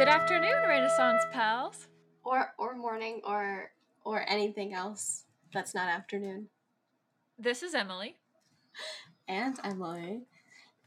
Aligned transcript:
Good 0.00 0.08
afternoon, 0.08 0.62
Renaissance 0.66 1.24
pals. 1.30 1.88
Or 2.24 2.54
or 2.56 2.74
morning 2.74 3.20
or 3.22 3.70
or 4.02 4.24
anything 4.26 4.72
else 4.72 5.26
that's 5.52 5.74
not 5.74 5.88
afternoon. 5.90 6.48
This 7.38 7.62
is 7.62 7.74
Emily. 7.74 8.16
And 9.28 9.58
Emily. 9.62 10.22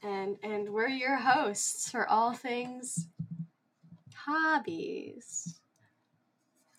And 0.01 0.37
and 0.41 0.67
we're 0.67 0.87
your 0.87 1.15
hosts 1.15 1.91
for 1.91 2.09
all 2.09 2.33
things 2.33 3.07
hobbies. 4.15 5.59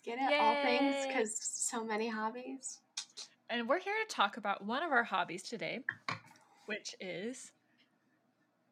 Get 0.03 0.19
it? 0.19 0.37
All 0.37 0.61
things 0.61 1.07
because 1.07 1.37
so 1.39 1.85
many 1.85 2.09
hobbies. 2.09 2.81
And 3.49 3.69
we're 3.69 3.79
here 3.79 3.95
to 4.05 4.13
talk 4.13 4.35
about 4.35 4.65
one 4.65 4.83
of 4.83 4.91
our 4.91 5.05
hobbies 5.05 5.43
today, 5.43 5.85
which 6.65 6.97
is 6.99 7.53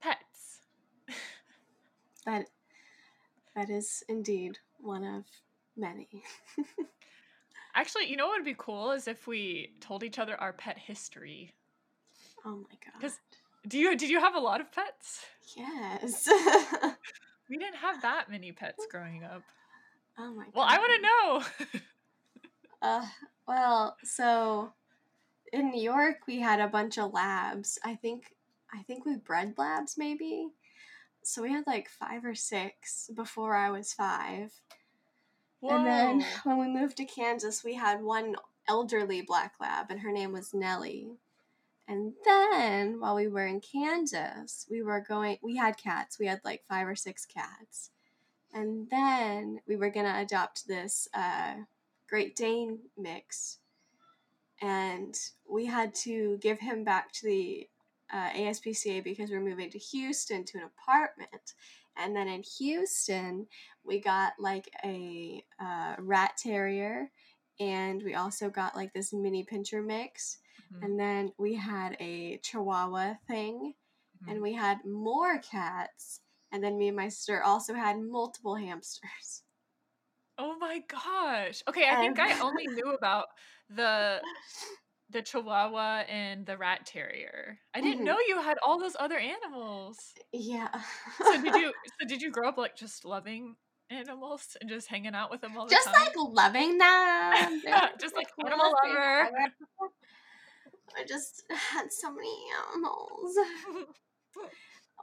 pets. 0.01 0.59
That 2.25 2.45
that 3.55 3.69
is 3.69 4.03
indeed 4.09 4.57
one 4.79 5.03
of 5.03 5.23
many. 5.77 6.07
Actually, 7.75 8.05
you 8.09 8.15
know 8.17 8.27
what 8.27 8.37
would 8.39 8.45
be 8.45 8.55
cool 8.57 8.91
is 8.91 9.07
if 9.07 9.25
we 9.27 9.73
told 9.81 10.03
each 10.03 10.19
other 10.19 10.35
our 10.39 10.53
pet 10.53 10.77
history. 10.77 11.53
Oh 12.45 12.57
my 12.57 12.77
god. 12.85 13.01
'Cause- 13.01 13.19
Do 13.67 13.79
you 13.79 13.95
did 13.95 14.09
you 14.09 14.19
have 14.19 14.35
a 14.35 14.39
lot 14.39 14.61
of 14.61 14.71
pets? 14.71 15.25
Yes. 15.55 16.27
We 17.49 17.57
didn't 17.57 17.75
have 17.75 18.01
that 18.01 18.31
many 18.31 18.51
pets 18.53 18.87
growing 18.89 19.23
up. 19.25 19.43
oh 20.17 20.33
my 20.33 20.45
god. 20.45 20.53
Well, 20.55 20.65
I 20.67 20.77
want 20.77 20.93
to 20.95 21.01
know. 21.71 21.79
Uh, 22.81 23.05
well, 23.47 23.95
so 24.03 24.73
in 25.53 25.71
New 25.71 25.81
York 25.81 26.17
we 26.27 26.39
had 26.39 26.59
a 26.59 26.67
bunch 26.67 26.97
of 26.97 27.13
labs. 27.13 27.79
I 27.85 27.95
think 27.95 28.33
I 28.73 28.81
think 28.83 29.05
we 29.05 29.15
bred 29.17 29.53
labs 29.57 29.95
maybe. 29.97 30.49
So 31.23 31.41
we 31.41 31.51
had 31.51 31.65
like 31.67 31.89
five 31.89 32.25
or 32.25 32.35
six 32.35 33.09
before 33.15 33.55
I 33.55 33.69
was 33.69 33.93
five. 33.93 34.51
And 35.61 35.85
then 35.85 36.25
when 36.43 36.57
we 36.59 36.67
moved 36.67 36.97
to 36.97 37.05
Kansas, 37.05 37.63
we 37.63 37.75
had 37.75 38.01
one 38.01 38.35
elderly 38.67 39.21
black 39.21 39.53
lab, 39.59 39.87
and 39.89 39.99
her 40.01 40.11
name 40.11 40.31
was 40.31 40.53
Nellie. 40.53 41.17
And 41.87 42.13
then 42.23 42.99
while 42.99 43.15
we 43.15 43.27
were 43.27 43.45
in 43.45 43.59
Kansas, 43.59 44.65
we 44.69 44.81
were 44.81 45.01
going, 45.01 45.37
we 45.41 45.57
had 45.57 45.77
cats. 45.77 46.17
We 46.17 46.27
had 46.27 46.39
like 46.43 46.63
five 46.67 46.87
or 46.87 46.95
six 46.95 47.25
cats. 47.25 47.91
And 48.53 48.87
then 48.89 49.59
we 49.67 49.75
were 49.75 49.89
going 49.89 50.05
to 50.05 50.19
adopt 50.19 50.67
this 50.67 51.07
uh, 51.13 51.55
Great 52.07 52.35
Dane 52.35 52.79
mix. 52.97 53.57
And 54.61 55.17
we 55.49 55.65
had 55.65 55.93
to 55.95 56.37
give 56.37 56.59
him 56.59 56.85
back 56.85 57.11
to 57.13 57.25
the 57.25 57.67
uh, 58.13 58.29
ASPCA 58.33 59.01
because 59.01 59.29
we 59.31 59.37
we're 59.37 59.43
moving 59.43 59.69
to 59.71 59.79
Houston 59.79 60.45
to 60.45 60.59
an 60.59 60.65
apartment. 60.65 61.53
And 61.95 62.15
then 62.15 62.27
in 62.27 62.43
Houston, 62.57 63.47
we 63.83 63.99
got 63.99 64.33
like 64.39 64.69
a 64.83 65.45
uh, 65.59 65.95
rat 65.99 66.37
terrier 66.37 67.11
and 67.59 68.01
we 68.03 68.15
also 68.15 68.49
got 68.49 68.75
like 68.75 68.93
this 68.93 69.13
mini 69.13 69.45
pinscher 69.45 69.85
mix 69.85 70.39
Mhm, 70.71 70.81
and 70.81 70.99
then 70.99 71.33
we 71.37 71.53
had 71.55 71.95
a 71.99 72.37
chihuahua 72.39 73.15
thing 73.27 73.75
mhm. 74.13 74.33
and 74.33 74.41
we 74.41 74.53
had 74.53 74.83
more 74.85 75.39
cats 75.39 76.21
and 76.51 76.63
then 76.63 76.77
me 76.77 76.87
and 76.87 76.97
my 76.97 77.09
sister 77.09 77.43
also 77.43 77.73
had 77.73 77.99
multiple 77.99 78.55
hamsters 78.55 79.43
Oh 80.37 80.57
my 80.57 80.79
gosh. 80.79 81.61
Okay, 81.67 81.87
I 81.89 81.95
think 81.95 82.19
I 82.19 82.33
only 82.39 82.67
knew 82.67 82.91
about 82.93 83.27
the 83.69 84.23
the 85.09 85.21
chihuahua 85.21 86.05
and 86.07 86.45
the 86.45 86.57
rat 86.57 86.85
terrier. 86.85 87.59
I 87.73 87.81
didn't 87.81 88.03
Mhm. 88.03 88.05
know 88.05 88.19
you 88.27 88.41
had 88.41 88.57
all 88.65 88.79
those 88.79 88.95
other 88.99 89.17
animals. 89.19 90.15
yeah 90.31 90.83
So 91.21 91.37
did 91.41 91.55
you 91.55 91.73
so 91.99 92.07
did 92.07 92.21
you 92.21 92.31
grow 92.31 92.49
up 92.49 92.57
like 92.57 92.75
just 92.75 93.05
loving 93.05 93.55
animals 93.89 94.57
and 94.61 94.69
just 94.69 94.87
hanging 94.87 95.15
out 95.15 95.31
with 95.31 95.41
them 95.41 95.57
all 95.57 95.67
the 95.67 95.75
just 95.75 95.85
time? 95.85 95.93
Just 96.05 96.17
like 96.17 96.33
loving 96.33 96.77
them 96.77 97.61
Just 97.99 98.15
like 98.15 98.27
animal 98.45 98.71
lover. 98.83 99.29
i 100.97 101.03
just 101.05 101.43
had 101.49 101.91
so 101.91 102.11
many 102.11 102.35
animals 102.71 103.37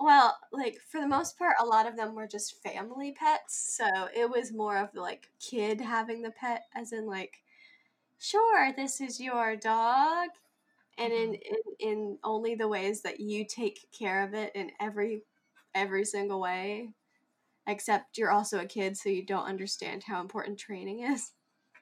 Well, 0.00 0.38
like 0.50 0.78
for 0.80 1.00
the 1.00 1.06
most 1.08 1.36
part, 1.38 1.56
a 1.60 1.66
lot 1.66 1.86
of 1.86 1.96
them 1.96 2.14
were 2.14 2.26
just 2.26 2.62
family 2.62 3.12
pets. 3.12 3.76
So 3.76 4.08
it 4.14 4.30
was 4.30 4.52
more 4.52 4.76
of 4.78 4.94
like 4.94 5.30
kid 5.40 5.80
having 5.80 6.22
the 6.22 6.30
pet, 6.30 6.64
as 6.74 6.92
in 6.92 7.06
like, 7.06 7.42
sure, 8.20 8.72
this 8.76 9.00
is 9.00 9.20
your 9.20 9.56
dog, 9.56 10.28
and 10.98 11.12
in, 11.12 11.30
mm-hmm. 11.30 11.54
in 11.80 11.90
in 11.90 12.18
only 12.22 12.54
the 12.54 12.68
ways 12.68 13.02
that 13.02 13.18
you 13.18 13.44
take 13.44 13.88
care 13.98 14.22
of 14.22 14.34
it 14.34 14.52
in 14.54 14.70
every 14.80 15.24
every 15.74 16.04
single 16.04 16.40
way. 16.40 16.90
Except 17.66 18.18
you're 18.18 18.30
also 18.30 18.60
a 18.60 18.66
kid, 18.66 18.96
so 18.96 19.08
you 19.08 19.24
don't 19.24 19.46
understand 19.46 20.02
how 20.04 20.20
important 20.20 20.58
training 20.58 21.00
is. 21.02 21.32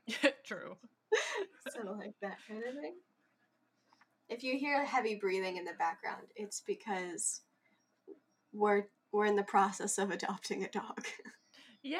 True. 0.44 0.76
so 1.70 1.92
like 1.92 2.14
that 2.22 2.38
kind 2.46 2.62
of 2.64 2.74
thing. 2.74 2.94
If 4.28 4.42
you 4.42 4.58
hear 4.58 4.84
heavy 4.84 5.14
breathing 5.14 5.56
in 5.56 5.64
the 5.64 5.72
background, 5.78 6.26
it's 6.36 6.60
because 6.60 7.40
we're 8.52 8.84
we're 9.12 9.26
in 9.26 9.36
the 9.36 9.42
process 9.42 9.98
of 9.98 10.10
adopting 10.10 10.64
a 10.64 10.68
dog. 10.68 11.06
Yay. 11.82 11.98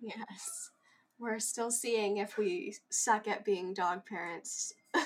yes. 0.00 0.70
We're 1.22 1.38
still 1.38 1.70
seeing 1.70 2.16
if 2.16 2.36
we 2.36 2.74
suck 2.90 3.28
at 3.28 3.44
being 3.44 3.74
dog 3.74 4.04
parents. 4.04 4.74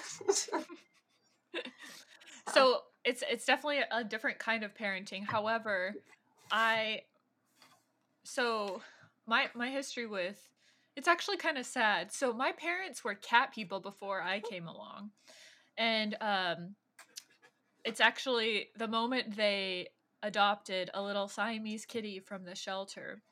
So 2.53 2.83
it's 3.05 3.23
it's 3.29 3.45
definitely 3.45 3.81
a 3.91 4.05
different 4.05 4.39
kind 4.39 4.63
of 4.63 4.75
parenting. 4.75 5.27
However, 5.27 5.95
I 6.51 7.03
so 8.25 8.81
my 9.27 9.49
my 9.55 9.69
history 9.69 10.07
with 10.07 10.39
it's 10.97 11.09
actually 11.09 11.37
kind 11.37 11.59
of 11.59 11.67
sad. 11.67 12.13
So 12.13 12.33
my 12.33 12.53
parents 12.53 13.05
were 13.05 13.15
cat 13.15 13.53
people 13.53 13.81
before 13.81 14.23
I 14.23 14.41
came 14.41 14.69
along. 14.69 15.11
And 15.77 16.17
um 16.21 16.77
it's 17.85 18.01
actually 18.01 18.69
the 18.77 18.89
moment 18.89 19.37
they 19.37 19.89
adopted 20.23 20.91
a 20.95 21.03
little 21.03 21.29
Siamese 21.29 21.85
kitty 21.85 22.21
from 22.21 22.45
the 22.45 22.55
shelter. 22.55 23.23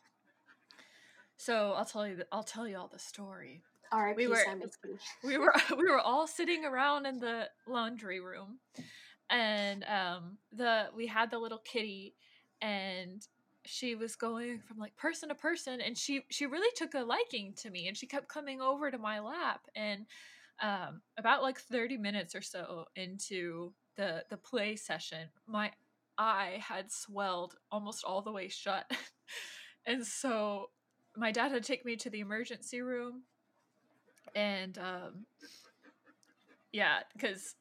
So 1.37 1.73
I'll 1.73 1.85
tell 1.85 2.07
you 2.07 2.17
the, 2.17 2.27
I'll 2.33 2.43
tell 2.45 2.67
you 2.69 2.79
all 2.79 2.89
the 2.89 2.99
story 2.99 3.63
R.I.P. 3.93 4.17
We 4.23 4.27
were- 4.29 4.37
we 5.23 5.39
were 5.39 5.55
we 5.77 5.85
were 5.91 6.01
all 6.01 6.27
sitting 6.27 6.65
around 6.65 7.07
in 7.07 7.19
the 7.21 7.49
laundry 7.67 8.21
room 8.21 8.59
and 9.31 9.85
um 9.85 10.39
the 10.53 10.89
we 10.95 11.07
had 11.07 11.31
the 11.31 11.39
little 11.39 11.59
kitty 11.59 12.15
and 12.61 13.27
she 13.67 13.95
was 13.95 14.17
going 14.17 14.61
from 14.61 14.79
like 14.79 14.95
person 14.97 15.29
to 15.31 15.35
person 15.35 15.81
and 15.81 15.97
she 15.97 16.25
she 16.31 16.47
really 16.47 16.71
took 16.77 16.95
a 16.95 17.01
liking 17.01 17.55
to 17.55 17.71
me 17.71 17.89
and 17.89 17.97
she 17.97 18.07
kept 18.07 18.29
coming 18.29 18.61
over 18.61 18.91
to 18.91 18.99
my 18.99 19.21
lap 19.21 19.63
and 19.75 20.07
um 20.63 21.01
about 21.19 21.43
like 21.43 21.59
30 21.59 21.97
minutes 21.97 22.35
or 22.35 22.43
so 22.43 22.85
into 22.97 23.73
the 23.97 24.25
the 24.31 24.37
play 24.37 24.77
session 24.77 25.29
my 25.47 25.73
eye 26.19 26.59
had 26.61 26.93
swelled 26.93 27.57
almost 27.73 28.05
all 28.05 28.23
the 28.23 28.33
way 28.33 28.49
shut 28.49 28.91
and 29.87 30.07
so 30.07 30.71
my 31.17 31.31
dad 31.33 31.53
had 31.53 31.63
to 31.63 31.67
take 31.67 31.85
me 31.85 31.97
to 31.97 32.11
the 32.11 32.21
emergency 32.21 32.81
room 32.81 33.23
and 34.35 34.79
um 34.79 35.27
yeah 36.73 36.99
because 37.13 37.55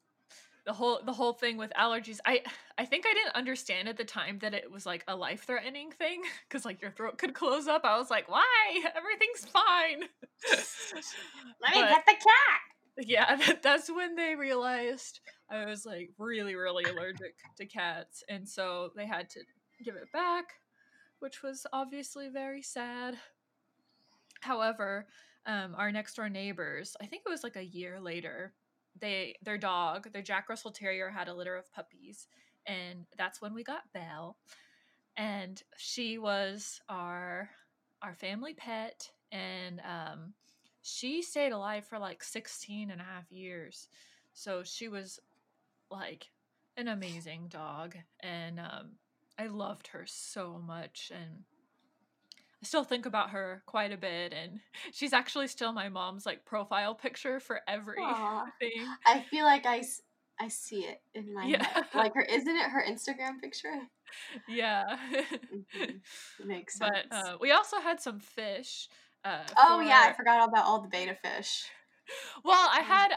the 0.66 0.72
whole 0.72 1.00
the 1.04 1.12
whole 1.12 1.32
thing 1.34 1.56
with 1.56 1.70
allergies 1.78 2.18
i 2.24 2.40
i 2.78 2.84
think 2.84 3.04
i 3.06 3.12
didn't 3.14 3.34
understand 3.36 3.88
at 3.88 3.96
the 3.96 4.04
time 4.04 4.38
that 4.40 4.54
it 4.54 4.70
was 4.70 4.86
like 4.86 5.04
a 5.08 5.14
life 5.14 5.44
threatening 5.46 5.90
thing 5.92 6.22
because 6.48 6.64
like 6.64 6.80
your 6.82 6.90
throat 6.90 7.18
could 7.18 7.34
close 7.34 7.68
up. 7.68 7.82
I 7.84 7.98
was 7.98 8.10
like 8.10 8.28
why? 8.30 8.44
Everything's 8.96 9.44
fine. 9.44 10.08
Let 11.60 11.74
me 11.74 11.80
But- 11.82 11.88
get 11.90 12.04
the 12.06 12.12
cat. 12.14 13.06
yeah 13.06 13.36
that, 13.46 13.62
that's 13.62 13.90
when 13.90 14.14
they 14.16 14.34
realized 14.36 15.20
i 15.50 15.64
was 15.66 15.84
like 15.84 16.10
really 16.18 16.54
really 16.54 16.84
allergic 16.84 17.34
to 17.56 17.66
cats 17.66 18.22
and 18.28 18.48
so 18.48 18.90
they 18.96 19.04
had 19.06 19.28
to 19.30 19.40
give 19.84 19.96
it 19.96 20.10
back 20.12 20.44
which 21.18 21.42
was 21.42 21.66
obviously 21.72 22.28
very 22.28 22.62
sad 22.62 23.16
however 24.44 25.06
um, 25.46 25.74
our 25.76 25.90
next 25.90 26.14
door 26.14 26.28
neighbors 26.28 26.96
i 27.00 27.06
think 27.06 27.22
it 27.26 27.30
was 27.30 27.42
like 27.42 27.56
a 27.56 27.64
year 27.64 28.00
later 28.00 28.52
they 29.00 29.34
their 29.42 29.58
dog 29.58 30.12
their 30.12 30.22
jack 30.22 30.48
russell 30.48 30.70
terrier 30.70 31.10
had 31.10 31.28
a 31.28 31.34
litter 31.34 31.56
of 31.56 31.72
puppies 31.72 32.28
and 32.66 33.06
that's 33.18 33.40
when 33.42 33.54
we 33.54 33.62
got 33.62 33.92
belle 33.92 34.36
and 35.16 35.62
she 35.76 36.18
was 36.18 36.80
our 36.88 37.50
our 38.02 38.14
family 38.14 38.54
pet 38.54 39.10
and 39.32 39.80
um, 39.80 40.34
she 40.82 41.22
stayed 41.22 41.52
alive 41.52 41.84
for 41.86 41.98
like 41.98 42.22
16 42.22 42.90
and 42.90 43.00
a 43.00 43.04
half 43.04 43.30
years 43.30 43.88
so 44.34 44.62
she 44.62 44.88
was 44.88 45.18
like 45.90 46.30
an 46.76 46.88
amazing 46.88 47.46
dog 47.48 47.96
and 48.20 48.58
um, 48.60 48.92
i 49.38 49.46
loved 49.46 49.88
her 49.88 50.04
so 50.06 50.60
much 50.64 51.10
and 51.14 51.44
i 52.64 52.66
still 52.66 52.82
think 52.82 53.04
about 53.04 53.28
her 53.28 53.62
quite 53.66 53.92
a 53.92 53.96
bit 53.98 54.32
and 54.32 54.58
she's 54.92 55.12
actually 55.12 55.46
still 55.46 55.70
my 55.70 55.90
mom's 55.90 56.24
like 56.24 56.46
profile 56.46 56.94
picture 56.94 57.38
for 57.38 57.60
everything. 57.68 58.14
I 59.06 59.20
feel 59.30 59.44
like 59.44 59.66
I, 59.66 59.82
I 60.40 60.48
see 60.48 60.80
it 60.86 61.02
in 61.14 61.34
my 61.34 61.44
Yeah. 61.44 61.62
head. 61.62 61.84
Like 61.94 62.14
her, 62.14 62.22
isn't 62.22 62.56
it 62.56 62.70
her 62.70 62.82
Instagram 62.88 63.38
picture? 63.38 63.82
yeah. 64.48 64.82
Mhm. 65.54 66.00
Makes 66.46 66.78
sense. 66.78 66.92
but 67.10 67.14
uh, 67.14 67.36
we 67.38 67.52
also 67.52 67.80
had 67.80 68.00
some 68.00 68.18
fish. 68.18 68.88
Uh, 69.26 69.40
oh 69.58 69.80
yeah, 69.80 70.06
I 70.08 70.14
forgot 70.14 70.48
about 70.48 70.64
all 70.64 70.80
the 70.80 70.88
beta 70.88 71.14
fish. 71.22 71.66
Well, 72.44 72.68
I 72.72 72.80
had, 72.80 73.08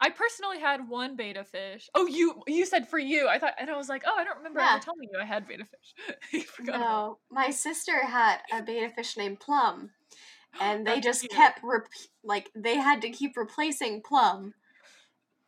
I 0.00 0.10
personally 0.10 0.60
had 0.60 0.88
one 0.88 1.16
beta 1.16 1.44
fish. 1.44 1.88
Oh, 1.94 2.06
you 2.06 2.42
you 2.46 2.66
said 2.66 2.88
for 2.88 2.98
you. 2.98 3.28
I 3.28 3.38
thought, 3.38 3.54
and 3.58 3.70
I 3.70 3.76
was 3.76 3.88
like, 3.88 4.02
oh, 4.06 4.14
I 4.16 4.24
don't 4.24 4.38
remember 4.38 4.60
Yeah. 4.60 4.74
ever 4.74 4.84
telling 4.84 5.08
you 5.12 5.18
I 5.20 5.24
had 5.24 5.46
beta 5.48 5.64
fish. 5.64 6.16
I 6.34 6.40
forgot 6.40 6.76
about 6.76 6.88
No, 6.88 7.18
my 7.30 7.50
sister 7.50 8.04
had 8.04 8.38
a 8.52 8.62
beta 8.62 8.90
fish 8.90 9.16
named 9.16 9.40
Plum, 9.40 9.90
and 10.60 10.86
they 10.86 11.00
just 11.00 11.22
cute. 11.22 11.32
kept 11.32 11.60
rep- 11.62 11.88
like 12.22 12.50
they 12.54 12.76
had 12.76 13.02
to 13.02 13.10
keep 13.10 13.36
replacing 13.36 14.02
Plum, 14.02 14.54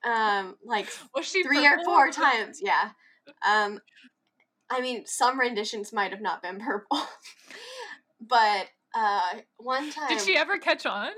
um, 0.05 0.57
like 0.65 0.89
three 1.23 1.67
or 1.67 1.79
four 1.85 2.11
times. 2.13 2.61
Yeah, 2.63 2.91
um, 3.47 3.81
I 4.71 4.81
mean 4.81 5.05
some 5.07 5.39
renditions 5.39 5.93
might 5.93 6.13
have 6.13 6.21
not 6.23 6.43
been 6.43 6.59
purple, 6.61 7.01
but 8.21 8.67
uh, 8.95 9.35
one 9.59 9.91
time 9.91 10.09
Did 10.09 10.21
she 10.25 10.37
ever 10.37 10.59
catch 10.59 10.87
on? 10.87 11.11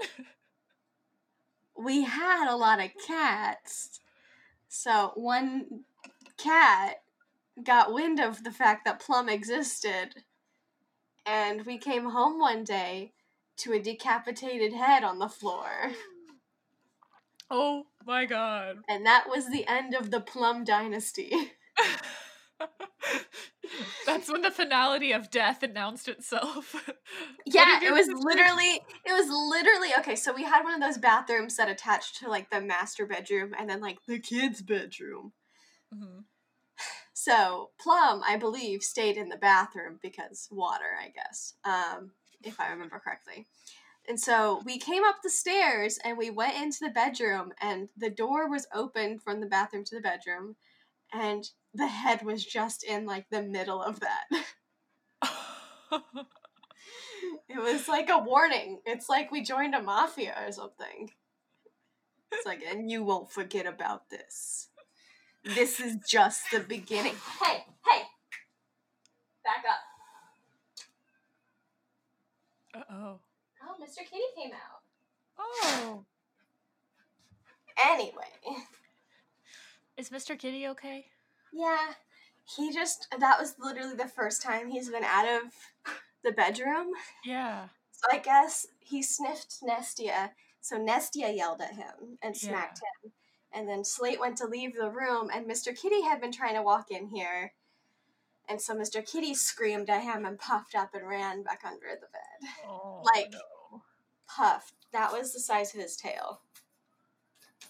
We 1.79 2.03
had 2.03 2.51
a 2.51 2.57
lot 2.57 2.83
of 2.83 2.91
cats. 3.07 4.01
So 4.69 5.13
one 5.15 5.85
cat 6.37 7.03
got 7.63 7.93
wind 7.93 8.21
of 8.21 8.45
the 8.45 8.51
fact 8.51 8.85
that 8.85 9.01
Plum 9.01 9.29
existed, 9.29 10.25
and 11.25 11.65
we 11.65 11.79
came 11.79 12.11
home 12.11 12.39
one 12.39 12.65
day 12.65 13.13
to 13.59 13.73
a 13.73 13.81
decapitated 13.81 14.73
head 14.73 15.05
on 15.05 15.19
the 15.19 15.29
floor. 15.29 15.93
Oh 17.51 17.87
my 18.07 18.27
god. 18.27 18.79
And 18.89 19.07
that 19.07 19.29
was 19.29 19.51
the 19.51 19.67
end 19.67 19.95
of 19.95 20.11
the 20.11 20.21
Plum 20.21 20.65
dynasty. 20.65 21.33
That's 24.06 24.31
when 24.31 24.43
the 24.43 24.50
finality 24.50 25.12
of 25.12 25.31
death 25.31 25.62
announced 25.62 26.09
itself. 26.09 26.75
Yeah, 27.47 27.81
it 27.82 27.93
was 27.93 28.06
sister- 28.06 28.15
literally 28.23 28.81
it 29.06 29.12
was 29.12 29.26
literally 29.31 29.91
okay, 29.99 30.17
so 30.17 30.35
we 30.35 30.44
had 30.44 30.62
one 30.65 30.75
of 30.75 30.81
those 30.81 30.99
bathrooms 30.99 31.56
that 31.56 31.69
attached 31.70 32.17
to 32.19 32.29
like 32.29 32.50
the 32.50 32.61
master 32.61 33.06
bedroom 33.06 33.55
and 33.59 33.69
then 33.70 33.81
like 33.81 33.99
the 34.06 34.19
kids' 34.19 34.62
bedroom. 34.62 35.32
Mhm. 35.94 36.25
So 37.15 37.70
Plum, 37.81 38.23
I 38.26 38.37
believe, 38.37 38.82
stayed 38.82 39.17
in 39.17 39.29
the 39.29 39.37
bathroom 39.37 39.99
because 40.03 40.47
water, 40.53 40.94
I 41.03 41.09
guess, 41.09 41.55
um, 41.65 42.12
if 42.44 42.61
I 42.61 42.69
remember 42.70 43.00
correctly. 43.00 43.49
And 44.09 44.20
so 44.20 44.62
we 44.65 44.79
came 44.79 45.05
up 45.05 45.17
the 45.23 45.31
stairs 45.31 45.99
and 46.05 46.17
we 46.19 46.31
went 46.31 46.56
into 46.62 46.79
the 46.82 46.91
bedroom, 46.91 47.53
and 47.61 47.88
the 47.97 48.11
door 48.11 48.49
was 48.49 48.67
open 48.75 49.19
from 49.19 49.41
the 49.41 49.47
bathroom 49.47 49.85
to 49.85 49.97
the 49.97 50.00
bedroom, 50.00 50.56
and 51.12 51.49
the 51.75 51.87
head 51.87 52.22
was 52.22 52.44
just 52.44 52.84
in 52.84 53.06
like 53.06 53.26
the 53.31 53.43
middle 53.43 53.82
of 53.82 54.00
that. 54.00 54.25
It 57.49 57.58
was 57.58 57.88
like 57.88 58.10
a 58.10 58.19
warning. 58.19 58.81
It's 58.84 59.08
like 59.08 59.32
we 59.32 59.43
joined 59.43 59.75
a 59.75 59.82
mafia 59.82 60.34
or 60.46 60.52
something. 60.52 61.10
It's 62.31 62.44
like, 62.44 62.62
and 62.62 62.90
you 62.90 63.02
won't 63.02 63.32
forget 63.32 63.66
about 63.66 64.10
this. 64.10 64.69
This 65.44 65.81
is 65.81 65.96
just 66.06 66.43
the 66.52 66.60
beginning. 66.60 67.14
Hey, 67.43 67.64
hey! 67.87 68.02
Back 69.43 69.64
up. 69.69 69.81
Uh 72.75 72.94
oh. 72.94 73.20
Oh, 73.62 73.82
Mr. 73.82 73.99
Kitty 74.08 74.22
came 74.37 74.52
out. 74.52 74.82
Oh. 75.38 76.05
Anyway, 77.82 78.12
Is 79.99 80.11
Mr. 80.11 80.39
Kitty 80.39 80.67
okay? 80.69 81.06
yeah, 81.53 81.93
he 82.56 82.73
just, 82.73 83.09
that 83.19 83.39
was 83.39 83.56
literally 83.59 83.95
the 83.97 84.06
first 84.09 84.41
time 84.43 84.69
he's 84.71 84.89
been 84.91 85.05
out 85.05 85.27
of 85.29 85.53
the 86.25 86.33
bedroom. 86.33 86.89
Yeah. 87.25 87.69
So 87.91 88.06
I 88.12 88.19
guess 88.19 88.67
he 88.81 89.03
sniffed 89.03 89.56
Nestia. 89.62 90.31
So 90.61 90.77
Nestia 90.79 91.35
yelled 91.37 91.61
at 91.61 91.75
him 91.75 92.19
and 92.23 92.35
Yeah. 92.41 92.49
smacked 92.50 92.79
him. 92.79 93.12
And 93.53 93.69
then 93.69 93.85
Slate 93.85 94.21
went 94.21 94.37
to 94.39 94.47
leave 94.47 94.75
the 94.77 94.91
room, 94.91 95.31
and 95.35 95.47
Mr. 95.47 95.75
Kitty 95.75 96.03
had 96.03 96.21
been 96.21 96.33
trying 96.33 96.55
to 96.55 96.62
walk 96.62 96.91
in 96.91 97.09
here. 97.09 97.55
And 98.49 98.61
so 98.61 98.75
Mr. 98.75 99.05
Kitty 99.05 99.35
screamed 99.35 99.89
at 99.91 100.03
him 100.03 100.25
and 100.27 100.39
puffed 100.39 100.75
up 100.75 100.94
and 100.94 101.09
ran 101.09 101.43
back 101.43 101.62
under 101.67 101.89
the 102.01 102.06
bed. 102.12 102.51
Oh, 102.67 103.03
Like- 103.05 103.33
no. 103.33 103.83
Puffed. 104.29 104.75
That 104.93 105.12
was 105.12 105.33
the 105.33 105.41
size 105.41 105.75
of 105.75 105.81
his 105.81 105.97
tail. 105.97 106.43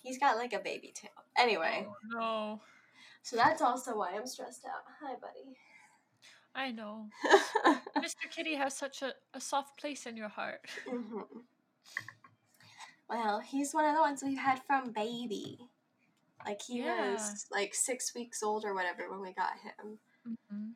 He's 0.02 0.18
got 0.18 0.36
like 0.36 0.52
a 0.52 0.58
baby 0.58 0.92
tail. 0.94 1.10
Anyway, 1.38 1.86
Oh, 1.86 1.96
no. 2.20 2.60
so 3.22 3.36
that's 3.36 3.62
also 3.62 3.96
why 3.96 4.10
I'm 4.14 4.26
stressed 4.26 4.64
out. 4.66 4.82
Hi, 5.00 5.14
buddy. 5.20 5.56
I 6.54 6.72
know. 6.72 7.06
Mr. 8.02 8.28
Kitty 8.34 8.54
has 8.56 8.76
such 8.76 9.02
a, 9.02 9.12
a 9.34 9.40
soft 9.40 9.78
place 9.78 10.06
in 10.06 10.16
your 10.16 10.28
heart. 10.28 10.60
hmm 10.88 11.20
Well, 13.08 13.40
he's 13.40 13.72
one 13.72 13.84
of 13.84 13.94
the 13.94 14.00
ones 14.00 14.22
we've 14.22 14.38
had 14.38 14.60
from 14.66 14.92
baby. 14.92 15.58
Like 16.44 16.60
he 16.62 16.78
Yeah. 16.80 17.12
was 17.12 17.46
like 17.50 17.74
six 17.74 18.14
weeks 18.14 18.42
old 18.42 18.64
or 18.64 18.74
whatever 18.74 19.10
when 19.10 19.20
we 19.20 19.32
got 19.32 19.52
him, 19.62 19.98
Mm-hmm. 20.28 20.70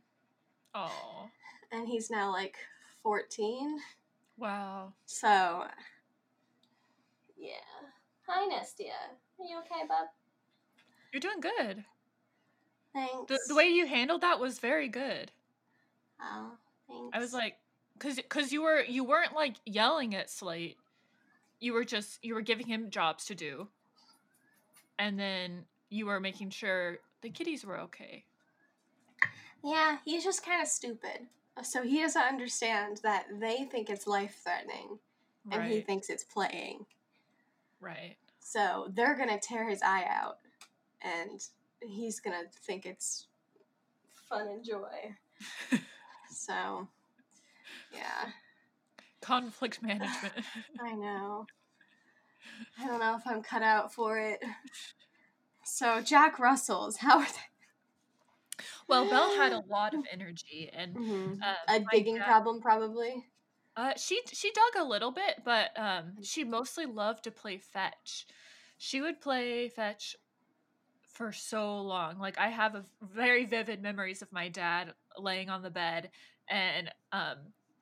Oh, 0.75 1.29
and 1.71 1.87
he's 1.89 2.11
now 2.11 2.31
like 2.33 2.57
fourteen. 3.03 3.79
wow. 4.39 4.93
So, 5.07 5.65
yeah. 7.37 7.55
Hi, 8.29 8.49
Nestia. 8.49 8.97
Are 9.39 9.45
you 9.47 9.59
okay, 9.59 9.87
bub? 9.89 10.09
You're 11.13 11.21
doing 11.21 11.41
good. 11.41 11.85
Thanks. 12.95 13.29
The, 13.29 13.39
the 13.49 13.55
way 13.55 13.69
you 13.69 13.87
handled 13.87 14.23
that 14.23 14.41
was 14.41 14.59
very 14.59 14.89
good. 14.89 15.31
Oh, 16.21 16.53
thanks. 16.89 17.11
I 17.13 17.19
was 17.19 17.33
like, 17.33 17.57
cause, 17.99 18.19
cause 18.29 18.53
you 18.53 18.63
were 18.63 18.83
you 18.83 19.05
weren't 19.05 19.35
like 19.35 19.57
yelling 19.65 20.15
at 20.15 20.31
Slate. 20.31 20.77
You 21.61 21.73
were 21.75 21.85
just 21.85 22.25
you 22.25 22.35
were 22.35 22.41
giving 22.41 22.67
him 22.67 22.91
jobs 22.91 23.25
to 23.27 23.35
do, 23.35 23.69
and 24.99 25.19
then 25.19 25.65
you 25.91 26.07
were 26.07 26.21
making 26.21 26.51
sure 26.51 26.99
the 27.23 27.31
kitties 27.31 27.65
were 27.65 27.79
okay. 27.81 28.25
yeah, 29.65 29.99
he's 30.05 30.25
just 30.25 30.45
kind 30.45 30.61
of 30.63 30.69
stupid. 30.69 31.27
So 31.63 31.83
he 31.83 32.01
doesn't 32.01 32.21
understand 32.23 33.01
that 33.03 33.27
they 33.39 33.65
think 33.71 33.91
it's 33.91 34.07
life 34.07 34.41
threatening, 34.43 34.99
and 35.51 35.65
he 35.65 35.81
thinks 35.81 36.09
it's 36.09 36.25
playing. 36.25 36.87
right. 37.81 38.17
So 38.41 38.91
they're 38.95 39.17
gonna 39.17 39.39
tear 39.39 39.69
his 39.69 39.83
eye 39.83 40.05
out, 40.09 40.39
and 41.03 41.41
he's 41.81 42.21
gonna 42.21 42.45
think 42.67 42.87
it's 42.87 43.27
fun 44.29 44.49
and 44.49 44.65
joy. 44.65 45.15
So, 46.35 46.89
yeah, 47.93 48.31
Conflict 49.21 49.83
management. 49.83 50.33
I 50.83 50.93
know. 50.95 51.47
I 52.81 52.87
don't 52.87 53.01
know 53.01 53.15
if 53.17 53.23
I'm 53.27 53.43
cut 53.43 53.63
out 53.63 53.93
for 53.93 54.19
it. 54.19 54.43
So 55.65 56.01
Jack 56.01 56.39
Russells, 56.39 56.97
how 56.97 57.19
are 57.19 57.27
they? 57.27 58.65
well, 58.89 59.05
Belle 59.09 59.37
had 59.37 59.53
a 59.53 59.63
lot 59.69 59.93
of 59.95 60.01
energy, 60.11 60.71
and 60.73 60.97
Mhm. 60.97 61.39
uh, 61.43 61.55
A 61.69 61.81
digging 61.93 62.17
dad- 62.17 62.25
problem, 62.25 62.61
probably. 62.63 63.27
Uh, 63.77 63.93
she 63.97 64.21
she 64.33 64.51
dug 64.53 64.83
a 64.83 64.89
little 64.89 65.11
bit, 65.13 65.43
but 65.45 65.79
um, 65.79 66.23
she 66.23 66.45
mostly 66.45 66.87
loved 66.87 67.25
to 67.25 67.31
play 67.31 67.59
fetch. 67.59 68.27
She 68.79 69.01
would 69.01 69.21
play 69.21 69.69
fetch 69.69 70.17
for 71.13 71.33
so 71.33 71.81
long. 71.83 72.19
Like 72.19 72.39
I 72.39 72.49
have 72.49 72.75
a 72.75 72.85
very 73.03 73.45
vivid 73.45 73.83
memories 73.83 74.23
of 74.23 74.33
my 74.33 74.49
dad 74.49 74.95
laying 75.19 75.51
on 75.51 75.63
the 75.63 75.71
bed 75.71 76.11
and 76.49 76.91
um 77.13 77.39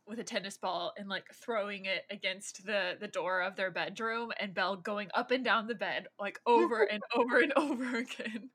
with 0.06 0.18
a 0.18 0.24
tennis 0.24 0.56
ball 0.58 0.92
and 0.98 1.08
like 1.08 1.24
throwing 1.34 1.84
it 1.84 2.02
against 2.10 2.64
the 2.66 2.96
the 3.00 3.08
door 3.08 3.42
of 3.42 3.56
their 3.56 3.70
bedroom 3.70 4.32
and 4.40 4.54
Belle 4.54 4.76
going 4.76 5.08
up 5.14 5.30
and 5.30 5.44
down 5.44 5.66
the 5.68 5.74
bed 5.74 6.08
like 6.18 6.38
over 6.46 6.82
and 6.84 7.02
over 7.16 7.38
and 7.40 7.52
over 7.56 7.98
again. 7.98 8.50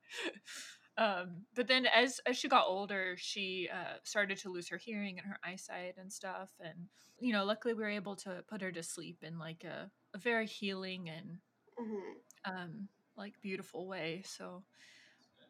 Um, 0.98 1.46
but 1.56 1.68
then 1.68 1.86
as 1.88 2.20
as 2.26 2.38
she 2.38 2.48
got 2.48 2.68
older, 2.68 3.16
she 3.18 3.70
uh, 3.72 3.98
started 4.04 4.38
to 4.40 4.50
lose 4.50 4.70
her 4.70 4.78
hearing 4.78 5.18
and 5.18 5.28
her 5.28 5.38
eyesight 5.44 5.96
and 5.98 6.12
stuff. 6.12 6.50
And 6.60 6.88
you 7.20 7.34
know, 7.34 7.44
luckily 7.46 7.74
we 7.74 7.84
were 7.84 7.90
able 7.90 8.16
to 8.18 8.44
put 8.48 8.62
her 8.62 8.72
to 8.72 8.84
sleep 8.84 9.18
in 9.22 9.38
like 9.38 9.64
a, 9.64 9.92
a 10.14 10.18
very 10.18 10.48
healing 10.48 11.10
and 11.10 11.40
hmm 11.78 12.26
um, 12.46 12.88
like 13.18 13.42
beautiful 13.42 13.88
way. 13.88 14.24
So 14.26 14.64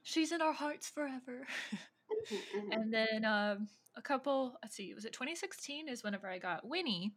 she's 0.04 0.32
in 0.32 0.42
our 0.42 0.54
hearts 0.54 0.90
forever. 0.90 1.48
and 2.72 2.94
then 2.94 3.26
um, 3.26 3.68
a 3.96 4.02
couple, 4.02 4.58
let's 4.64 4.76
see, 4.76 4.94
was 4.94 5.06
it 5.06 5.14
2016? 5.14 5.90
Is 5.90 6.04
whenever 6.04 6.28
I 6.28 6.38
got 6.38 6.68
Winnie, 6.68 7.14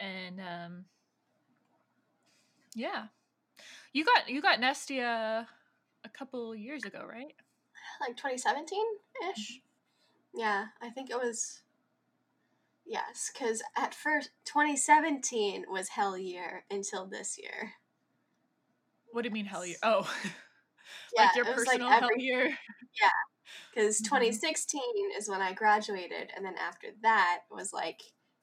and 0.00 0.40
um, 0.40 0.84
yeah, 2.74 3.06
you 3.92 4.04
got 4.04 4.28
you 4.28 4.42
got 4.42 4.60
Nestia 4.60 5.46
a 6.04 6.08
couple 6.08 6.54
years 6.54 6.84
ago, 6.84 7.04
right? 7.08 7.34
Like 8.00 8.16
2017 8.16 8.80
ish. 9.30 9.60
Yeah, 10.34 10.66
I 10.82 10.90
think 10.90 11.10
it 11.10 11.16
was. 11.16 11.60
Yes, 12.86 13.30
because 13.32 13.62
at 13.76 13.94
first 13.94 14.30
2017 14.44 15.64
was 15.68 15.88
hell 15.88 16.18
year 16.18 16.64
until 16.70 17.06
this 17.06 17.38
year. 17.38 17.74
What 19.14 19.22
do 19.22 19.28
you 19.28 19.32
mean 19.32 19.46
hell 19.46 19.64
year? 19.64 19.76
Oh, 19.84 20.12
Yeah, 21.14 21.26
like 21.26 21.36
your 21.36 21.44
personal 21.44 21.88
like 21.88 22.00
hell 22.00 22.10
every 22.10 22.24
year? 22.24 22.58
Yeah, 23.00 23.10
because 23.70 24.00
Mhm. 24.00 24.06
2016 24.06 24.82
is 25.16 25.28
when 25.28 25.40
I 25.40 25.52
graduated, 25.52 26.32
and 26.34 26.44
then 26.44 26.56
after 26.58 26.88
that 27.02 27.42
was 27.48 27.72
like 27.72 28.02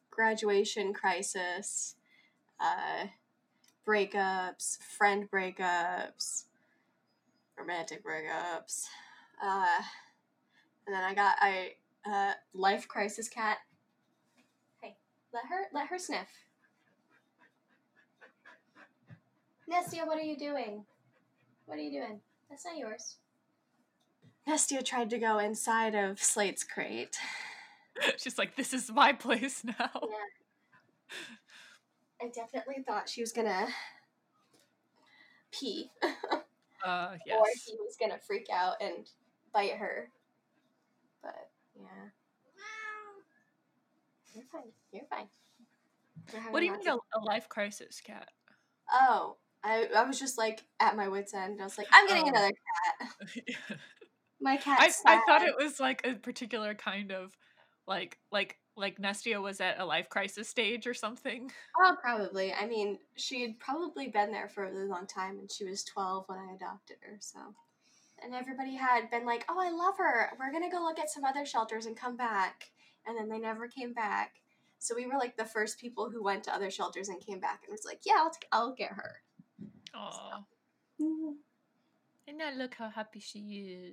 graduation 0.10 0.94
crisis, 0.94 1.96
uh, 2.62 3.08
breakups, 3.86 4.82
friend 4.82 5.30
breakups, 5.30 6.46
romantic 7.58 8.02
breakups, 8.02 8.88
uh, 9.44 9.82
and 10.88 10.96
then 10.96 11.04
I 11.04 11.14
got 11.14 11.36
I 11.42 11.76
uh, 12.06 12.34
life 12.54 12.88
crisis 12.88 13.28
cat. 13.28 13.58
Hey, 14.82 14.96
let 15.34 15.44
her 15.48 15.66
let 15.74 15.88
her 15.88 16.00
sniff. 16.00 16.30
Nestia, 19.72 20.06
what 20.06 20.18
are 20.18 20.24
you 20.24 20.38
doing? 20.38 20.84
What 21.66 21.80
are 21.80 21.82
you 21.82 21.92
doing? 21.92 22.20
That's 22.50 22.66
not 22.66 22.78
yours. 22.78 23.18
Nestia 24.48 24.84
tried 24.84 25.10
to 25.12 25.18
go 25.18 25.38
inside 25.38 25.96
of 25.96 26.22
Slate's 26.22 26.64
crate. 26.64 27.18
She's 28.18 28.38
like, 28.38 28.56
this 28.56 28.74
is 28.74 28.92
my 28.92 29.14
place 29.14 29.64
now. 29.64 29.74
Yeah. 29.80 30.18
I 32.22 32.30
definitely 32.36 32.84
thought 32.86 33.10
she 33.10 33.22
was 33.22 33.32
gonna 33.32 33.68
pee, 35.52 35.90
Uh, 36.86 37.16
or 37.32 37.46
he 37.66 37.76
was 37.80 37.96
gonna 38.00 38.18
freak 38.18 38.48
out 38.54 38.76
and 38.82 39.10
bite 39.54 39.74
her. 39.74 40.10
But 41.22 41.50
yeah, 41.76 42.10
you're 44.34 44.46
fine. 44.52 44.72
You're 44.92 45.06
fine. 45.06 45.28
What 46.52 46.60
do 46.60 46.66
you 46.66 46.74
mean 46.74 46.88
a, 46.88 46.96
a 46.96 47.20
life 47.24 47.50
crisis 47.50 48.02
cat? 48.02 48.30
Oh, 48.92 49.38
I 49.64 49.88
I 49.96 50.04
was 50.04 50.20
just 50.20 50.38
like 50.38 50.64
at 50.80 50.96
my 50.96 51.08
wits 51.08 51.34
end. 51.34 51.62
I 51.62 51.64
was 51.64 51.78
like, 51.78 51.88
I'm 51.92 52.08
getting 52.08 52.24
Oh. 52.26 52.30
another 52.30 52.52
cat. 52.52 53.78
My 54.44 54.58
cat. 54.58 54.80
I, 55.06 55.18
I 55.18 55.22
thought 55.28 55.44
it 55.44 55.56
was 55.56 55.80
like 55.80 56.02
a 56.06 56.16
particular 56.16 56.74
kind 56.74 57.12
of 57.12 57.38
like 57.88 58.18
like 58.32 58.58
like 58.76 58.98
Nestia 59.00 59.40
was 59.40 59.62
at 59.62 59.80
a 59.80 59.86
life 59.86 60.10
crisis 60.10 60.50
stage 60.50 60.88
or 60.88 60.96
something. 60.96 61.52
Oh, 61.80 61.96
probably. 62.02 62.52
I 62.54 62.66
mean, 62.66 62.98
she 63.18 63.42
had 63.44 63.60
probably 63.60 64.08
been 64.08 64.32
there 64.32 64.48
for 64.50 64.64
a 64.64 64.72
really 64.72 64.88
long 64.88 65.06
time, 65.06 65.38
and 65.38 65.52
she 65.52 65.66
was 65.66 65.84
12 65.84 66.24
when 66.28 66.40
I 66.40 66.56
adopted 66.56 66.98
her, 67.02 67.18
so. 67.20 67.40
And 68.24 68.34
everybody 68.34 68.76
had 68.76 69.10
been 69.12 69.26
like, 69.26 69.46
oh, 69.50 69.60
I 69.60 69.70
love 69.72 69.98
her. 69.98 70.32
We're 70.40 70.52
going 70.52 70.64
to 70.64 70.76
go 70.76 70.82
look 70.84 71.00
at 71.00 71.10
some 71.10 71.26
other 71.26 71.46
shelters 71.46 71.86
and 71.88 71.98
come 71.98 72.16
back. 72.16 72.72
And 73.06 73.18
then 73.18 73.28
they 73.30 73.40
never 73.40 73.68
came 73.68 73.94
back. 73.94 74.36
So 74.80 74.96
we 74.96 75.06
were 75.08 75.18
like 75.18 75.36
the 75.38 75.46
first 75.46 75.80
people 75.80 76.10
who 76.10 76.24
went 76.24 76.44
to 76.46 76.54
other 76.56 76.70
shelters 76.72 77.10
and 77.10 77.20
came 77.20 77.40
back 77.40 77.62
and 77.64 77.72
was 77.72 77.84
like, 77.86 78.02
yeah, 78.06 78.16
I'll, 78.18 78.30
t- 78.30 78.48
I'll 78.52 78.74
get 78.76 78.92
her. 78.92 79.22
Well, 79.94 80.48
And 82.28 82.38
now 82.38 82.52
look 82.56 82.76
how 82.76 82.90
happy 82.90 83.20
she 83.20 83.40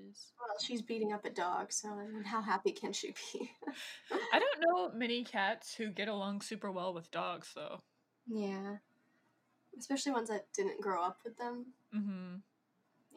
is. 0.07 0.33
Well, 0.39 0.57
she's 0.61 0.83
beating 0.83 1.13
up 1.13 1.25
a 1.25 1.31
dog, 1.31 1.73
so 1.73 1.89
I 1.89 2.07
mean, 2.07 2.25
how 2.25 2.41
happy 2.43 2.73
can 2.73 2.93
she 2.93 3.09
be? 3.33 3.51
I 4.33 4.39
don't 4.39 4.61
know 4.61 4.91
many 4.97 5.25
cats 5.25 5.75
who 5.75 5.91
get 5.91 6.09
along 6.09 6.43
super 6.43 6.71
well 6.71 6.93
with 6.95 7.11
dogs 7.11 7.53
though. 7.55 7.81
yeah. 8.27 8.77
Especially 9.79 10.11
ones 10.13 10.29
that 10.29 10.47
didn't 10.55 10.81
grow 10.81 11.03
up 11.05 11.19
with 11.25 11.37
them. 11.37 11.67
Mm-hmm. 11.95 12.37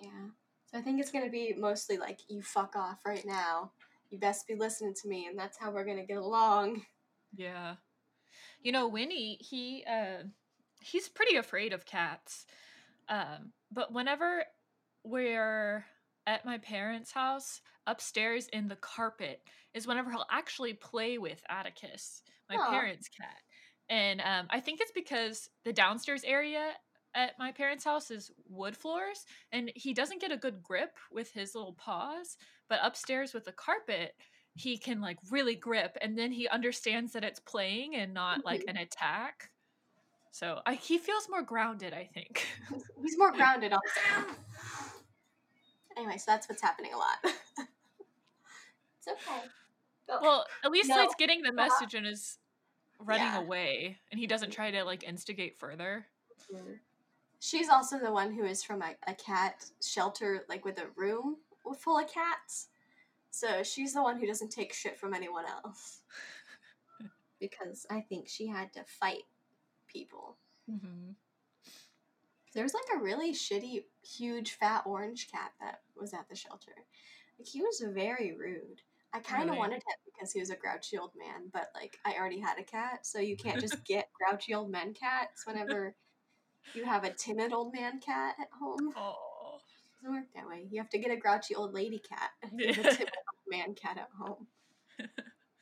Yeah. 0.02 0.28
So 0.66 0.78
I 0.78 0.82
think 0.82 1.00
it's 1.00 1.12
gonna 1.12 1.30
be 1.30 1.54
mostly 1.58 1.98
like 1.98 2.20
you 2.30 2.42
fuck 2.42 2.76
off 2.76 3.00
right 3.06 3.26
now. 3.26 3.72
You 4.12 4.20
best 4.20 4.48
be 4.48 4.56
listening 4.56 4.94
to 5.02 5.08
me, 5.08 5.26
and 5.28 5.38
that's 5.38 5.58
how 5.58 5.72
we're 5.72 5.86
gonna 5.86 6.06
get 6.06 6.18
along. 6.18 6.84
Yeah. 7.36 7.76
You 8.62 8.72
know, 8.72 8.88
Winnie, 8.88 9.38
he 9.42 9.84
uh 9.90 10.24
he's 10.82 11.10
pretty 11.10 11.36
afraid 11.36 11.74
of 11.74 11.86
cats. 11.86 12.46
Um, 13.12 13.54
but 13.72 13.94
whenever 13.94 14.46
we're 15.04 15.86
at 16.28 16.46
my 16.46 16.60
parents' 16.60 17.12
house, 17.12 17.62
upstairs 17.88 18.48
in 18.50 18.70
the 18.70 18.78
carpet 18.78 19.42
is 19.76 19.88
whenever 19.88 20.12
he'll 20.12 20.26
actually 20.32 20.74
play 20.74 21.20
with 21.20 21.44
Atticus, 21.50 22.24
my 22.50 22.58
Aw. 22.58 22.70
parents' 22.70 23.10
cat. 23.10 23.38
And 23.90 24.22
um, 24.22 24.48
I 24.52 24.62
think 24.62 24.82
it's 24.82 24.94
because 24.94 25.50
the 25.66 25.74
downstairs 25.74 26.24
area 26.26 26.74
at 27.16 27.38
my 27.40 27.52
parents' 27.52 27.84
house 27.86 28.12
is 28.12 28.32
wood 28.48 28.78
floors, 28.78 29.26
and 29.52 29.72
he 29.76 29.94
doesn't 29.94 30.22
get 30.22 30.32
a 30.32 30.38
good 30.38 30.64
grip 30.64 30.98
with 31.12 31.32
his 31.32 31.56
little 31.56 31.74
paws. 31.74 32.38
But 32.70 32.80
upstairs 32.84 33.34
with 33.34 33.46
the 33.46 33.54
carpet, 33.54 34.16
he 34.56 34.78
can 34.78 35.02
like 35.02 35.18
really 35.32 35.56
grip, 35.56 35.98
and 36.02 36.18
then 36.18 36.32
he 36.32 36.48
understands 36.50 37.14
that 37.14 37.26
it's 37.26 37.40
playing 37.40 37.96
and 37.96 38.14
not 38.14 38.46
like 38.46 38.64
Mhm. 38.64 38.68
an 38.70 38.78
attack. 38.78 39.52
So 40.32 40.62
I, 40.66 40.76
he 40.76 40.98
feels 40.98 41.28
more 41.30 41.42
grounded, 41.42 41.94
I 41.94 42.10
think. 42.14 42.48
He's 43.02 43.18
more 43.18 43.32
grounded 43.32 43.74
also. 43.74 44.28
Anyway, 45.98 46.18
so 46.18 46.24
that's 46.28 46.48
what's 46.48 46.62
happening 46.62 46.94
a 46.94 46.98
lot. 46.98 47.18
it's 47.24 49.08
okay. 49.08 49.42
Go. 50.08 50.20
well, 50.22 50.46
at 50.64 50.72
least 50.72 50.90
No. 50.90 51.06
Getting 51.18 51.42
the 51.42 51.52
message 51.52 51.94
and 51.94 52.08
is 52.08 52.38
running 52.98 53.26
Yeah. 53.26 53.40
away, 53.40 54.00
and 54.10 54.20
he 54.20 54.26
doesn't 54.26 54.52
try 54.52 54.72
to 54.72 54.84
like 54.84 55.04
instigate 55.04 55.60
further. 55.60 56.08
She's 57.40 57.70
also 57.70 58.00
the 58.00 58.12
one 58.12 58.32
who 58.32 58.46
is 58.46 58.64
from 58.64 58.82
a, 58.82 58.96
a 59.08 59.14
cat 59.16 59.66
shelter, 59.82 60.46
like 60.48 60.64
with 60.64 60.80
a 60.80 60.88
room 60.96 61.38
full 61.78 62.00
of 62.00 62.08
cats. 62.12 62.70
So 63.32 63.64
she's 63.64 63.94
the 63.94 64.04
one 64.04 64.20
who 64.20 64.28
doesn't 64.28 64.52
take 64.52 64.74
shit 64.74 64.98
from 64.98 65.14
anyone 65.14 65.46
else. 65.46 66.02
because 67.40 67.86
I 67.90 68.02
think 68.02 68.28
she 68.28 68.48
had 68.48 68.72
to 68.74 68.84
fight 68.84 69.24
people. 69.92 70.38
Mm-hmm. 70.70 71.12
There 72.54 72.64
was 72.64 72.74
like 72.74 72.86
a 72.96 73.02
really 73.02 73.34
shitty, 73.34 73.86
huge, 74.06 74.52
fat 74.52 74.84
orange 74.86 75.30
cat 75.32 75.52
that 75.62 75.82
was 75.96 76.14
at 76.14 76.28
the 76.30 76.36
shelter. 76.36 76.74
Like 77.40 77.48
he 77.48 77.62
was 77.62 77.82
very 77.94 78.34
rude. 78.38 78.82
I 79.14 79.20
kind 79.20 79.50
of 79.50 79.50
Really? 79.50 79.60
wanted 79.60 79.76
him 79.76 79.98
because 80.06 80.32
he 80.32 80.40
was 80.40 80.50
a 80.50 80.56
grouchy 80.56 80.98
old 80.98 81.12
man, 81.18 81.50
but 81.52 81.70
like 81.76 81.98
I 82.06 82.14
already 82.18 82.40
had 82.40 82.60
a 82.60 82.64
cat, 82.64 83.06
so 83.06 83.20
you 83.20 83.36
can't 83.38 83.60
just 83.60 83.84
get 83.86 84.10
grouchy 84.14 84.54
old 84.54 84.70
men 84.72 84.94
cats 84.94 85.46
whenever 85.46 85.96
you 86.74 86.86
have 86.86 87.04
a 87.04 87.12
timid 87.14 87.54
old 87.54 87.74
man 87.74 88.00
cat 88.00 88.36
at 88.40 88.50
home. 88.60 88.94
Oh, 88.96 89.60
doesn't 90.02 90.16
work 90.16 90.28
that 90.36 90.48
way. 90.48 90.68
You 90.70 90.80
have 90.82 90.90
to 90.92 90.98
get 91.00 91.12
a 91.12 91.18
grouchy 91.18 91.56
old 91.56 91.74
lady 91.74 92.00
cat. 92.00 92.32
You 92.54 92.68
have 92.68 92.80
a 92.80 92.84
timid 92.96 93.14
old 93.14 93.50
man 93.50 93.76
cat 93.76 93.98
at 93.98 94.10
home. 94.18 94.48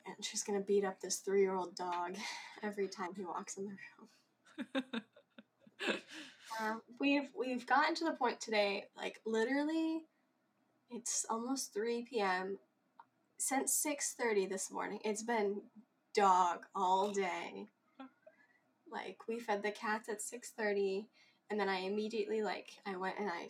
And 0.05 0.25
she's 0.25 0.43
gonna 0.43 0.59
beat 0.62 0.83
up 0.83 1.00
this 1.00 1.17
three 1.19 1.41
year 1.41 1.55
old 1.55 1.75
dog 1.75 2.17
every 2.63 2.88
time 2.88 3.13
he 3.15 3.24
walks 3.24 3.57
in 3.57 3.65
the 3.65 3.69
room. 3.71 4.09
Uh, 6.62 6.75
we've 7.00 7.30
we've 7.38 7.66
gotten 7.66 7.96
to 7.96 8.04
the 8.04 8.12
point 8.12 8.42
today, 8.42 8.86
like 8.98 9.22
literally, 9.25 10.04
it's 10.89 11.25
almost 11.30 11.74
three 11.74 12.06
p.m. 12.10 12.58
Since 13.38 13.74
six 13.74 14.13
thirty 14.20 14.46
this 14.46 14.70
morning, 14.70 15.00
it's 15.06 15.24
been 15.24 15.62
dog 16.13 16.66
all 16.75 17.12
day. 17.12 17.70
Like 18.92 19.20
we 19.28 19.39
fed 19.39 19.63
the 19.63 19.72
cats 19.72 20.10
at 20.10 20.22
six 20.22 20.51
thirty, 20.51 21.08
and 21.50 21.60
then 21.60 21.70
I 21.70 21.80
immediately 21.80 22.42
like 22.42 22.72
I 22.86 22.98
went 22.98 23.20
and 23.20 23.30
I 23.30 23.48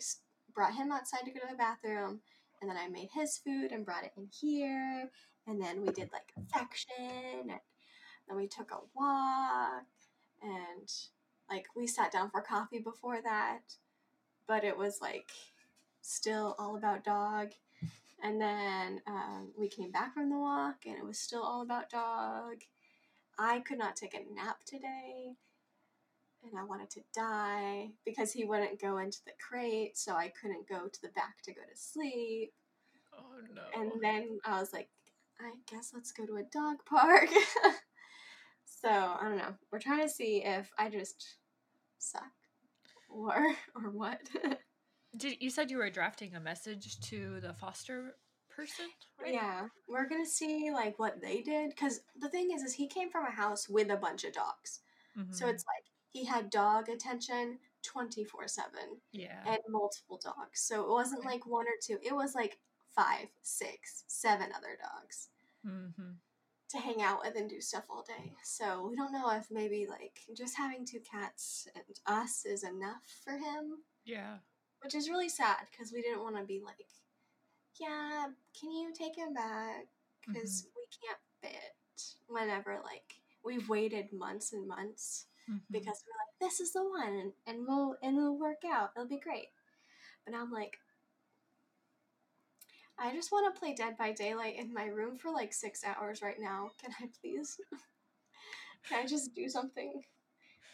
brought 0.54 0.74
him 0.74 0.92
outside 0.92 1.24
to 1.24 1.32
go 1.32 1.40
to 1.40 1.46
the 1.50 1.56
bathroom, 1.56 2.20
and 2.60 2.70
then 2.70 2.76
I 2.76 2.88
made 2.88 3.08
his 3.12 3.38
food 3.38 3.72
and 3.72 3.84
brought 3.84 4.04
it 4.04 4.12
in 4.16 4.28
here, 4.40 5.10
and 5.46 5.60
then 5.60 5.80
we 5.80 5.92
did 5.92 6.10
like 6.12 6.32
affection, 6.36 6.94
and 7.48 7.60
then 8.28 8.36
we 8.36 8.46
took 8.46 8.70
a 8.70 8.78
walk, 8.94 9.86
and 10.42 10.90
like 11.50 11.66
we 11.76 11.86
sat 11.86 12.12
down 12.12 12.30
for 12.30 12.40
coffee 12.40 12.78
before 12.78 13.20
that, 13.22 13.60
but 14.46 14.64
it 14.64 14.76
was 14.76 15.00
like 15.00 15.30
still 16.00 16.54
all 16.58 16.76
about 16.76 17.04
dog. 17.04 17.50
And 18.22 18.40
then 18.40 19.00
um, 19.06 19.48
we 19.58 19.68
came 19.68 19.90
back 19.90 20.12
from 20.12 20.28
the 20.28 20.38
walk, 20.38 20.84
and 20.86 20.96
it 20.96 21.04
was 21.04 21.18
still 21.18 21.42
all 21.42 21.62
about 21.62 21.88
dog. 21.88 22.56
I 23.38 23.60
could 23.60 23.78
not 23.78 23.96
take 23.96 24.12
a 24.12 24.34
nap 24.34 24.58
today, 24.66 25.32
and 26.44 26.58
I 26.58 26.64
wanted 26.64 26.90
to 26.90 27.00
die 27.14 27.88
because 28.04 28.32
he 28.32 28.44
wouldn't 28.44 28.80
go 28.80 28.98
into 28.98 29.20
the 29.24 29.32
crate, 29.40 29.96
so 29.96 30.14
I 30.14 30.32
couldn't 30.40 30.68
go 30.68 30.86
to 30.88 31.02
the 31.02 31.08
back 31.08 31.40
to 31.44 31.52
go 31.54 31.62
to 31.62 31.76
sleep. 31.76 32.52
oh 33.16 33.40
no. 33.54 33.62
And 33.80 33.92
then 34.02 34.38
I 34.44 34.60
was 34.60 34.74
like, 34.74 34.90
I 35.40 35.52
guess 35.70 35.92
let's 35.94 36.12
go 36.12 36.26
to 36.26 36.36
a 36.36 36.42
dog 36.42 36.84
park. 36.84 37.30
so 38.80 38.88
I 38.88 39.18
don't 39.22 39.36
know. 39.38 39.54
We're 39.70 39.78
trying 39.78 40.02
to 40.02 40.08
see 40.08 40.42
if 40.44 40.70
I 40.78 40.88
just 40.90 41.36
suck 41.98 42.22
or 43.08 43.34
or 43.74 43.90
what. 43.90 44.20
Did 45.16 45.38
you 45.40 45.50
said 45.50 45.70
you 45.70 45.78
were 45.78 45.90
drafting 45.90 46.34
a 46.36 46.40
message 46.40 47.00
to 47.00 47.40
the 47.40 47.52
foster 47.52 48.14
person? 48.48 48.86
Right? 49.20 49.34
yeah, 49.34 49.66
we're 49.88 50.08
gonna 50.08 50.24
see 50.26 50.70
like 50.72 50.98
what 50.98 51.20
they 51.20 51.40
did 51.42 51.70
because 51.70 52.00
the 52.20 52.28
thing 52.28 52.50
is, 52.54 52.62
is 52.62 52.74
he 52.74 52.86
came 52.86 53.10
from 53.10 53.26
a 53.26 53.30
house 53.30 53.68
with 53.68 53.90
a 53.90 53.96
bunch 53.96 54.24
of 54.24 54.32
dogs, 54.32 54.80
so 55.32 55.46
Mhm. 55.46 55.50
it's 55.54 55.64
like 55.66 55.84
he 56.10 56.24
had 56.24 56.50
dog 56.50 56.88
attention 56.88 57.58
twenty 57.82 58.22
four 58.24 58.46
seven 58.46 59.00
yeah. 59.12 59.42
and 59.46 59.58
multiple 59.68 60.20
dogs. 60.22 60.60
So 60.60 60.82
it 60.82 60.88
wasn't 60.88 61.24
like 61.24 61.44
one 61.46 61.66
or 61.66 61.78
two; 61.82 61.98
it 62.02 62.14
was 62.14 62.34
like 62.36 62.58
five, 62.94 63.28
six, 63.42 64.04
seven 64.08 64.50
other 64.56 64.76
dogs. 64.80 65.28
mm-hmm. 65.66 66.12
To 66.70 66.78
hang 66.78 67.02
out 67.02 67.20
with 67.24 67.36
and 67.36 67.48
do 67.50 67.60
stuff 67.60 67.84
all 67.90 68.02
day. 68.06 68.32
So 68.44 68.86
we 68.88 68.96
don't 68.96 69.12
know 69.12 69.30
if 69.30 69.50
maybe 69.50 69.86
like 69.88 70.20
just 70.36 70.56
having 70.56 70.84
two 70.86 71.00
cats 71.00 71.66
and 71.74 71.84
us 72.06 72.44
is 72.44 72.62
enough 72.64 73.02
for 73.24 73.32
him, 73.32 73.78
Yeah. 74.04 74.38
which 74.82 74.94
is 74.94 75.08
really 75.08 75.28
sad 75.28 75.66
because 75.70 75.92
we 75.92 76.02
didn't 76.02 76.22
want 76.22 76.36
to 76.36 76.44
be 76.44 76.60
like 76.64 76.86
yeah, 77.78 78.26
can 78.60 78.70
you 78.70 78.92
take 78.92 79.16
him 79.16 79.32
back? 79.32 79.86
Because 80.26 80.66
we 80.76 80.82
can't 81.06 81.18
fit. 81.40 81.74
Whenever, 82.28 82.78
like, 82.84 83.14
we've 83.42 83.68
waited 83.70 84.12
months 84.12 84.52
and 84.52 84.68
months 84.68 85.26
Mhm. 85.48 85.62
because 85.70 86.04
we're 86.06 86.18
like, 86.18 86.38
this 86.40 86.60
is 86.60 86.72
the 86.74 86.84
one, 86.86 87.14
and, 87.16 87.32
and 87.46 87.66
we'll 87.66 87.96
and 88.02 88.18
it'll 88.18 88.38
work 88.38 88.62
out. 88.66 88.92
It'll 88.94 89.08
be 89.08 89.18
great. 89.18 89.48
But 90.24 90.32
now 90.32 90.42
I'm 90.42 90.52
like, 90.52 90.78
I 93.00 93.12
just 93.14 93.32
want 93.32 93.52
to 93.52 93.58
play 93.58 93.74
Dead 93.74 93.96
by 93.96 94.12
Daylight 94.12 94.56
in 94.58 94.74
my 94.74 94.84
room 94.86 95.16
for 95.16 95.30
like 95.32 95.52
six 95.54 95.82
hours 95.84 96.20
right 96.22 96.38
now. 96.38 96.70
Can 96.82 96.92
I 97.00 97.08
please? 97.20 97.58
Can 98.88 99.02
I 99.02 99.06
just 99.06 99.34
do 99.34 99.48
something 99.48 100.02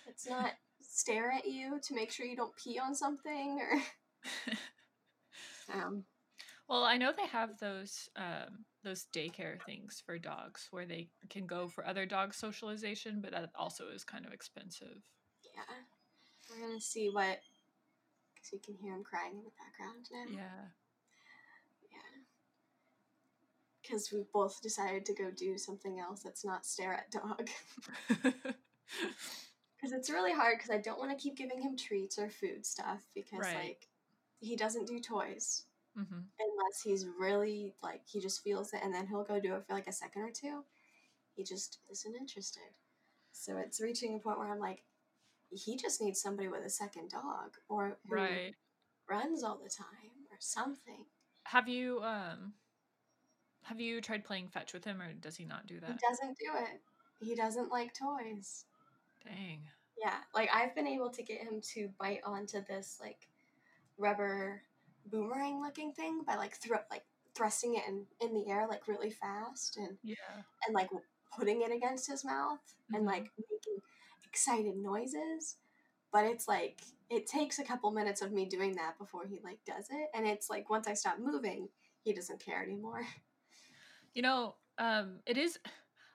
that's 0.05 0.29
not 0.29 0.53
stare 0.81 1.31
at 1.31 1.47
you 1.47 1.79
to 1.83 1.95
make 1.95 2.11
sure 2.11 2.27
you 2.27 2.37
don't 2.37 2.57
pee 2.57 2.79
on 2.79 2.95
something 2.95 3.61
or 3.61 4.53
um 5.75 6.05
Well, 6.69 6.85
I 6.85 6.97
know 6.97 7.13
they 7.13 7.27
have 7.29 7.59
those 7.59 8.09
um, 8.17 8.65
those 8.83 9.07
daycare 9.15 9.61
things 9.63 10.03
for 10.05 10.19
dogs 10.19 10.69
where 10.71 10.87
they 10.87 11.09
can 11.31 11.47
go 11.47 11.69
for 11.69 11.87
other 11.87 12.07
dog 12.07 12.35
socialization, 12.35 13.21
but 13.21 13.33
that 13.33 13.51
also 13.55 13.85
is 13.89 14.05
kind 14.05 14.27
of 14.27 14.33
expensive. 14.33 15.03
yeah. 15.55 15.75
We're 16.51 16.67
gonna 16.67 16.81
see 16.81 17.09
what 17.09 17.39
because 18.35 18.53
you 18.53 18.61
can 18.65 18.77
hear 18.81 18.95
him 18.95 19.05
crying 19.05 19.33
in 19.39 19.45
the 19.45 19.51
background 19.59 20.07
now. 20.13 20.39
Yeah. 20.39 20.86
Because 23.87 24.11
we 24.13 24.25
both 24.33 24.61
decided 24.63 25.05
to 25.07 25.15
go 25.15 25.31
do 25.31 25.59
something 25.59 26.01
else 26.01 26.23
that's 26.23 26.45
not 26.45 26.67
stare 26.67 26.95
at 26.95 27.11
dog. 27.11 27.49
Because 29.77 29.93
it's 29.93 30.11
really 30.11 30.33
hard 30.33 30.59
because 30.59 30.71
I 30.71 30.79
don't 30.79 30.99
want 30.99 31.11
to 31.11 31.23
keep 31.23 31.37
giving 31.37 31.61
him 31.61 31.77
treats 31.77 32.19
or 32.19 32.31
food 32.31 32.65
stuff 32.65 33.07
because, 33.15 33.41
Right. 33.41 33.55
like, 33.55 33.89
he 34.41 34.57
doesn't 34.57 34.87
do 34.87 35.01
toys 35.01 35.65
hmm 35.97 36.29
unless 36.41 36.83
he's 36.83 37.07
really, 37.19 37.75
like, 37.83 38.03
he 38.07 38.21
just 38.21 38.43
feels 38.43 38.73
it 38.75 38.81
and 38.83 38.95
then 38.95 39.07
he'll 39.07 39.25
go 39.25 39.41
do 39.41 39.55
it 39.55 39.65
for 39.67 39.75
like 39.75 39.89
a 39.89 39.93
second 39.93 40.23
or 40.23 40.31
two. 40.31 40.65
He 41.37 41.45
just 41.45 41.81
isn't 41.91 42.17
interested. 42.17 42.63
So 43.33 43.59
it's 43.59 43.81
reaching 43.81 44.15
a 44.17 44.19
point 44.19 44.39
where 44.39 44.49
I'm 44.53 44.61
like, 44.61 44.85
he 45.51 45.77
just 45.77 46.01
needs 46.03 46.21
somebody 46.21 46.49
with 46.49 46.65
a 46.65 46.71
second 46.71 47.11
dog 47.11 47.57
or 47.69 47.99
who 48.09 48.13
Right. 48.13 48.55
runs 49.09 49.43
all 49.45 49.59
the 49.63 49.71
time 49.71 50.27
or 50.31 50.39
something. 50.41 51.07
Have 51.45 51.69
you 51.69 52.03
um 52.03 52.55
have 53.67 53.81
you 53.81 54.01
tried 54.01 54.25
playing 54.25 54.49
fetch 54.49 54.73
with 54.73 54.85
him 54.85 55.03
or 55.03 55.13
does 55.13 55.37
he 55.37 55.45
not 55.45 55.67
do 55.67 55.81
that? 55.81 55.91
He 55.91 55.99
doesn't 56.09 56.39
do 56.39 56.51
it. 56.55 56.81
He 57.21 57.35
doesn't 57.35 57.71
like 57.71 57.93
toys. 57.95 58.65
Dang. 59.25 59.63
Yeah, 59.99 60.19
like 60.35 60.51
I've 60.55 60.75
been 60.75 60.87
able 60.87 61.11
to 61.11 61.23
get 61.23 61.41
him 61.43 61.61
to 61.75 61.89
bite 61.99 62.21
onto 62.25 62.65
this 62.65 62.99
like 63.01 63.29
rubber 63.99 64.63
boomerang 65.07 65.61
looking 65.61 65.93
thing 65.93 66.23
by 66.27 66.37
like 66.37 66.55
thro- 66.57 66.85
like 66.91 67.05
thrusting 67.35 67.75
it 67.75 67.83
in, 67.89 68.05
in 68.21 68.35
the 68.35 68.49
air 68.51 68.67
like 68.69 68.87
really 68.89 69.11
fast 69.11 69.77
and 69.79 69.97
Yeah. 70.03 70.15
and 70.67 70.75
like 70.75 70.91
putting 71.37 71.63
it 71.63 71.73
against 71.73 72.09
his 72.09 72.25
mouth 72.25 72.61
and 72.93 73.03
Mhm. 73.05 73.07
like 73.07 73.31
making 73.51 73.83
excited 74.25 74.77
noises. 74.77 75.57
But 76.13 76.25
it's 76.27 76.47
like 76.47 76.83
it 77.11 77.27
takes 77.27 77.59
a 77.59 77.65
couple 77.65 77.91
minutes 77.91 78.23
of 78.23 78.33
me 78.33 78.45
doing 78.47 78.75
that 78.77 78.99
before 78.99 79.27
he 79.27 79.41
like 79.43 79.65
does 79.65 79.89
it 79.91 80.11
and 80.15 80.27
it's 80.27 80.49
like 80.51 80.71
once 80.71 80.87
I 80.87 80.95
stop 80.95 81.19
moving, 81.19 81.69
he 82.05 82.13
doesn't 82.13 82.41
care 82.41 82.63
anymore. 82.63 83.07
You 84.17 84.23
know, 84.23 84.55
um 84.79 85.21
it 85.27 85.37
is 85.37 85.59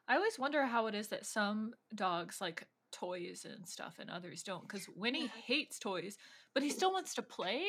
I 0.08 0.16
always 0.16 0.40
wonder 0.40 0.66
how 0.66 0.88
it 0.88 0.96
is 0.96 1.10
that 1.10 1.24
some 1.24 1.74
dogs 1.94 2.42
like 2.42 2.68
toys 2.92 3.46
and 3.46 3.66
stuff 3.70 3.98
and 4.00 4.10
others 4.10 4.42
don't 4.42 4.68
cuz 4.68 4.90
Winnie 4.96 5.28
hates 5.28 5.78
toys, 5.78 6.18
but 6.56 6.64
he 6.64 6.72
still 6.72 6.92
wants 6.92 7.14
to 7.14 7.22
play. 7.22 7.64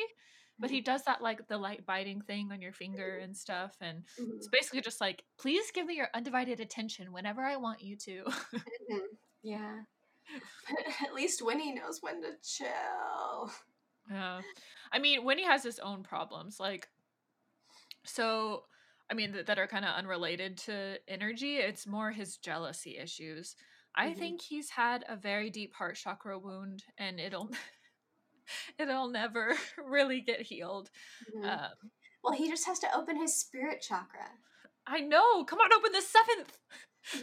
But 0.59 0.71
he 0.71 0.81
does 0.81 1.03
that 1.03 1.21
like 1.21 1.47
the 1.47 1.57
light 1.59 1.85
biting 1.85 2.21
thing 2.21 2.51
on 2.51 2.61
your 2.61 2.73
finger 2.73 3.19
and 3.19 3.37
stuff 3.37 3.77
and 3.79 4.03
Mhm. 4.19 4.37
it's 4.37 4.47
basically 4.47 4.81
just 4.81 4.99
like 4.99 5.23
please 5.37 5.69
give 5.71 5.85
me 5.85 5.95
your 5.95 6.09
undivided 6.15 6.59
attention 6.59 7.11
whenever 7.13 7.43
I 7.43 7.57
want 7.57 7.81
you 7.83 7.95
to. 7.97 8.23
Mhm. 8.89 9.17
Yeah. 9.43 9.83
But 10.67 10.79
at 11.09 11.13
least 11.13 11.43
Winnie 11.43 11.73
knows 11.75 12.01
when 12.01 12.23
to 12.23 12.37
chill. 12.41 13.51
Yeah. 14.09 14.41
I 14.91 14.97
mean, 14.99 15.23
Winnie 15.25 15.43
has 15.45 15.63
his 15.63 15.77
own 15.79 16.01
problems. 16.01 16.59
Like, 16.59 16.89
so, 18.05 18.65
I 19.13 19.15
mean, 19.15 19.31
th- 19.33 19.45
that 19.45 19.59
are 19.59 19.67
kind 19.67 19.85
of 19.85 19.93
unrelated 19.95 20.57
to 20.65 20.97
energy. 21.07 21.57
It's 21.57 21.85
more 21.85 22.09
his 22.09 22.37
jealousy 22.37 22.97
issues. 22.97 23.55
I 23.93 24.07
Mhm. 24.09 24.17
think 24.17 24.41
he's 24.41 24.71
had 24.71 25.05
a 25.07 25.15
very 25.15 25.51
deep 25.51 25.75
heart 25.75 25.97
chakra 25.97 26.39
wound 26.39 26.83
and 26.97 27.19
it'll. 27.19 27.51
It'll 28.79 29.07
never 29.09 29.55
really 29.77 30.19
get 30.19 30.41
healed. 30.41 30.89
Mhm. 31.31 31.45
Um, 31.45 31.91
Well, 32.23 32.33
he 32.33 32.49
just 32.49 32.65
has 32.65 32.79
to 32.79 32.93
open 32.97 33.15
his 33.17 33.35
spirit 33.39 33.81
chakra. 33.81 34.31
I 34.87 34.99
know. 34.99 35.45
Come 35.45 35.59
on, 35.59 35.71
open 35.73 35.91
the 35.91 36.01
seventh. 36.01 36.57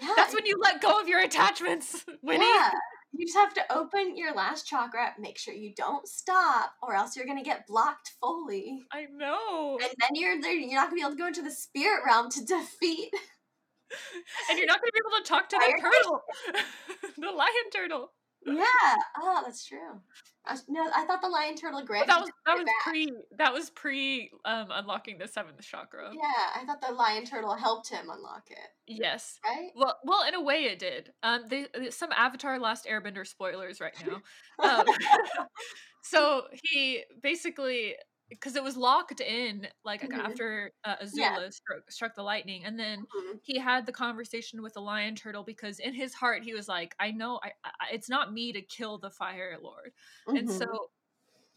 Yeah, 0.01 0.15
That's 0.17 0.33
when 0.35 0.47
you 0.47 0.57
let 0.63 0.81
go 0.81 1.01
of 1.01 1.09
your 1.09 1.21
attachments, 1.21 2.05
Winnie. 2.23 2.45
Yeah. 2.47 2.71
You 3.13 3.27
just 3.27 3.37
have 3.37 3.55
to 3.55 3.73
open 3.73 4.17
your 4.17 4.35
last 4.35 4.67
chakra, 4.67 5.15
make 5.19 5.37
sure 5.39 5.53
you 5.53 5.75
don't 5.75 6.07
stop, 6.07 6.73
or 6.83 6.95
else 6.95 7.17
you're 7.17 7.27
gonna 7.27 7.43
get 7.43 7.67
blocked 7.67 8.13
fully. 8.21 8.83
I 8.93 9.07
know. 9.13 9.79
And 9.83 9.91
then 9.99 10.11
you're 10.15 10.41
there 10.41 10.53
you're 10.53 10.75
not 10.75 10.91
gonna 10.91 10.97
be 10.97 11.03
able 11.03 11.13
to 11.13 11.17
go 11.17 11.27
into 11.27 11.43
the 11.43 11.51
spirit 11.51 12.03
realm 12.07 12.31
to 12.31 12.45
defeat 12.45 13.11
And 14.51 14.59
you're 14.59 14.67
not 14.67 14.81
going 14.81 14.91
to 14.91 14.93
be 14.93 15.01
able 15.09 15.25
to 15.25 15.29
talk 15.29 15.49
to 15.51 15.57
the 15.57 15.81
turtle, 15.81 16.23
the 17.19 17.31
lion 17.31 17.71
turtle. 17.73 18.13
Yeah. 18.47 18.97
Oh, 19.19 19.43
that's 19.45 19.67
true. 19.67 20.01
I 20.47 20.57
no, 20.69 20.89
I 20.95 21.05
thought 21.05 21.21
the 21.21 21.29
lion 21.29 21.55
turtle 21.55 21.81
But 21.81 21.87
granted. 21.87 22.09
that 22.11 22.21
was 22.21 22.31
that 22.47 22.55
was 22.57 22.65
back. 22.65 22.75
pre 22.85 23.13
that 23.37 23.53
was 23.53 23.71
pre 23.71 24.31
um 24.45 24.69
unlocking 24.71 25.19
the 25.19 25.29
seventh 25.29 25.61
chakra. 25.63 26.11
Yeah, 26.13 26.61
I 26.61 26.65
thought 26.65 26.81
the 26.81 26.93
lion 26.95 27.25
turtle 27.25 27.55
helped 27.55 27.91
him 27.91 28.09
unlock 28.11 28.45
it. 28.51 28.59
Yes. 28.87 29.39
Right? 29.45 29.71
Well, 29.77 29.99
well, 30.05 30.27
in 30.27 30.35
a 30.35 30.41
way, 30.43 30.65
it 30.65 30.79
did. 30.79 31.13
Um, 31.23 31.45
they 31.49 31.65
uh, 31.75 31.91
some 31.91 32.11
Avatar: 32.17 32.59
Last 32.59 32.87
Airbender 32.87 33.27
spoilers 33.27 33.81
right 33.81 33.95
now. 34.07 34.21
Um, 34.63 34.85
so 36.03 36.43
he 36.65 37.03
basically 37.23 37.95
because 38.31 38.57
it 38.57 38.63
was 38.65 38.77
locked 38.77 39.21
in 39.21 39.69
like 39.85 40.07
Mhm. 40.07 40.21
after 40.25 40.73
uh, 40.85 40.97
Azula 40.99 41.13
Yeah. 41.13 41.41
struck, 41.53 41.91
struck 41.91 42.15
the 42.17 42.23
lightning, 42.23 42.65
and 42.65 42.79
then 42.79 43.07
Mhm. 43.15 43.41
he 43.43 43.59
had 43.59 43.87
the 43.87 43.93
conversation 43.93 44.63
with 44.63 44.75
the 44.75 44.81
lion 44.83 45.17
turtle 45.17 45.45
because 45.45 45.79
in 45.81 45.95
his 45.95 46.15
heart 46.15 46.43
he 46.45 46.55
was 46.55 46.69
like, 46.69 46.95
"I 47.01 47.11
know, 47.13 47.41
I, 47.45 47.53
I 47.65 47.89
it's 47.93 48.09
not 48.09 48.33
me 48.33 48.53
to 48.53 48.63
kill 48.63 48.99
the 48.99 49.11
Fire 49.11 49.59
Lord." 49.63 49.93
And 50.35 50.49
Mhm. 50.49 50.51
so 50.51 50.91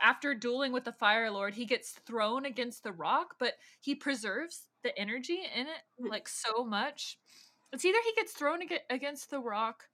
after 0.02 0.36
dueling 0.36 0.72
with 0.74 0.84
the 0.86 0.92
Fire 0.94 1.32
Lord, 1.32 1.54
he 1.56 1.66
gets 1.66 1.94
thrown 1.94 2.46
against 2.46 2.84
the 2.84 2.94
rock, 2.94 3.36
but 3.40 3.56
he 3.82 3.96
preserves 3.96 4.68
the 4.84 4.98
energy 5.00 5.44
in 5.56 5.68
it 5.68 5.84
Mhm. 5.98 6.10
like 6.10 6.28
so 6.28 6.66
much. 6.66 7.18
It's 7.72 7.86
either 7.86 8.00
he 8.04 8.14
gets 8.16 8.34
thrown 8.34 8.62
against 8.90 9.30
the 9.30 9.40
rock 9.42 9.86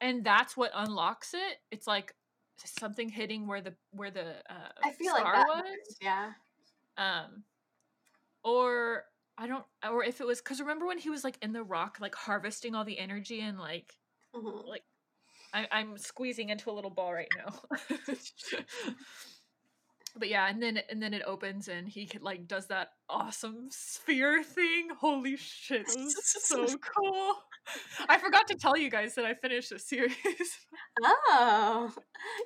and 0.00 0.24
that's 0.24 0.56
what 0.56 0.72
unlocks 0.74 1.34
it. 1.34 1.58
It's 1.70 1.86
like 1.86 2.14
something 2.64 3.08
hitting 3.08 3.46
where 3.46 3.60
the 3.60 3.74
where 3.92 4.10
the 4.10 4.36
uh, 4.50 4.68
I 4.82 4.92
feel 4.92 5.12
like 5.12 5.22
star 5.22 5.34
that 5.36 5.46
was. 5.46 5.96
yeah. 6.00 6.32
Um 6.96 7.44
or 8.42 9.04
I 9.38 9.46
don't 9.46 9.64
or 9.88 10.04
if 10.04 10.20
it 10.20 10.26
was 10.26 10.40
cuz 10.40 10.60
remember 10.60 10.86
when 10.86 10.98
he 10.98 11.10
was 11.10 11.24
like 11.24 11.38
in 11.42 11.52
the 11.52 11.62
rock 11.62 11.98
like 12.00 12.14
harvesting 12.14 12.74
all 12.74 12.84
the 12.84 12.98
energy 12.98 13.40
and 13.40 13.58
like 13.58 13.96
Mhm. 14.34 14.66
like 14.66 14.84
I, 15.52 15.66
I'm 15.72 15.98
squeezing 15.98 16.50
into 16.50 16.70
a 16.70 16.72
little 16.72 16.90
ball 16.90 17.12
right 17.12 17.28
now. 17.36 17.60
but 20.16 20.28
yeah, 20.28 20.48
and 20.48 20.62
then 20.62 20.78
and 20.88 21.02
then 21.02 21.14
it 21.14 21.22
opens 21.26 21.68
and 21.68 21.88
he 21.88 22.06
could 22.06 22.22
like 22.22 22.46
does 22.46 22.66
that 22.68 22.90
awesome 23.08 23.68
sphere 23.70 24.42
thing. 24.44 24.90
Holy 25.00 25.36
shit, 25.36 25.82
it 25.82 25.86
was 25.88 26.16
so 26.44 26.78
cool. 26.94 27.34
I 28.08 28.18
forgot 28.18 28.48
to 28.48 28.54
tell 28.54 28.76
you 28.76 28.90
guys 28.90 29.14
that 29.14 29.24
I 29.24 29.34
finished 29.34 29.70
the 29.70 29.78
series. 29.78 30.14
Oh, 31.02 31.92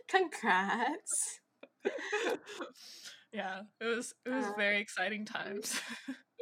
congrats. 0.09 1.41
yeah, 3.33 3.63
it 3.81 3.85
was 3.85 4.15
it 4.25 4.31
was 4.31 4.47
Uh, 4.47 4.53
very 4.57 4.81
exciting 4.81 5.25
times. 5.25 5.81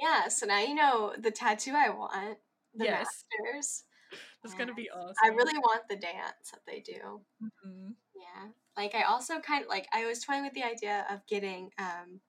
Yeah, 0.01 0.29
so 0.29 0.47
now 0.47 0.59
you 0.61 0.75
know 0.75 1.15
the 1.19 1.31
tattoo 1.31 1.73
I 1.75 1.91
want, 1.91 2.39
the 2.75 2.85
Yes. 2.85 3.25
masters. 3.45 3.85
it's 4.45 4.55
gonna 4.55 4.75
be 4.75 4.91
awesome. 4.91 5.15
I 5.23 5.29
really 5.29 5.59
want 5.59 5.83
the 5.89 5.97
dance 5.97 6.51
that 6.53 6.61
they 6.67 6.81
do. 6.81 7.25
Mhm. 7.41 7.95
Yeah. 8.15 8.49
Like 8.77 8.95
I 8.95 9.03
also 9.03 9.41
kind 9.41 9.63
of 9.65 9.69
like 9.69 9.87
I 9.93 10.07
was 10.07 10.21
toying 10.21 10.43
with 10.45 10.55
the 10.55 10.65
idea 10.65 11.07
of 11.11 11.27
getting 11.27 11.71
um 11.79 12.21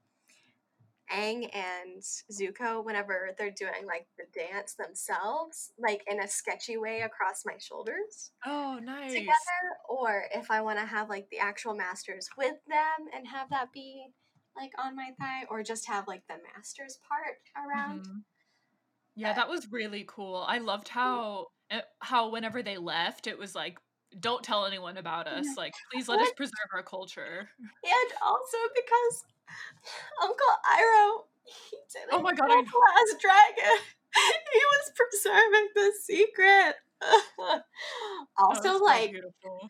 Aang 1.13 1.49
and 1.55 2.01
Zuko 2.31 2.83
whenever 2.83 3.29
they're 3.37 3.51
doing 3.51 3.85
like 3.85 4.07
the 4.17 4.25
dance 4.33 4.73
themselves, 4.75 5.71
like 5.77 6.01
in 6.09 6.19
a 6.21 6.27
sketchy 6.27 6.77
way 6.77 7.01
across 7.01 7.43
my 7.45 7.57
shoulders 7.59 8.31
Oh, 8.45 8.79
nice. 8.81 9.13
together, 9.13 9.61
or 9.87 10.23
if 10.33 10.49
I 10.49 10.61
want 10.61 10.79
to 10.79 10.85
have 10.85 11.09
like 11.09 11.29
the 11.29 11.39
actual 11.39 11.75
masters 11.75 12.27
with 12.37 12.55
them 12.67 13.07
and 13.15 13.27
have 13.27 13.49
that 13.51 13.71
be 13.71 14.07
like 14.55 14.71
on 14.77 14.95
my 14.95 15.11
thigh, 15.19 15.45
or 15.49 15.63
just 15.63 15.87
have 15.87 16.07
like 16.07 16.23
the 16.27 16.35
masters 16.55 16.99
part 17.07 17.37
around. 17.55 18.05
Mhm. 18.07 18.23
Yeah, 19.15 19.29
But- 19.29 19.35
that 19.35 19.49
was 19.49 19.67
really 19.71 20.05
cool. 20.07 20.43
I 20.47 20.57
loved 20.59 20.87
how 20.89 21.47
uh, 21.71 21.81
how 21.99 22.29
whenever 22.29 22.61
they 22.61 22.77
left, 22.77 23.25
it 23.27 23.37
was 23.37 23.55
like, 23.55 23.79
"Don't 24.19 24.43
tell 24.43 24.65
anyone 24.65 24.97
about 24.97 25.27
us. 25.27 25.45
Yeah. 25.45 25.53
Like, 25.57 25.73
please 25.91 26.07
let 26.07 26.19
us 26.19 26.31
preserve 26.33 26.69
our 26.73 26.83
culture." 26.83 27.49
And 27.59 28.13
also 28.21 28.57
because 28.75 29.25
Uncle 30.21 30.53
Iroh 30.77 31.23
He 31.45 31.77
didn't 31.93 32.13
Oh 32.13 32.21
my 32.21 32.33
God, 32.33 32.47
kill 32.47 32.57
I 32.57 32.61
know. 32.61 32.67
the 32.71 32.79
last 32.79 33.21
dragon. 33.21 33.79
he 34.53 34.61
was 34.73 34.91
preserving 34.95 35.67
the 35.75 35.91
secret. 36.03 36.75
Oh, 38.39 38.47
also, 38.49 38.77
so 38.79 38.83
like, 38.83 39.11
beautiful. 39.11 39.69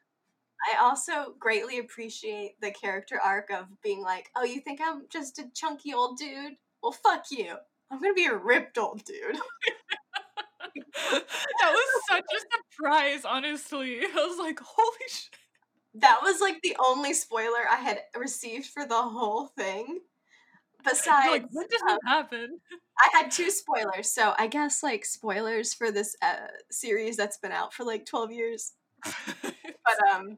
I 0.71 0.81
also 0.81 1.33
greatly 1.39 1.79
appreciate 1.79 2.59
the 2.61 2.71
character 2.71 3.19
arc 3.23 3.49
of 3.51 3.65
being 3.81 4.01
like, 4.01 4.29
oh, 4.35 4.43
you 4.43 4.61
think 4.61 4.79
I'm 4.83 5.03
just 5.09 5.39
a 5.39 5.49
chunky 5.53 5.93
old 5.93 6.17
dude? 6.17 6.53
Well, 6.81 6.91
fuck 6.93 7.25
you. 7.31 7.55
I'm 7.91 7.99
gonna 8.01 8.13
be 8.13 8.25
a 8.27 8.35
ripped 8.35 8.77
old 8.77 9.03
dude. 9.03 9.35
that 11.11 11.23
was 11.61 12.03
such 12.09 12.23
a 12.23 12.39
surprise, 12.75 13.25
honestly. 13.25 13.99
I 14.01 14.25
was 14.27 14.37
like, 14.39 14.59
holy 14.59 15.07
shit. 15.09 15.35
That 15.95 16.19
was 16.23 16.41
like 16.41 16.61
the 16.61 16.75
only 16.83 17.13
spoiler 17.13 17.67
I 17.69 17.77
had 17.77 17.99
received 18.17 18.67
for 18.67 18.85
the 18.85 19.01
whole 19.01 19.47
thing. 19.57 19.99
Besides, 20.83 21.27
like, 21.29 21.45
when 21.51 21.67
did 21.67 21.81
um, 21.89 21.97
happen? 22.05 22.59
I 22.99 23.17
had 23.17 23.31
two 23.31 23.49
spoilers, 23.49 24.09
so 24.11 24.33
I 24.37 24.47
guess 24.47 24.83
like 24.83 25.05
spoilers 25.05 25.73
for 25.73 25.91
this 25.91 26.15
uh, 26.21 26.47
series 26.71 27.15
that's 27.15 27.37
been 27.37 27.53
out 27.53 27.73
for 27.73 27.85
like 27.85 28.05
12 28.05 28.31
years. 28.31 28.73
But 29.03 29.53
um, 30.13 30.37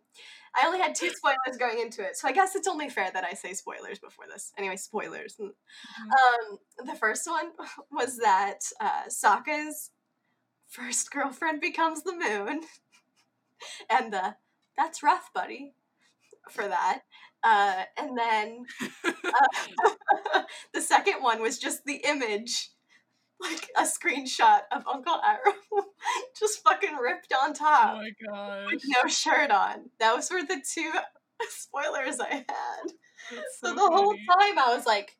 I 0.55 0.65
only 0.65 0.79
had 0.79 0.95
two 0.95 1.09
spoilers 1.09 1.57
going 1.59 1.79
into 1.79 2.03
it, 2.03 2.15
so 2.15 2.27
I 2.27 2.31
guess 2.31 2.55
it's 2.55 2.67
only 2.67 2.89
fair 2.89 3.09
that 3.11 3.23
I 3.23 3.33
say 3.33 3.53
spoilers 3.53 3.99
before 3.99 4.25
this. 4.31 4.53
Anyway, 4.57 4.77
spoilers. 4.77 5.35
Mhm. 5.39 5.49
Um, 5.49 6.59
the 6.85 6.95
first 6.95 7.27
one 7.27 7.51
was 7.91 8.17
that 8.17 8.59
uh, 8.79 9.03
Sokka's 9.09 9.91
first 10.67 11.11
girlfriend 11.11 11.59
becomes 11.59 12.03
the 12.03 12.13
moon, 12.13 12.61
and 13.89 14.13
the 14.13 14.35
that's 14.77 15.03
rough, 15.03 15.31
buddy, 15.33 15.73
for 16.49 16.67
that. 16.67 17.01
Uh, 17.43 17.83
and 17.97 18.17
then 18.17 18.65
uh, 19.05 19.11
the 20.73 20.81
second 20.81 21.21
one 21.21 21.41
was 21.41 21.59
just 21.59 21.85
the 21.85 22.01
image, 22.05 22.69
like 23.39 23.69
a 23.77 23.83
screenshot 23.83 24.61
of 24.71 24.83
Uncle 24.91 25.13
Iroh, 25.13 25.83
just 26.39 26.63
fucking 26.63 26.95
ripped 26.95 27.33
on 27.33 27.51
oh 27.51 27.53
top 27.53 27.97
my 27.97 28.09
gosh. 28.27 28.71
with 28.73 28.81
no 28.87 29.07
shirt 29.07 29.51
on. 29.51 29.91
Those 29.99 30.31
were 30.31 30.41
the 30.41 30.61
two 30.73 30.91
spoilers 31.49 32.19
I 32.19 32.29
had. 32.35 32.45
That's 33.31 33.59
So 33.61 33.69
so 33.69 33.73
the 33.75 33.81
whole 33.81 34.13
time 34.13 34.57
I 34.57 34.73
was 34.75 34.85
like, 34.87 35.15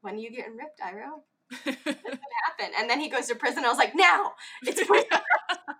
when 0.00 0.14
are 0.14 0.18
you 0.18 0.30
getting 0.30 0.56
ripped, 0.56 0.80
Iroh? 0.80 1.22
Happen. 1.64 2.72
And 2.76 2.90
then 2.90 2.98
he 2.98 3.08
goes 3.08 3.28
to 3.28 3.36
prison. 3.36 3.64
I 3.64 3.68
was 3.68 3.78
like, 3.78 3.94
now! 3.94 4.32
It's 4.62 4.84
prison. 4.84 5.08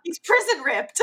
He's 0.05 0.19
prison 0.21 0.63
ripped. 0.63 1.01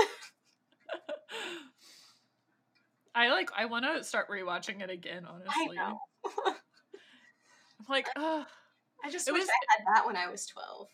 I 3.16 3.30
like 3.30 3.50
I 3.56 3.66
want 3.66 3.86
to 3.86 4.04
start 4.04 4.30
rewatching 4.30 4.82
it 4.82 4.90
again, 4.90 5.26
honestly. 5.26 5.78
I 5.78 5.90
know. 5.90 6.00
I'm 6.48 7.86
like, 7.90 8.08
uh, 8.16 8.44
I 9.04 9.10
just 9.10 9.28
It 9.28 9.32
wish 9.34 9.42
was- 9.42 9.50
I 9.50 9.78
had 9.78 9.96
that 9.96 10.06
when 10.06 10.16
I 10.16 10.28
was 10.30 10.46
12. 10.48 10.88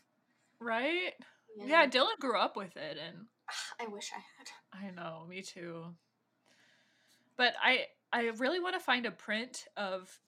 right? 0.60 1.14
Yeah, 1.58 1.88
Dylan 1.88 2.18
grew 2.20 2.38
up 2.38 2.56
with 2.58 2.76
it 2.78 2.98
and 2.98 3.28
I 3.82 3.88
wish 3.88 4.12
I 4.14 4.20
had. 4.38 4.88
I 4.88 4.92
know, 4.92 5.26
me 5.28 5.42
too. 5.42 5.86
But 7.38 7.54
I 7.62 7.88
I 8.14 8.28
really 8.38 8.60
want 8.60 8.76
to 8.76 8.80
find 8.80 9.06
a 9.06 9.12
print 9.12 9.66
of 9.76 10.20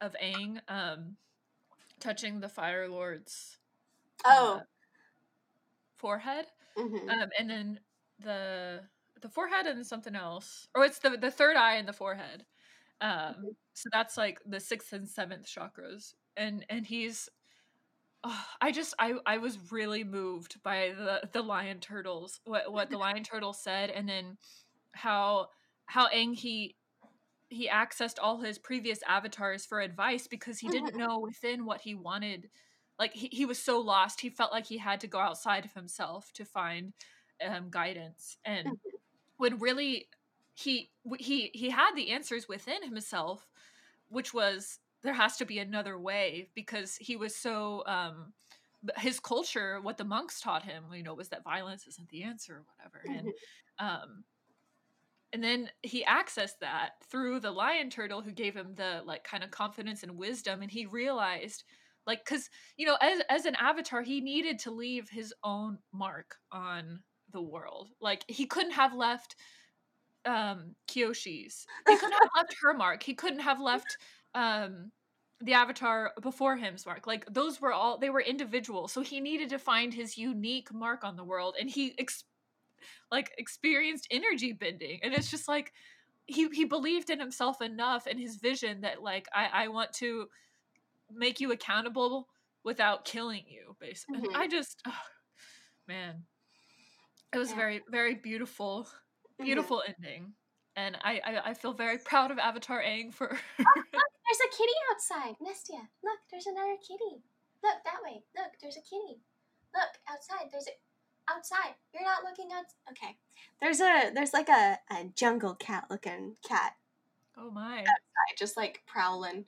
of 0.00 0.14
Aang 0.22 0.60
um 0.68 1.16
touching 2.00 2.40
the 2.40 2.48
Fire 2.48 2.88
Lord's 2.88 3.58
Oh. 4.24 4.56
uh, 4.56 4.62
forehead. 5.96 6.46
mhm. 6.76 7.08
Um 7.10 7.30
and 7.38 7.48
then 7.50 7.80
the 8.18 8.80
the 9.22 9.28
forehead 9.28 9.66
and 9.66 9.86
something 9.86 10.16
else. 10.16 10.68
Or 10.74 10.84
it's 10.84 10.98
the 10.98 11.16
the 11.16 11.30
third 11.30 11.56
eye 11.56 11.76
and 11.76 11.88
the 11.88 11.92
forehead. 11.92 12.46
Um 13.00 13.34
Mhm. 13.36 13.56
so 13.74 13.88
that's 13.92 14.16
like 14.16 14.40
the 14.46 14.60
sixth 14.60 14.92
and 14.92 15.08
seventh 15.08 15.46
chakras. 15.46 16.14
And 16.36 16.64
and 16.70 16.86
he's 16.86 17.28
oh, 18.24 18.44
I 18.60 18.72
just 18.72 18.94
I 18.98 19.14
I 19.26 19.38
was 19.38 19.72
really 19.72 20.04
moved 20.04 20.62
by 20.62 20.92
the 20.96 21.28
the 21.32 21.42
lion 21.42 21.80
turtles 21.80 22.40
what 22.44 22.72
what 22.72 22.90
the 22.90 22.98
lion 22.98 23.24
turtle 23.24 23.52
said 23.52 23.90
and 23.90 24.08
then 24.08 24.38
how 24.94 25.48
how 25.86 26.08
Aang 26.08 26.34
he 26.36 26.76
he 27.50 27.68
accessed 27.68 28.18
all 28.22 28.40
his 28.40 28.58
previous 28.58 29.00
avatars 29.08 29.66
for 29.66 29.80
advice 29.80 30.26
because 30.28 30.58
he 30.60 30.68
didn't 30.70 30.96
know 30.96 31.18
within 31.20 31.64
what 31.66 31.82
he 31.82 31.94
wanted 31.94 32.50
like 32.98 33.12
he, 33.14 33.28
he 33.32 33.46
was 33.46 33.58
so 33.58 33.80
lost 33.80 34.20
he 34.20 34.30
felt 34.30 34.52
like 34.52 34.66
he 34.66 34.78
had 34.78 35.00
to 35.00 35.06
go 35.08 35.18
outside 35.18 35.64
of 35.64 35.74
himself 35.74 36.32
to 36.34 36.44
find 36.44 36.94
um, 37.46 37.70
guidance 37.70 38.36
and 38.44 38.78
when 39.42 39.58
really 39.58 40.06
he 40.54 40.88
he 41.18 41.50
he 41.52 41.68
had 41.68 41.96
the 41.96 42.10
answers 42.12 42.46
within 42.48 42.80
himself 42.84 43.48
which 44.08 44.32
was 44.32 44.78
there 45.02 45.12
has 45.12 45.36
to 45.36 45.44
be 45.44 45.58
another 45.58 45.98
way 45.98 46.48
because 46.54 46.94
he 46.96 47.16
was 47.16 47.34
so 47.34 47.82
um 47.86 48.32
his 48.98 49.18
culture 49.18 49.80
what 49.82 49.96
the 49.96 50.04
monks 50.04 50.40
taught 50.40 50.62
him 50.62 50.84
you 50.94 51.02
know 51.02 51.14
was 51.14 51.28
that 51.28 51.42
violence 51.42 51.88
isn't 51.88 52.08
the 52.10 52.22
answer 52.22 52.54
or 52.54 52.64
whatever. 52.76 53.18
And 53.18 53.32
um 53.80 54.24
and 55.32 55.42
then 55.42 55.70
he 55.82 56.04
accessed 56.04 56.60
that 56.60 56.90
through 57.10 57.40
the 57.40 57.50
lion 57.50 57.90
turtle 57.90 58.22
who 58.22 58.30
gave 58.30 58.54
him 58.54 58.74
the 58.76 59.02
like 59.04 59.24
kind 59.24 59.42
of 59.42 59.50
confidence 59.50 60.04
and 60.04 60.16
wisdom. 60.16 60.62
And 60.62 60.70
he 60.70 60.86
realized 60.86 61.64
like 62.06 62.24
because 62.24 62.48
you 62.76 62.86
know 62.86 62.96
as 63.02 63.22
as 63.28 63.44
an 63.44 63.56
avatar 63.56 64.02
he 64.02 64.20
needed 64.20 64.60
to 64.60 64.70
leave 64.70 65.08
his 65.10 65.34
own 65.42 65.78
mark 65.92 66.36
on 66.52 67.00
the 67.32 67.42
world. 67.42 67.90
Like 68.00 68.24
he 68.28 68.46
couldn't 68.46 68.72
have 68.72 68.94
left 68.94 69.36
um 70.24 70.76
kyoshi's 70.86 71.66
he 71.88 71.96
couldn't 71.96 72.12
have 72.12 72.30
left 72.36 72.54
her 72.62 72.74
mark. 72.74 73.02
He 73.02 73.14
couldn't 73.14 73.40
have 73.40 73.60
left 73.60 73.96
um 74.34 74.92
the 75.40 75.54
avatar 75.54 76.12
before 76.22 76.56
him's 76.56 76.86
mark. 76.86 77.06
Like 77.06 77.26
those 77.32 77.60
were 77.60 77.72
all 77.72 77.98
they 77.98 78.10
were 78.10 78.20
individual 78.20 78.86
so 78.88 79.00
he 79.02 79.20
needed 79.20 79.48
to 79.50 79.58
find 79.58 79.92
his 79.92 80.16
unique 80.16 80.72
mark 80.72 81.02
on 81.04 81.16
the 81.16 81.24
world 81.24 81.56
and 81.58 81.68
he 81.68 81.94
ex- 81.98 82.24
like 83.10 83.32
experienced 83.38 84.06
energy 84.10 84.52
bending. 84.52 85.00
And 85.02 85.12
it's 85.14 85.30
just 85.30 85.48
like 85.48 85.72
he 86.26 86.48
he 86.50 86.64
believed 86.64 87.10
in 87.10 87.18
himself 87.18 87.60
enough 87.60 88.06
and 88.06 88.18
his 88.18 88.36
vision 88.36 88.82
that 88.82 89.02
like 89.02 89.26
i 89.34 89.64
i 89.64 89.68
want 89.68 89.92
to 89.92 90.28
make 91.12 91.40
you 91.40 91.50
accountable 91.52 92.28
without 92.64 93.04
killing 93.04 93.42
you 93.48 93.76
basically 93.80 94.20
Mhm. 94.28 94.36
i 94.36 94.46
just 94.46 94.80
oh, 94.86 94.92
man 95.88 96.24
it 97.32 97.38
was 97.38 97.50
Yeah. 97.50 97.56
very 97.56 97.82
very 97.90 98.14
beautiful 98.14 98.88
Mhm. 99.40 99.44
beautiful 99.44 99.82
ending 99.86 100.34
and 100.76 100.96
I, 101.02 101.20
I 101.24 101.50
i 101.50 101.54
feel 101.54 101.72
very 101.72 101.98
proud 101.98 102.30
of 102.30 102.38
avatar 102.38 102.80
aang 102.82 103.12
for 103.12 103.28
There's 103.58 104.48
a 104.48 104.56
kitty 104.56 104.72
outside. 104.90 105.34
Nestia, 105.42 105.88
look, 106.02 106.18
there's 106.30 106.46
another 106.46 106.76
kitty. 106.80 107.20
Look, 107.62 107.84
that 107.84 108.02
way. 108.02 108.22
Look, 108.34 108.52
there's 108.62 108.78
a 108.78 108.80
kitty. 108.80 109.20
Look, 109.74 109.90
outside. 110.08 110.48
There's 110.50 110.66
a 110.68 111.30
outside. 111.30 111.74
You're 111.92 112.04
not 112.04 112.24
looking 112.24 112.48
out. 112.50 112.64
Okay. 112.90 113.18
There's 113.60 113.80
a 113.80 114.10
there's 114.14 114.32
like 114.32 114.48
a, 114.48 114.78
a 114.90 115.04
jungle 115.14 115.54
cat 115.56 115.84
looking 115.90 116.36
cat 116.48 116.76
oh 117.36 117.50
my 117.50 117.80
outside, 117.80 118.38
just 118.38 118.56
like 118.56 118.82
prowling. 118.86 119.44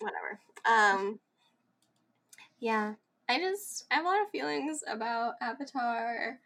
Whatever. 0.00 0.40
Um 0.64 1.20
Yeah. 2.58 2.94
I 3.28 3.38
just 3.38 3.84
I 3.90 3.96
have 3.96 4.04
a 4.04 4.08
lot 4.08 4.22
of 4.22 4.30
feelings 4.30 4.82
about 4.88 5.34
Avatar. 5.40 6.40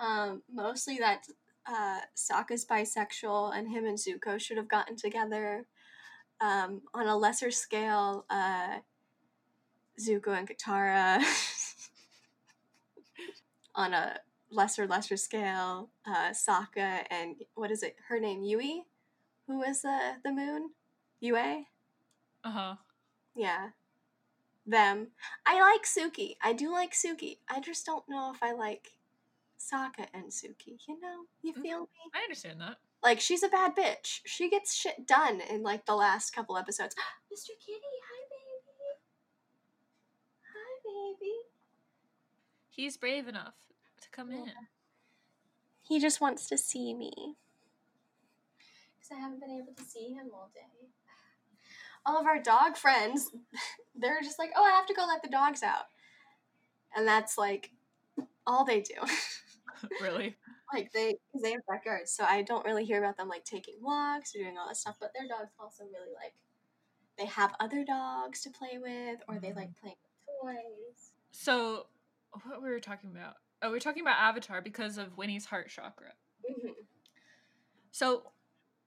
Um, 0.00 0.42
mostly 0.52 0.98
that 0.98 1.26
uh 1.66 2.00
Sokka's 2.16 2.64
bisexual 2.64 3.56
and 3.56 3.68
him 3.68 3.86
and 3.86 3.98
Zuko 3.98 4.40
should 4.40 4.56
have 4.56 4.68
gotten 4.68 4.96
together. 4.96 5.66
Um, 6.40 6.82
on 6.92 7.06
a 7.06 7.16
lesser 7.16 7.50
scale, 7.50 8.24
uh 8.30 8.78
Zuko 10.00 10.36
and 10.36 10.48
Katara. 10.48 11.22
on 13.74 13.94
a 13.94 14.18
lesser 14.50 14.86
lesser 14.86 15.16
scale, 15.16 15.90
uh 16.06 16.30
Sokka 16.30 17.04
and 17.10 17.36
what 17.54 17.70
is 17.70 17.82
it? 17.82 17.96
Her 18.08 18.20
name 18.20 18.42
Yui? 18.42 18.84
Who 19.46 19.62
is 19.62 19.82
the 19.82 20.16
the 20.24 20.32
moon? 20.32 20.70
Yue? 21.20 21.64
uh-huh 22.44 22.76
Yeah. 23.34 23.70
Them. 24.66 25.08
I 25.46 25.60
like 25.60 25.84
Suki. 25.84 26.36
I 26.42 26.52
do 26.52 26.72
like 26.72 26.92
Suki. 26.92 27.38
I 27.48 27.60
just 27.60 27.84
don't 27.84 28.08
know 28.08 28.32
if 28.34 28.42
I 28.42 28.52
like 28.52 28.92
Sokka 29.72 30.06
and 30.12 30.26
Suki. 30.30 30.78
You 30.86 31.00
know? 31.00 31.26
You 31.42 31.54
Mhm. 31.54 31.62
feel 31.62 31.80
me? 31.80 32.10
i 32.12 32.20
understand 32.22 32.60
that 32.60 32.78
Like, 33.02 33.20
she's 33.20 33.42
a 33.42 33.48
bad 33.48 33.74
bitch. 33.76 34.20
She 34.24 34.48
gets 34.48 34.74
shit 34.74 35.06
done 35.06 35.40
in, 35.42 35.62
like, 35.62 35.84
the 35.84 35.94
last 35.94 36.30
couple 36.32 36.56
episodes. 36.56 36.94
Mr. 37.32 37.50
Kitty, 37.58 37.80
hi, 38.08 38.28
baby. 38.30 39.00
Hi, 40.54 40.80
baby. 40.84 41.32
he's 42.70 42.96
brave 42.96 43.28
enough 43.28 43.54
to 44.00 44.08
come 44.10 44.30
in 44.30 44.50
He 45.82 46.00
just 46.00 46.20
wants 46.20 46.46
to 46.48 46.56
see 46.58 46.94
me. 46.94 47.36
Because 48.94 49.12
I 49.12 49.16
haven't 49.20 49.40
been 49.40 49.50
able 49.50 49.74
to 49.74 49.84
see 49.84 50.12
him 50.14 50.30
all 50.32 50.50
day. 50.54 50.88
All 52.06 52.18
of 52.18 52.26
our 52.26 52.40
dog 52.42 52.76
friends, 52.76 53.30
they're 53.94 54.22
just 54.22 54.38
like, 54.38 54.50
oh, 54.56 54.64
I 54.64 54.70
have 54.72 54.86
to 54.86 54.94
go 54.94 55.06
let 55.06 55.22
the 55.22 55.28
dogs 55.28 55.62
out. 55.62 55.86
And 56.96 57.06
that's 57.06 57.36
like 57.36 57.72
all 58.46 58.64
they 58.64 58.80
do. 58.80 58.94
really 60.02 60.36
like 60.72 60.90
they, 60.92 61.16
they 61.42 61.52
have 61.52 61.60
backyards, 61.68 62.10
so 62.12 62.24
I 62.24 62.42
don't 62.42 62.64
really 62.64 62.84
hear 62.84 62.98
about 62.98 63.16
them 63.16 63.28
like 63.28 63.44
taking 63.44 63.74
walks 63.80 64.34
or 64.34 64.38
doing 64.38 64.56
all 64.58 64.66
that 64.68 64.76
stuff. 64.76 64.96
But 65.00 65.12
their 65.14 65.28
dogs 65.28 65.52
also 65.58 65.84
really 65.84 66.12
like 66.14 66.34
they 67.18 67.26
have 67.26 67.54
other 67.60 67.84
dogs 67.84 68.40
to 68.42 68.50
play 68.50 68.78
with, 68.78 69.20
or 69.28 69.38
they 69.38 69.52
like 69.52 69.68
Mhm. 69.70 69.76
playing 69.80 69.96
with 70.02 70.56
toys. 70.56 71.12
So, 71.32 71.86
what 72.32 72.60
were 72.60 72.68
we 72.68 72.70
were 72.70 72.80
talking 72.80 73.10
about? 73.10 73.36
Oh, 73.62 73.70
we 73.70 73.76
are 73.76 73.80
talking 73.80 74.02
about 74.02 74.18
Avatar 74.18 74.60
because 74.60 74.98
of 74.98 75.16
Winnie's 75.16 75.44
heart 75.46 75.68
chakra. 75.68 76.12
hmm 76.46 76.70
So 77.92 78.32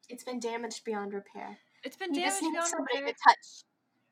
It's 0.09 0.23
been 0.23 0.39
damaged 0.39 0.83
beyond 0.83 1.13
repair. 1.13 1.57
it's 1.83 1.95
been 1.95 2.13
just 2.13 2.41
damaged 2.41 2.53
beyond 2.53 2.67
somebody 2.67 2.97
repair. 2.99 3.13
to 3.13 3.19
touch 3.23 3.63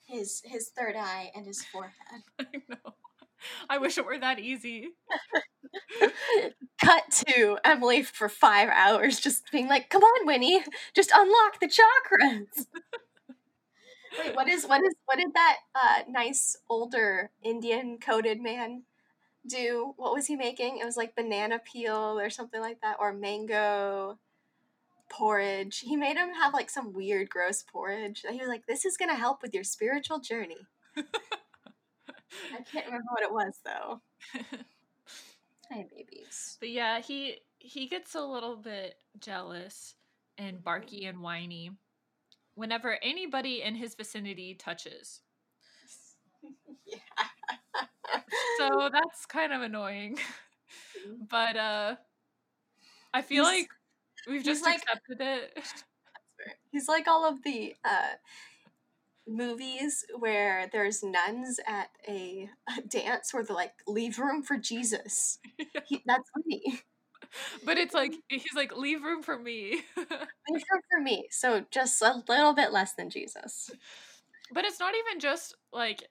his 0.08 0.42
his 0.46 0.70
third 0.70 0.96
eye 0.96 1.32
and 1.36 1.46
his 1.46 1.64
forehead. 1.66 2.22
I 2.40 2.62
know. 2.70 2.95
I 3.70 3.78
wish 3.78 3.98
it 3.98 4.06
were 4.06 4.18
that 4.20 4.40
easy. 4.40 4.90
Cut 6.82 7.04
to 7.28 7.58
Emily 7.64 8.04
for 8.04 8.30
five 8.30 8.70
hours, 8.70 9.20
just 9.20 9.52
being 9.52 9.68
like, 9.68 9.90
"Come 9.90 10.04
on, 10.04 10.26
Winnie, 10.28 10.62
just 10.94 11.12
unlock 11.16 11.60
the 11.60 11.68
chakras." 11.68 12.66
Wait, 14.20 14.36
what 14.36 14.48
is 14.48 14.66
what 14.66 14.82
is 14.84 14.94
what 15.06 15.18
did 15.18 15.34
that 15.34 15.58
uh, 15.76 16.04
nice 16.10 16.56
older 16.70 17.32
Indian 17.44 17.98
coated 18.00 18.42
man 18.42 18.84
do? 19.48 19.94
What 19.98 20.14
was 20.14 20.28
he 20.28 20.36
making? 20.36 20.80
It 20.80 20.86
was 20.86 20.98
like 20.98 21.16
banana 21.16 21.60
peel 21.60 22.20
or 22.20 22.30
something 22.30 22.62
like 22.62 22.82
that, 22.82 22.98
or 23.00 23.14
mango 23.14 24.20
porridge. 25.10 25.80
He 25.80 25.96
made 25.98 26.18
him 26.18 26.34
have 26.36 26.54
like 26.54 26.70
some 26.70 26.94
weird, 26.94 27.30
gross 27.30 27.64
porridge. 27.64 28.26
He 28.30 28.40
was 28.40 28.50
like, 28.50 28.68
"This 28.68 28.86
is 28.86 28.98
gonna 28.98 29.16
help 29.16 29.42
with 29.42 29.54
your 29.54 29.64
spiritual 29.66 30.20
journey." 30.20 30.68
I 32.54 32.62
can't 32.64 32.86
remember 32.86 33.08
what 33.12 33.24
it 33.24 33.32
was 33.32 33.60
though. 33.64 34.02
Hi, 35.72 35.86
babies. 35.96 36.58
But 36.60 36.70
yeah, 36.70 37.00
he 37.00 37.38
he 37.60 37.88
gets 37.88 38.16
a 38.16 38.22
little 38.22 38.56
bit 38.56 38.96
jealous 39.20 39.96
and 40.38 40.64
barky 40.64 41.06
and 41.06 41.22
whiny 41.22 41.72
whenever 42.56 42.98
anybody 43.02 43.62
in 43.64 43.76
his 43.76 43.96
vicinity 43.96 44.54
touches. 44.54 45.22
yeah. 46.86 46.98
So 48.58 48.90
that's 48.92 49.26
kind 49.26 49.54
of 49.54 49.62
annoying. 49.62 50.18
But 51.30 51.56
uh 51.56 51.96
I 53.14 53.22
feel 53.22 53.46
He's- 53.46 53.62
like 53.62 53.70
we've 54.28 54.44
just 54.44 54.64
like- 54.64 54.78
accepted 54.82 55.22
it. 55.22 55.58
He's 56.72 56.88
like 56.88 57.08
all 57.08 57.26
of 57.26 57.42
the 57.44 57.76
uh, 57.86 58.14
movies 59.28 60.06
where 60.18 60.70
there's 60.72 61.04
nuns 61.04 61.60
at 61.68 61.90
a, 62.08 62.50
a 62.78 62.82
dance 62.82 63.34
where 63.34 63.44
they're 63.44 63.56
like, 63.56 63.74
leave 63.88 64.20
room 64.20 64.44
for 64.44 64.58
Jesus. 64.58 65.40
He, 65.86 66.04
that's 66.06 66.30
funny. 66.34 66.82
But 67.64 67.78
it's 67.78 67.94
like 67.94 68.14
um 68.14 68.20
he's 68.30 68.54
like 68.56 68.76
leave 68.76 69.04
room 69.04 69.22
for 69.24 69.38
me. 69.38 69.82
Leave 70.50 70.64
room 70.72 70.82
for 70.92 71.02
me. 71.02 71.28
So 71.32 71.66
just 71.72 72.02
a 72.02 72.24
little 72.30 72.54
bit 72.54 72.72
less 72.72 72.94
than 72.94 73.10
Jesus. 73.10 73.72
but 74.54 74.64
it's 74.66 74.80
not 74.80 74.94
even 74.96 75.20
just 75.20 75.56
like 75.74 76.04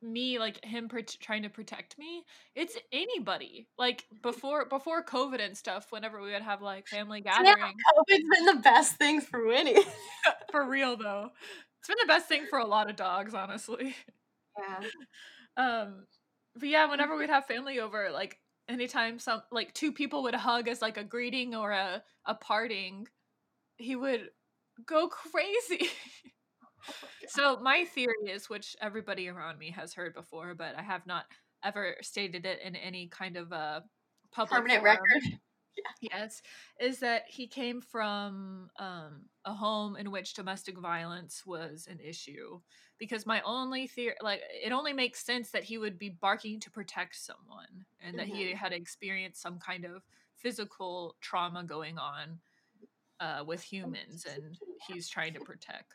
me 0.00 0.38
like 0.38 0.64
him 0.64 0.88
trying 1.20 1.42
to 1.42 1.48
protect 1.48 1.98
me 1.98 2.22
it's 2.54 2.78
anybody 2.92 3.66
like 3.76 4.04
before 4.22 4.64
before 4.66 5.04
covid 5.04 5.44
and 5.44 5.56
stuff 5.56 5.90
whenever 5.90 6.20
we 6.22 6.30
would 6.30 6.42
have 6.42 6.62
like 6.62 6.86
family 6.86 7.20
Yeah. 7.20 7.32
gathering 7.32 7.74
COVID's 7.98 8.24
been 8.32 8.44
the 8.56 8.62
best 8.62 8.94
thing 8.96 9.20
for 9.20 9.44
Winnie. 9.44 9.82
for 10.52 10.64
real 10.68 10.96
though 10.96 11.30
it's 11.78 11.88
been 11.88 11.96
the 12.00 12.06
best 12.06 12.28
thing 12.28 12.46
for 12.48 12.58
a 12.58 12.66
lot 12.66 12.90
of 12.90 12.96
dogs 12.96 13.34
honestly 13.34 13.94
Yeah. 14.58 14.80
um 15.56 16.06
but 16.56 16.68
yeah 16.68 16.86
whenever 16.88 17.16
we'd 17.16 17.30
have 17.30 17.46
family 17.46 17.80
over 17.80 18.10
like 18.12 18.38
anytime 18.68 19.18
some 19.18 19.42
like 19.50 19.72
two 19.74 19.92
people 19.92 20.22
would 20.24 20.34
hug 20.34 20.68
as 20.68 20.82
like 20.82 20.96
a 20.98 21.04
greeting 21.04 21.54
or 21.54 21.72
a 21.72 22.02
a 22.26 22.34
parting 22.34 23.06
he 23.78 23.96
would 23.96 24.28
go 24.86 25.08
crazy 25.08 25.88
so 27.28 27.58
my 27.60 27.84
theory 27.84 28.30
is 28.30 28.48
which 28.48 28.76
everybody 28.80 29.28
around 29.28 29.58
me 29.58 29.70
has 29.70 29.94
heard 29.94 30.14
before 30.14 30.54
but 30.54 30.76
i 30.78 30.82
have 30.82 31.06
not 31.06 31.24
ever 31.64 31.96
stated 32.02 32.46
it 32.46 32.60
in 32.62 32.76
any 32.76 33.08
kind 33.08 33.36
of 33.36 33.50
a 33.52 33.82
public 34.30 34.52
Permanent 34.60 34.80
forum. 34.80 34.98
record. 34.98 35.38
Yes, 36.00 36.42
is 36.80 37.00
that 37.00 37.24
he 37.28 37.46
came 37.46 37.80
from 37.80 38.70
um, 38.78 39.22
a 39.44 39.52
home 39.52 39.96
in 39.96 40.10
which 40.10 40.34
domestic 40.34 40.78
violence 40.78 41.44
was 41.46 41.88
an 41.90 41.98
issue. 42.00 42.60
Because 42.98 43.26
my 43.26 43.40
only 43.42 43.86
theory, 43.86 44.14
like, 44.20 44.42
it 44.64 44.72
only 44.72 44.92
makes 44.92 45.24
sense 45.24 45.50
that 45.50 45.64
he 45.64 45.78
would 45.78 45.98
be 45.98 46.08
barking 46.10 46.60
to 46.60 46.70
protect 46.70 47.16
someone 47.16 47.84
and 48.00 48.18
that 48.18 48.26
he 48.28 48.44
Mhm. 48.52 48.54
had 48.54 48.72
experienced 48.72 49.40
some 49.42 49.58
kind 49.58 49.84
of 49.84 50.02
physical 50.36 51.16
trauma 51.20 51.64
going 51.64 51.98
on 51.98 52.40
uh, 53.20 53.44
with 53.46 53.62
humans 53.62 54.24
and 54.24 54.58
he's 54.86 55.08
trying 55.08 55.34
to 55.34 55.40
protect. 55.40 55.94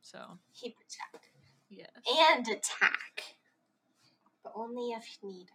So, 0.00 0.38
He 0.52 0.70
protect. 0.70 1.30
yes. 1.68 1.88
And 2.06 2.46
attack. 2.48 3.36
But 4.42 4.52
only 4.56 4.92
if 4.92 5.18
needed. 5.22 5.50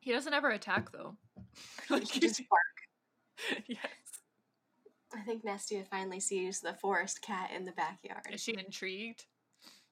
He 0.00 0.12
doesn't 0.12 0.32
ever 0.32 0.50
attack, 0.50 0.92
though. 0.92 1.16
Like 1.90 2.06
he 2.06 2.20
just 2.20 2.42
bark. 2.50 3.62
yes. 3.66 3.78
I 5.14 5.20
think 5.22 5.44
Nestia 5.44 5.86
finally 5.88 6.20
sees 6.20 6.60
the 6.60 6.74
forest 6.74 7.22
cat 7.22 7.50
in 7.56 7.64
the 7.64 7.72
backyard. 7.72 8.26
Is 8.30 8.42
she 8.42 8.52
intrigued? 8.52 9.24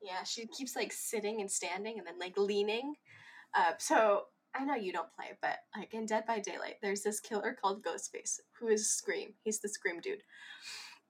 Yeah, 0.02 0.22
she 0.24 0.46
keeps 0.46 0.76
like 0.76 0.92
sitting 0.92 1.40
and 1.40 1.50
standing 1.50 1.98
and 1.98 2.06
then 2.06 2.18
like 2.18 2.36
leaning. 2.36 2.94
Uh, 3.54 3.72
so 3.78 4.24
I 4.54 4.64
know 4.64 4.74
you 4.74 4.92
don't 4.92 5.12
play, 5.14 5.36
but 5.40 5.58
like 5.76 5.94
in 5.94 6.06
Dead 6.06 6.24
by 6.26 6.38
Daylight, 6.40 6.76
there's 6.82 7.02
this 7.02 7.20
killer 7.20 7.56
called 7.60 7.82
Ghostface 7.82 8.40
who 8.58 8.68
is 8.68 8.90
Scream. 8.90 9.32
He's 9.42 9.60
the 9.60 9.68
Scream 9.68 10.00
dude. 10.00 10.22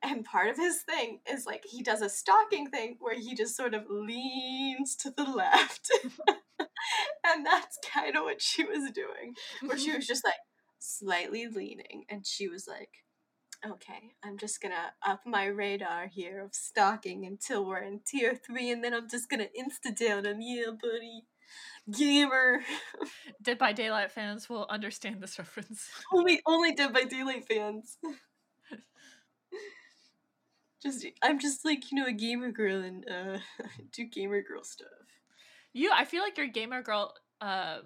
And 0.03 0.25
part 0.25 0.49
of 0.49 0.57
his 0.57 0.83
thing 0.83 1.21
is 1.31 1.47
like 1.47 1.65
he 1.69 1.83
does 1.83 2.03
a 2.03 2.09
stalking 2.09 2.71
thing 2.71 2.97
where 3.01 3.19
he 3.19 3.35
just 3.35 3.57
sort 3.57 3.75
of 3.75 3.85
leans 3.89 4.95
to 4.97 5.11
the 5.11 5.25
left. 5.25 5.91
and 7.25 7.45
that's 7.45 7.79
kind 7.93 8.17
of 8.17 8.25
what 8.25 8.43
she 8.43 8.65
was 8.65 8.91
doing. 8.93 9.35
Where 9.65 9.79
she 9.79 9.93
was 9.95 10.07
just 10.09 10.25
like 10.25 10.35
slightly 10.79 11.47
leaning 11.47 12.05
and 12.09 12.27
she 12.27 12.49
was 12.49 12.67
like, 12.69 12.91
okay, 13.65 14.13
I'm 14.25 14.39
just 14.39 14.61
gonna 14.61 14.93
up 15.07 15.21
my 15.27 15.47
radar 15.47 16.09
here 16.09 16.43
of 16.43 16.55
stalking 16.55 17.25
until 17.27 17.67
we're 17.67 17.83
in 17.83 18.01
tier 18.07 18.35
three, 18.35 18.71
and 18.71 18.83
then 18.83 18.95
I'm 18.95 19.09
just 19.09 19.29
gonna 19.29 19.49
insta 19.59 19.97
down 19.97 20.27
on 20.27 20.41
yeah, 20.41 20.71
buddy, 20.81 21.23
gamer. 21.91 22.61
Dead 23.43 23.59
by 23.59 23.73
Daylight 23.73 24.13
fans 24.13 24.49
will 24.49 24.67
understand 24.69 25.23
this 25.23 25.39
reference. 25.39 25.89
only, 26.13 26.41
only 26.47 26.75
Dead 26.75 26.93
by 26.93 27.05
Daylight 27.05 27.47
fans. 27.47 27.99
Just, 30.87 31.07
I'm 31.23 31.39
just 31.39 31.65
like 31.65 31.91
you 31.91 31.99
know 31.99 32.07
a 32.07 32.13
gamer 32.13 32.51
girl 32.51 32.83
and 32.83 33.05
uh, 33.09 33.39
do 33.93 34.05
gamer 34.05 34.43
girl 34.43 34.65
stuff. 34.65 34.89
You, 35.73 35.91
I 35.95 36.05
feel 36.05 36.23
like 36.23 36.39
your 36.39 36.47
gamer 36.47 36.83
girl 36.83 37.13
uh, 37.41 37.79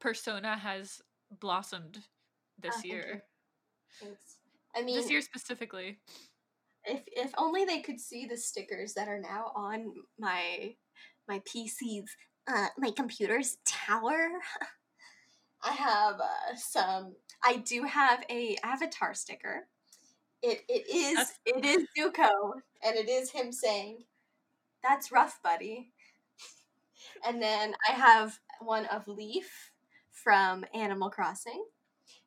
persona 0.00 0.56
has 0.56 1.00
blossomed 1.40 1.98
this 2.58 2.74
thank 2.76 2.86
year. 2.86 3.24
Thanks. 4.00 4.36
I 4.74 4.82
mean, 4.82 4.96
this 4.96 5.10
year 5.10 5.20
specifically. 5.20 5.98
if 6.84 7.02
if 7.06 7.32
only 7.38 7.64
they 7.64 7.80
could 7.80 8.00
see 8.00 8.26
the 8.26 8.36
stickers 8.36 8.94
that 8.94 9.08
are 9.08 9.20
now 9.20 9.52
on 9.54 9.92
my 10.18 10.74
my 11.28 11.40
PC's 11.40 12.10
uh 12.48 12.68
my 12.78 12.90
computer's 12.90 13.58
tower. 13.66 14.28
I 15.66 15.72
have 15.72 16.16
uh, 16.20 16.56
some. 16.56 17.14
I 17.42 17.56
do 17.56 17.84
have 17.84 18.22
a 18.28 18.56
avatar 18.62 19.14
sticker. 19.14 19.66
It 20.44 20.62
it 20.68 20.86
is 20.88 21.14
That's- 21.14 21.40
it 21.46 21.64
is 21.64 21.88
Zuko, 21.96 22.60
and 22.82 22.96
it 22.96 23.08
is 23.08 23.30
him 23.30 23.50
saying, 23.50 24.04
"That's 24.82 25.10
rough, 25.10 25.40
buddy." 25.42 25.90
And 27.24 27.40
then 27.40 27.74
I 27.88 27.92
have 27.92 28.38
one 28.60 28.84
of 28.86 29.08
Leif 29.08 29.72
from 30.10 30.66
Animal 30.74 31.08
Crossing, 31.08 31.64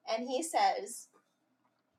and 0.08 0.28
he 0.28 0.42
says, 0.42 1.10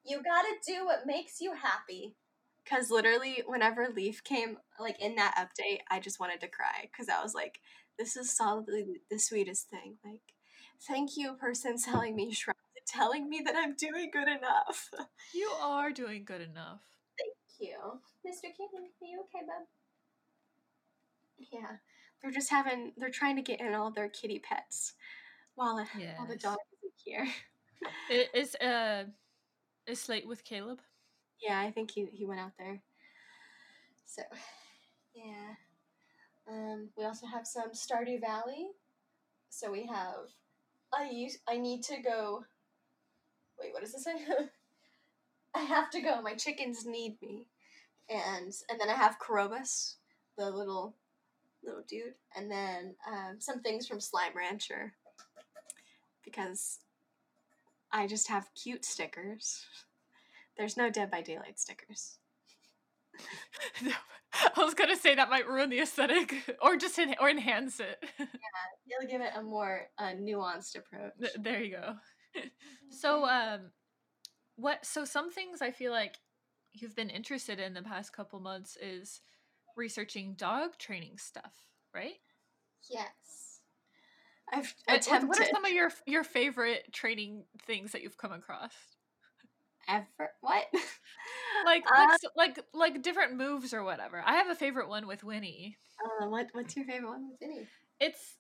"You 0.02 0.20
gotta 0.22 0.56
do 0.66 0.84
what 0.84 1.06
makes 1.06 1.40
you 1.40 1.52
happy." 1.54 2.16
Because 2.64 2.90
literally, 2.90 3.44
whenever 3.46 3.88
Leif 3.88 4.24
came, 4.24 4.58
like 4.80 4.98
in 5.00 5.14
that 5.14 5.36
update, 5.36 5.82
I 5.88 6.00
just 6.00 6.18
wanted 6.18 6.40
to 6.40 6.48
cry 6.48 6.88
because 6.90 7.08
I 7.08 7.22
was 7.22 7.32
like, 7.34 7.60
"This 7.96 8.16
is 8.16 8.36
solidly 8.36 9.00
the 9.08 9.18
sweetest 9.20 9.68
thing." 9.70 9.98
Like, 10.04 10.34
thank 10.80 11.16
you, 11.16 11.34
person 11.34 11.78
selling 11.78 12.16
me 12.16 12.24
and 12.24 12.36
telling 12.88 13.28
me 13.28 13.42
that 13.44 13.54
I'm 13.56 13.74
doing 13.74 14.10
good 14.12 14.28
enough. 14.28 14.90
You 15.34 15.50
are 15.62 15.90
doing 15.90 16.24
good 16.24 16.40
enough. 16.40 16.80
Thank 17.18 17.34
you, 17.70 17.76
Mr. 18.26 18.42
Kitty. 18.44 18.90
Are 19.02 19.06
you 19.06 19.20
okay, 19.20 19.44
bub? 19.46 19.66
Yeah, 21.52 21.76
they're 22.22 22.30
just 22.32 22.50
having. 22.50 22.92
They're 22.96 23.10
trying 23.10 23.36
to 23.36 23.42
get 23.42 23.60
in 23.60 23.74
all 23.74 23.90
their 23.90 24.08
kitty 24.08 24.38
pets 24.38 24.94
while 25.54 25.74
while 25.76 25.86
the 26.26 26.32
Yes. 26.34 26.42
dog 26.42 26.58
isn't 26.78 26.92
here. 27.04 27.28
I- 28.10 28.28
Is 28.34 28.54
uh, 28.56 29.04
is 29.86 30.00
Slate 30.00 30.26
with 30.26 30.44
Caleb? 30.44 30.80
Yeah, 31.40 31.60
I 31.60 31.70
think 31.70 31.90
he 31.92 32.06
he 32.12 32.24
went 32.26 32.40
out 32.40 32.52
there. 32.58 32.82
So, 34.06 34.22
yeah. 35.14 35.54
Um, 36.50 36.88
we 36.96 37.04
also 37.04 37.26
have 37.26 37.46
some 37.46 37.70
Stardew 37.72 38.20
Valley. 38.20 38.68
So 39.50 39.70
we 39.70 39.86
have. 39.86 40.30
I 40.92 41.10
use. 41.10 41.38
I 41.48 41.58
need 41.58 41.82
to 41.84 41.98
go. 42.02 42.44
Wait, 43.60 43.72
what 43.72 43.82
does 43.82 43.92
this 43.92 44.04
say? 44.04 44.14
I 45.54 45.60
have 45.60 45.90
to 45.90 46.00
go. 46.00 46.20
My 46.22 46.34
chickens 46.34 46.86
need 46.86 47.18
me. 47.22 47.46
and 48.10 48.52
and 48.70 48.80
then 48.80 48.88
I 48.90 48.94
have 48.94 49.18
Krobus, 49.18 49.96
the 50.36 50.50
little 50.50 50.96
little 51.64 51.82
dude, 51.88 52.14
and 52.36 52.50
then 52.50 52.96
um, 53.10 53.40
some 53.40 53.60
things 53.62 53.86
from 53.86 54.00
Slime 54.00 54.36
Rancher 54.36 54.94
because 56.24 56.78
I 57.92 58.06
just 58.06 58.28
have 58.28 58.48
cute 58.54 58.84
stickers. 58.84 59.66
There's 60.56 60.76
no 60.76 60.90
Dead 60.90 61.10
by 61.10 61.22
Daylight 61.22 61.58
stickers. 61.60 62.18
I 64.56 64.62
was 64.62 64.74
gonna 64.74 64.96
say 64.96 65.14
that 65.14 65.30
might 65.30 65.48
ruin 65.48 65.70
the 65.70 65.80
aesthetic, 65.80 66.34
or 66.62 66.76
just 66.76 66.98
en- 66.98 67.14
or 67.20 67.28
enhance 67.30 67.80
it. 67.80 68.04
Yeah, 68.18 68.96
it'll 68.98 69.10
give 69.10 69.20
it 69.20 69.32
a 69.36 69.42
more 69.42 69.88
uh, 69.98 70.12
nuanced 70.12 70.76
approach. 70.76 71.12
Th- 71.20 71.32
there 71.40 71.62
you 71.62 71.72
go. 71.76 71.94
so, 72.90 73.24
um, 73.26 73.70
what? 74.56 74.84
So, 74.86 75.04
some 75.04 75.30
things 75.30 75.62
I 75.62 75.70
feel 75.70 75.92
like 75.92 76.16
you've 76.72 76.96
been 76.96 77.10
interested 77.10 77.58
in 77.60 77.74
the 77.74 77.82
past 77.82 78.12
couple 78.12 78.40
months 78.40 78.76
is 78.80 79.20
researching 79.76 80.34
dog 80.34 80.78
training 80.78 81.18
stuff, 81.18 81.54
right? 81.94 82.16
Yes, 82.90 83.60
I've 84.52 84.74
What, 84.86 84.96
attempted. 84.96 85.28
what 85.28 85.38
are 85.38 85.44
some 85.44 85.64
of 85.64 85.72
your 85.72 85.90
your 86.06 86.24
favorite 86.24 86.92
training 86.92 87.44
things 87.66 87.92
that 87.92 88.02
you've 88.02 88.16
come 88.18 88.32
across? 88.32 88.72
ever 89.88 90.30
what? 90.40 90.66
Like, 91.64 91.84
Uh, 91.90 92.06
like, 92.06 92.20
like, 92.36 92.64
like 92.72 93.02
different 93.02 93.34
moves 93.36 93.74
or 93.74 93.82
whatever. 93.82 94.22
I 94.24 94.34
have 94.36 94.48
a 94.48 94.54
favorite 94.54 94.88
one 94.88 95.06
with 95.06 95.24
Winnie. 95.24 95.76
uh, 96.22 96.26
what 96.28 96.48
what's 96.52 96.76
your 96.76 96.84
favorite 96.86 97.08
one 97.08 97.28
with 97.30 97.38
Winnie? 97.40 97.68
It's 98.00 98.37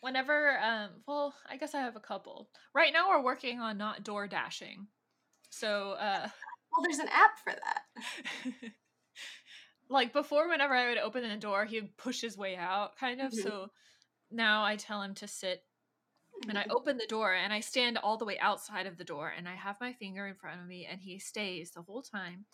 whenever, 0.00 0.58
um, 0.60 0.90
well, 1.06 1.34
I 1.48 1.56
guess 1.56 1.74
I 1.74 1.80
have 1.80 1.96
a 1.96 2.00
couple. 2.00 2.50
Right 2.74 2.92
now, 2.92 3.08
we're 3.10 3.22
working 3.22 3.60
on 3.60 3.78
not 3.78 4.04
door 4.04 4.26
dashing. 4.28 4.88
So, 5.50 5.92
uh, 5.92 6.28
Well, 6.72 6.82
there's 6.84 6.98
an 6.98 7.08
app 7.08 7.38
for 7.38 7.52
that. 7.54 8.72
like 9.88 10.12
before, 10.12 10.48
whenever 10.48 10.74
I 10.74 10.88
would 10.88 10.98
open 10.98 11.28
the 11.28 11.36
door, 11.36 11.64
he 11.64 11.80
would 11.80 11.96
push 11.96 12.20
his 12.20 12.36
way 12.36 12.56
out, 12.56 12.96
kind 12.96 13.20
of. 13.20 13.32
Mhm. 13.32 13.42
So 13.42 13.70
now 14.30 14.64
I 14.64 14.76
tell 14.76 15.02
him 15.02 15.14
to 15.16 15.28
sit, 15.28 15.64
and 16.48 16.58
I 16.58 16.66
open 16.70 16.98
the 16.98 17.06
door, 17.06 17.34
and 17.34 17.52
I 17.52 17.60
stand 17.60 17.98
all 17.98 18.16
the 18.18 18.24
way 18.26 18.38
outside 18.38 18.86
of 18.86 18.98
the 18.98 19.04
door, 19.04 19.28
and 19.30 19.48
I 19.48 19.54
have 19.56 19.80
my 19.80 19.92
finger 19.94 20.26
in 20.26 20.36
front 20.36 20.60
of 20.60 20.66
me, 20.66 20.86
and 20.86 21.00
he 21.02 21.18
stays 21.18 21.72
the 21.72 21.82
whole 21.82 22.02
time. 22.02 22.46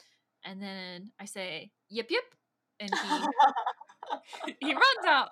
And 0.45 0.63
then 0.63 1.13
I 1.21 1.27
say, 1.27 1.73
"Yip 1.89 2.11
yip," 2.11 2.35
and 2.81 2.95
he 2.97 3.35
he 4.61 4.75
runs 4.75 5.07
out. 5.07 5.31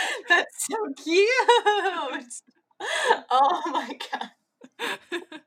That's 0.28 0.66
so 0.66 0.76
cute. 1.02 2.34
Oh 3.30 3.62
my 3.66 3.96
god. 4.10 4.30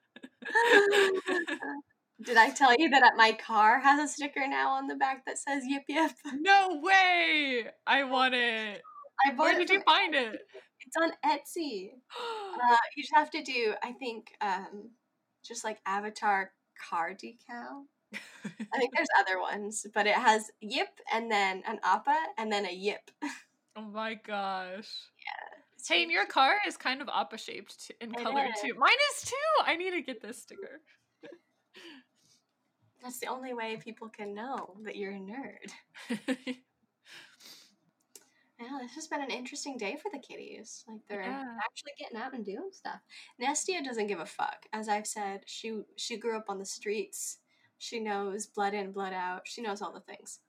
Did 2.24 2.38
I 2.38 2.50
tell 2.52 2.74
you 2.78 2.90
that 2.92 3.14
my 3.18 3.34
car 3.34 3.80
has 3.82 4.00
a 4.00 4.08
sticker 4.12 4.48
now 4.48 4.72
on 4.72 4.88
the 4.88 4.96
back 4.96 5.26
that 5.26 5.38
says 5.38 5.64
yip 5.68 5.84
yip? 5.90 6.12
no 6.40 6.80
way! 6.82 7.66
I 7.86 8.04
want 8.06 8.36
it. 8.36 8.82
I 9.26 9.32
bought 9.32 9.44
Where 9.44 9.56
did 9.58 9.70
you 9.70 9.82
find 9.82 10.16
it? 10.16 10.40
It's 10.86 10.96
on 11.02 11.12
Etsy. 11.26 11.90
Uh, 12.18 12.78
you 12.96 13.04
just 13.04 13.14
have 13.14 13.30
to 13.32 13.44
do, 13.44 13.74
I 13.84 13.92
think, 13.92 14.32
um, 14.40 14.92
just 15.46 15.66
like 15.66 15.80
avatar 15.86 16.52
car 16.90 17.12
decal. 17.12 17.84
I 18.14 18.78
think 18.78 18.92
there's 18.96 19.10
other 19.20 19.42
ones, 19.42 19.86
but 19.94 20.08
it 20.08 20.16
has 20.16 20.50
yip 20.62 21.00
and 21.14 21.30
then 21.30 21.64
an 21.68 21.80
appa 21.84 22.18
and 22.38 22.50
then 22.52 22.66
a 22.66 22.72
yip. 22.74 23.12
Oh 23.76 23.82
my 23.82 24.16
gosh. 24.16 24.90
It's 25.78 25.88
Hey, 25.88 26.04
and 26.04 26.12
your 26.12 26.26
car 26.26 26.56
is 26.68 26.78
kind 26.78 27.02
of 27.02 27.10
appa 27.14 27.38
shaped 27.38 27.92
in 28.02 28.12
It 28.14 28.24
color 28.24 28.46
is. 28.46 28.62
too. 28.62 28.74
Mine 28.78 28.92
is 29.14 29.30
too. 29.30 29.64
I 29.66 29.76
need 29.76 29.92
to 29.92 30.02
get 30.02 30.22
this 30.22 30.42
sticker. 30.42 30.82
That's 33.04 33.20
the 33.20 33.28
only 33.28 33.54
way 33.54 33.78
people 33.78 34.10
can 34.10 34.34
know 34.34 34.76
that 34.84 34.96
you're 34.96 35.12
a 35.12 35.20
nerd. 35.20 35.72
Yeah, 38.58 38.78
this 38.82 38.96
has 38.96 39.08
been 39.08 39.22
an 39.22 39.32
interesting 39.32 39.78
day 39.78 39.98
for 40.02 40.10
the 40.14 40.18
kitties. 40.20 40.86
Like 40.88 41.02
they're 41.10 41.22
Yeah. 41.24 41.58
actually 41.62 41.92
getting 42.00 42.18
out 42.18 42.34
and 42.34 42.46
doing 42.46 42.70
stuff. 42.72 43.02
Nestia 43.42 43.84
doesn't 43.84 44.08
give 44.08 44.22
a 44.22 44.26
fuck. 44.26 44.66
As 44.72 44.88
I've 44.88 45.06
said, 45.08 45.42
she 45.46 45.82
she 45.98 46.16
grew 46.18 46.38
up 46.38 46.46
on 46.50 46.58
the 46.58 46.66
streets. 46.66 47.40
She 47.80 48.00
knows 48.00 48.48
blood 48.48 48.74
in, 48.74 48.94
blood 48.94 49.12
out. 49.12 49.42
She 49.46 49.62
knows 49.62 49.82
all 49.82 49.92
the 49.92 50.00
things. 50.00 50.40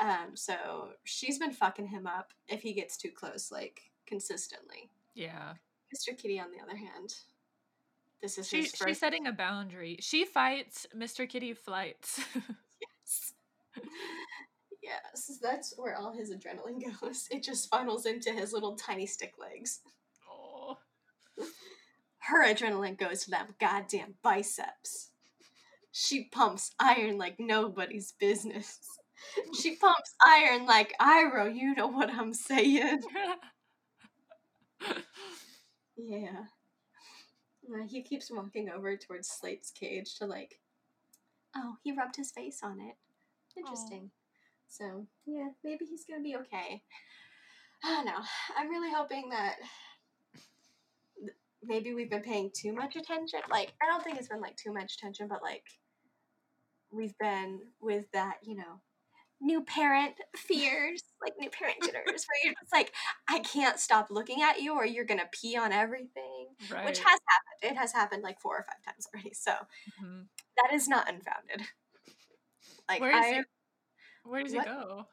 Um, 0.00 0.34
so 0.34 0.90
she's 1.04 1.38
been 1.38 1.52
fucking 1.52 1.86
him 1.88 2.06
up 2.06 2.32
if 2.48 2.62
he 2.62 2.72
gets 2.72 2.96
too 2.96 3.10
close, 3.10 3.50
like 3.52 3.82
consistently. 4.06 4.90
yeah. 5.14 5.54
Mr. 5.94 6.16
Kitty, 6.16 6.38
on 6.40 6.52
the 6.52 6.62
other 6.62 6.76
hand, 6.76 7.14
this 8.22 8.38
is 8.38 8.48
She, 8.48 8.62
she's 8.62 8.98
setting 8.98 9.26
a 9.26 9.32
boundary. 9.32 9.96
She 10.00 10.24
fights, 10.24 10.86
Mr. 10.96 11.28
Kitty 11.28 11.54
flights. 11.54 12.20
Yes. 13.06 13.32
yes, 14.82 15.38
that's 15.42 15.74
where 15.76 15.96
all 15.96 16.12
his 16.12 16.32
adrenaline 16.32 16.82
goes. 17.00 17.28
It 17.30 17.42
just 17.42 17.68
funnels 17.68 18.06
into 18.06 18.30
his 18.30 18.52
little 18.54 18.74
tiny 18.74 19.04
stick 19.04 19.34
legs. 19.38 19.80
oh. 20.30 20.78
her 22.18 22.46
adrenaline 22.46 22.96
goes 22.96 23.24
to 23.24 23.30
them 23.30 23.54
goddamn 23.60 24.14
biceps. 24.22 25.10
She 25.92 26.24
pumps 26.24 26.70
iron 26.78 27.18
like 27.18 27.36
nobody's 27.38 28.12
business. 28.12 28.78
She 29.60 29.76
pumps 29.76 30.14
iron 30.24 30.66
like 30.66 30.94
Iroh, 31.00 31.54
you 31.54 31.74
know 31.74 31.88
what 31.88 32.10
I'm 32.10 32.32
saying. 32.34 33.00
Yeah. 35.96 36.44
Uh, 37.72 37.86
he 37.86 38.02
keeps 38.02 38.30
walking 38.30 38.68
over 38.68 38.96
towards 38.96 39.28
Slate's 39.28 39.70
cage 39.70 40.16
to 40.18 40.26
like, 40.26 40.58
oh, 41.56 41.76
he 41.82 41.92
rubbed 41.92 42.16
his 42.16 42.30
face 42.30 42.60
on 42.62 42.80
it. 42.80 42.96
Interesting. 43.56 44.10
So, 44.68 45.06
yeah, 45.26 45.48
maybe 45.62 45.84
he's 45.84 46.04
gonna 46.04 46.22
be 46.22 46.36
okay. 46.36 46.82
I 47.84 47.88
don't 47.88 48.06
know. 48.06 48.20
I'm 48.56 48.70
really 48.70 48.92
hoping 48.92 49.28
that 49.30 49.56
maybe 51.62 51.94
we've 51.94 52.10
been 52.10 52.22
paying 52.22 52.50
too 52.54 52.72
much 52.72 52.96
attention. 52.96 53.40
Like, 53.50 53.72
I 53.82 53.86
don't 53.86 54.02
think 54.02 54.18
it's 54.18 54.28
been 54.28 54.40
like 54.40 54.56
too 54.56 54.72
much 54.72 54.94
attention, 54.94 55.28
but 55.28 55.42
like, 55.42 55.64
we've 56.90 57.16
been 57.18 57.60
with 57.80 58.10
that, 58.12 58.38
you 58.42 58.56
know, 58.56 58.80
new 59.40 59.62
parent 59.62 60.14
fears, 60.36 61.02
like 61.22 61.34
new 61.38 61.50
parent 61.50 61.82
jitters, 61.82 62.04
where 62.26 62.38
you're 62.44 62.54
just 62.60 62.72
like, 62.72 62.92
I 63.28 63.40
can't 63.40 63.78
stop 63.78 64.08
looking 64.10 64.42
at 64.42 64.60
you 64.60 64.74
or 64.74 64.84
you're 64.84 65.04
gonna 65.04 65.28
pee 65.32 65.56
on 65.56 65.72
everything. 65.72 66.48
right. 66.70 66.86
Which 66.86 66.98
has 66.98 67.18
happened. 67.28 67.72
It 67.72 67.76
has 67.78 67.92
happened 67.92 68.22
like 68.22 68.40
four 68.40 68.56
or 68.58 68.64
five 68.64 68.82
times 68.84 69.08
already. 69.14 69.34
So 69.34 69.52
Mhm. 70.02 70.26
that 70.56 70.72
is 70.74 70.88
not 70.88 71.08
unfounded. 71.08 71.62
Like 72.88 73.00
Where 73.00 73.10
is 73.12 73.24
I 73.24 73.38
it? 73.40 73.46
Where 74.24 74.42
does 74.42 74.52
what? 74.52 74.64
he 74.66 74.70
go? 74.72 75.06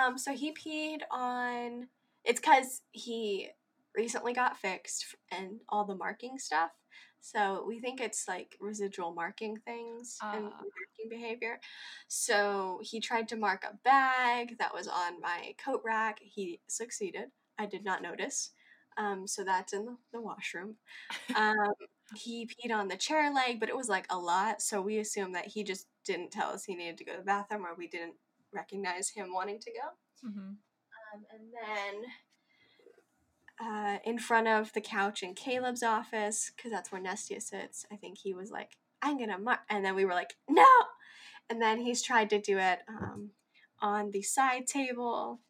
um 0.00 0.18
so 0.18 0.32
he 0.32 0.52
peed 0.52 1.02
on 1.10 1.88
it's 2.24 2.40
cuz 2.40 2.82
he 2.92 3.50
recently 3.94 4.32
got 4.32 4.58
fixed 4.58 5.14
and 5.30 5.60
all 5.68 5.84
the 5.84 5.94
marking 5.94 6.38
stuff. 6.38 6.72
So 7.20 7.64
we 7.66 7.80
think 7.80 8.00
it's 8.00 8.26
like 8.28 8.56
residual 8.60 9.14
marking 9.14 9.56
things 9.58 10.18
and 10.32 10.46
Ah. 10.52 10.62
Behavior. 11.08 11.60
So 12.08 12.80
he 12.82 13.00
tried 13.00 13.28
to 13.28 13.36
mark 13.36 13.64
a 13.64 13.76
bag 13.84 14.58
that 14.58 14.74
was 14.74 14.88
on 14.88 15.20
my 15.20 15.54
coat 15.62 15.82
rack. 15.84 16.18
He 16.20 16.60
succeeded. 16.68 17.30
I 17.58 17.66
did 17.66 17.84
not 17.84 18.02
notice. 18.02 18.50
Um, 18.96 19.26
so 19.26 19.42
that's 19.42 19.72
in 19.72 19.96
the, 20.12 20.20
washroom. 20.20 20.76
Um, 21.34 21.72
he 22.14 22.46
peed 22.46 22.72
on 22.72 22.88
the 22.88 22.96
chair 22.96 23.32
leg, 23.32 23.58
but 23.58 23.68
it 23.68 23.76
was 23.76 23.88
like 23.88 24.06
a 24.10 24.18
lot. 24.18 24.62
So 24.62 24.80
we 24.80 24.98
assumed 24.98 25.34
that 25.34 25.46
he 25.48 25.64
just 25.64 25.88
didn't 26.04 26.30
tell 26.30 26.50
us 26.50 26.64
he 26.64 26.74
needed 26.76 26.98
to 26.98 27.04
go 27.04 27.12
to 27.12 27.18
the 27.18 27.24
bathroom 27.24 27.66
or 27.66 27.74
we 27.76 27.88
didn't 27.88 28.14
recognize 28.52 29.08
him 29.08 29.32
wanting 29.32 29.58
to 29.60 29.70
go. 29.70 30.28
hmm 30.28 30.38
Um, 30.38 31.24
and 31.32 31.52
then 31.52 32.04
uh, 33.60 33.98
in 34.04 34.18
front 34.18 34.48
of 34.48 34.72
the 34.72 34.80
couch 34.80 35.22
in 35.22 35.34
Caleb's 35.34 35.82
office, 35.82 36.52
because 36.54 36.70
that's 36.70 36.92
where 36.92 37.00
Nestia 37.00 37.40
sits, 37.40 37.86
I 37.92 37.96
think 37.96 38.18
he 38.18 38.34
was 38.34 38.50
like, 38.50 38.76
I'm 39.04 39.18
gonna 39.18 39.38
mark. 39.38 39.60
And 39.68 39.84
then 39.84 39.94
we 39.94 40.04
were 40.04 40.14
like, 40.14 40.34
no! 40.48 40.64
And 41.50 41.60
then 41.60 41.78
he's 41.78 42.02
tried 42.02 42.30
to 42.30 42.40
do 42.40 42.58
it 42.58 42.80
um, 42.88 43.30
on 43.80 44.10
the 44.10 44.22
side 44.22 44.66
table 44.66 45.40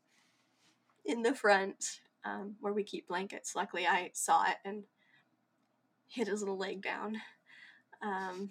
in 1.04 1.22
the 1.22 1.34
front 1.34 2.00
um, 2.24 2.56
where 2.60 2.72
we 2.72 2.82
keep 2.82 3.06
blankets. 3.06 3.54
Luckily, 3.54 3.86
I 3.86 4.10
saw 4.12 4.44
it 4.44 4.56
and 4.64 4.84
hit 6.08 6.26
his 6.26 6.40
little 6.40 6.58
leg 6.58 6.82
down. 6.82 7.20
Um, 8.02 8.50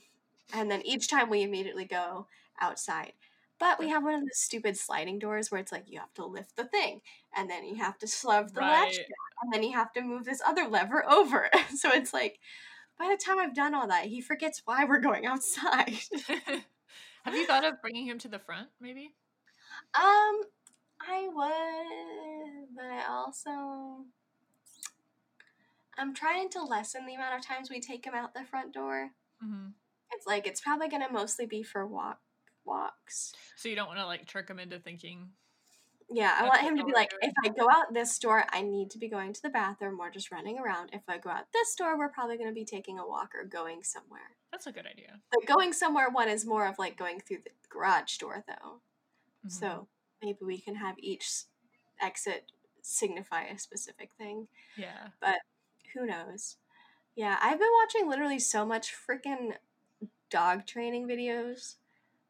and 0.54 0.72
then 0.72 0.82
each 0.86 1.10
time 1.10 1.30
we 1.30 1.44
immediately 1.44 1.86
go 1.86 2.28
outside. 2.62 3.14
But 3.60 3.80
we 3.80 3.90
have 3.90 4.04
one 4.04 4.16
of 4.16 4.22
those 4.22 4.38
stupid 4.38 4.78
sliding 4.78 5.20
doors 5.20 5.52
where 5.52 5.62
it's 5.62 5.72
like 5.72 5.90
you 5.90 6.00
have 6.00 6.14
to 6.16 6.26
lift 6.26 6.56
the 6.56 6.66
thing 6.66 7.02
and 7.36 7.50
then 7.50 7.66
you 7.66 7.76
have 7.76 7.98
to 8.00 8.08
shove 8.08 8.54
the 8.54 8.62
latch 8.62 8.98
down 8.98 9.06
and 9.42 9.54
then 9.54 9.64
you 9.64 9.74
have 9.74 9.94
to 9.94 10.02
move 10.02 10.26
this 10.26 10.42
other 10.46 10.68
lever 10.68 11.06
over. 11.10 11.50
so 11.76 11.90
it's 11.92 12.14
like 12.14 12.40
by 13.04 13.10
the 13.10 13.22
time 13.22 13.38
I've 13.38 13.54
done 13.54 13.76
all 13.76 13.88
that, 13.88 14.06
he 14.06 14.22
forgets 14.22 14.62
why 14.64 14.86
we're 14.86 15.00
going 15.02 15.26
outside. 15.26 15.94
Have 17.26 17.36
you 17.36 17.46
thought 17.48 17.66
of 17.66 17.82
bringing 17.82 18.08
him 18.08 18.18
to 18.20 18.30
the 18.30 18.40
front, 18.40 18.70
maybe? 18.80 19.14
um, 19.96 20.42
I 21.02 21.28
would, 21.34 22.68
but 22.76 22.86
I 22.86 23.04
also 23.10 24.06
I'm 25.98 26.14
trying 26.14 26.50
to 26.52 26.64
lessen 26.64 27.06
the 27.06 27.16
amount 27.16 27.36
of 27.36 27.46
times 27.46 27.70
we 27.70 27.82
take 27.82 28.06
him 28.06 28.14
out 28.16 28.34
the 28.34 28.46
front 28.46 28.74
door. 28.74 29.10
hmm 29.42 29.68
It's 30.14 30.26
like 30.26 30.48
it's 30.48 30.62
probably 30.62 30.88
gonna 30.88 31.12
mostly 31.12 31.46
be 31.46 31.62
for 31.62 31.86
walk 31.86 32.20
walks. 32.64 33.34
So 33.58 33.68
you 33.68 33.76
don't 33.76 33.88
want 33.88 34.00
to 34.00 34.06
like 34.06 34.26
trick 34.28 34.50
him 34.50 34.60
into 34.60 34.80
thinking. 34.80 35.32
Yeah, 36.14 36.36
I 36.38 36.44
want 36.44 36.62
him 36.62 36.78
to 36.78 36.84
be 36.86 36.94
like, 36.94 37.12
if 37.22 37.34
I 37.44 37.50
go 37.50 37.68
out 37.70 37.94
this 37.94 38.18
door, 38.20 38.46
I 38.52 38.62
need 38.62 38.92
to 38.92 39.00
be 39.00 39.10
going 39.10 39.34
to 39.34 39.42
the 39.42 39.50
bathroom 39.50 40.00
or 40.00 40.12
just 40.12 40.32
running 40.32 40.60
around. 40.60 40.92
If 40.94 41.02
I 41.08 41.18
go 41.18 41.30
out 41.32 41.52
this 41.52 41.74
door, 41.76 41.98
we're 41.98 42.10
probably 42.10 42.38
going 42.38 42.50
to 42.50 42.54
be 42.54 42.66
taking 42.66 43.00
a 43.00 43.08
walk 43.08 43.32
or 43.36 43.44
going 43.44 43.84
somewhere. 43.84 44.38
That's 44.52 44.68
a 44.68 44.72
good 44.72 44.86
idea. 44.86 45.20
The 45.32 45.42
going 45.48 45.74
somewhere 45.74 46.10
one 46.10 46.30
is 46.30 46.46
more 46.46 46.68
of 46.68 46.78
like 46.78 46.98
going 46.98 47.20
through 47.20 47.40
the 47.44 47.52
garage 47.70 48.18
door, 48.18 48.44
though. 48.48 48.82
Mhm. 49.46 49.52
So 49.52 49.88
maybe 50.22 50.40
we 50.42 50.60
can 50.60 50.76
have 50.76 50.96
each 51.00 51.46
exit 52.00 52.52
signify 52.82 53.44
a 53.46 53.58
specific 53.58 54.14
thing. 54.14 54.48
yeah, 54.78 55.10
But 55.20 55.40
Who 55.94 56.06
knows? 56.08 56.58
Yeah, 57.16 57.38
I've 57.40 57.60
been 57.60 57.70
watching 57.82 58.10
literally 58.10 58.40
so 58.40 58.66
much 58.66 58.94
freaking 58.96 59.58
dog 60.32 60.66
training 60.66 61.08
videos, 61.08 61.76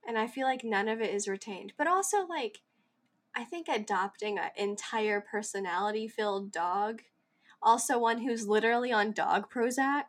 and 0.05 0.17
I 0.17 0.27
feel 0.27 0.45
like 0.45 0.65
none 0.65 0.89
of 0.89 0.99
it 1.01 1.13
is 1.13 1.27
retained. 1.29 1.73
But 1.77 1.87
also, 1.87 2.25
like, 2.25 2.61
I 3.35 3.43
think 3.43 3.67
adopting 3.67 4.37
an 4.37 4.51
entire 4.55 5.21
personality 5.21 6.07
filled 6.07 6.51
dog, 6.51 7.01
also 7.61 7.97
one 7.97 8.19
who's 8.19 8.47
literally 8.47 8.91
on 8.91 9.11
dog 9.11 9.51
Prozac, 9.51 10.03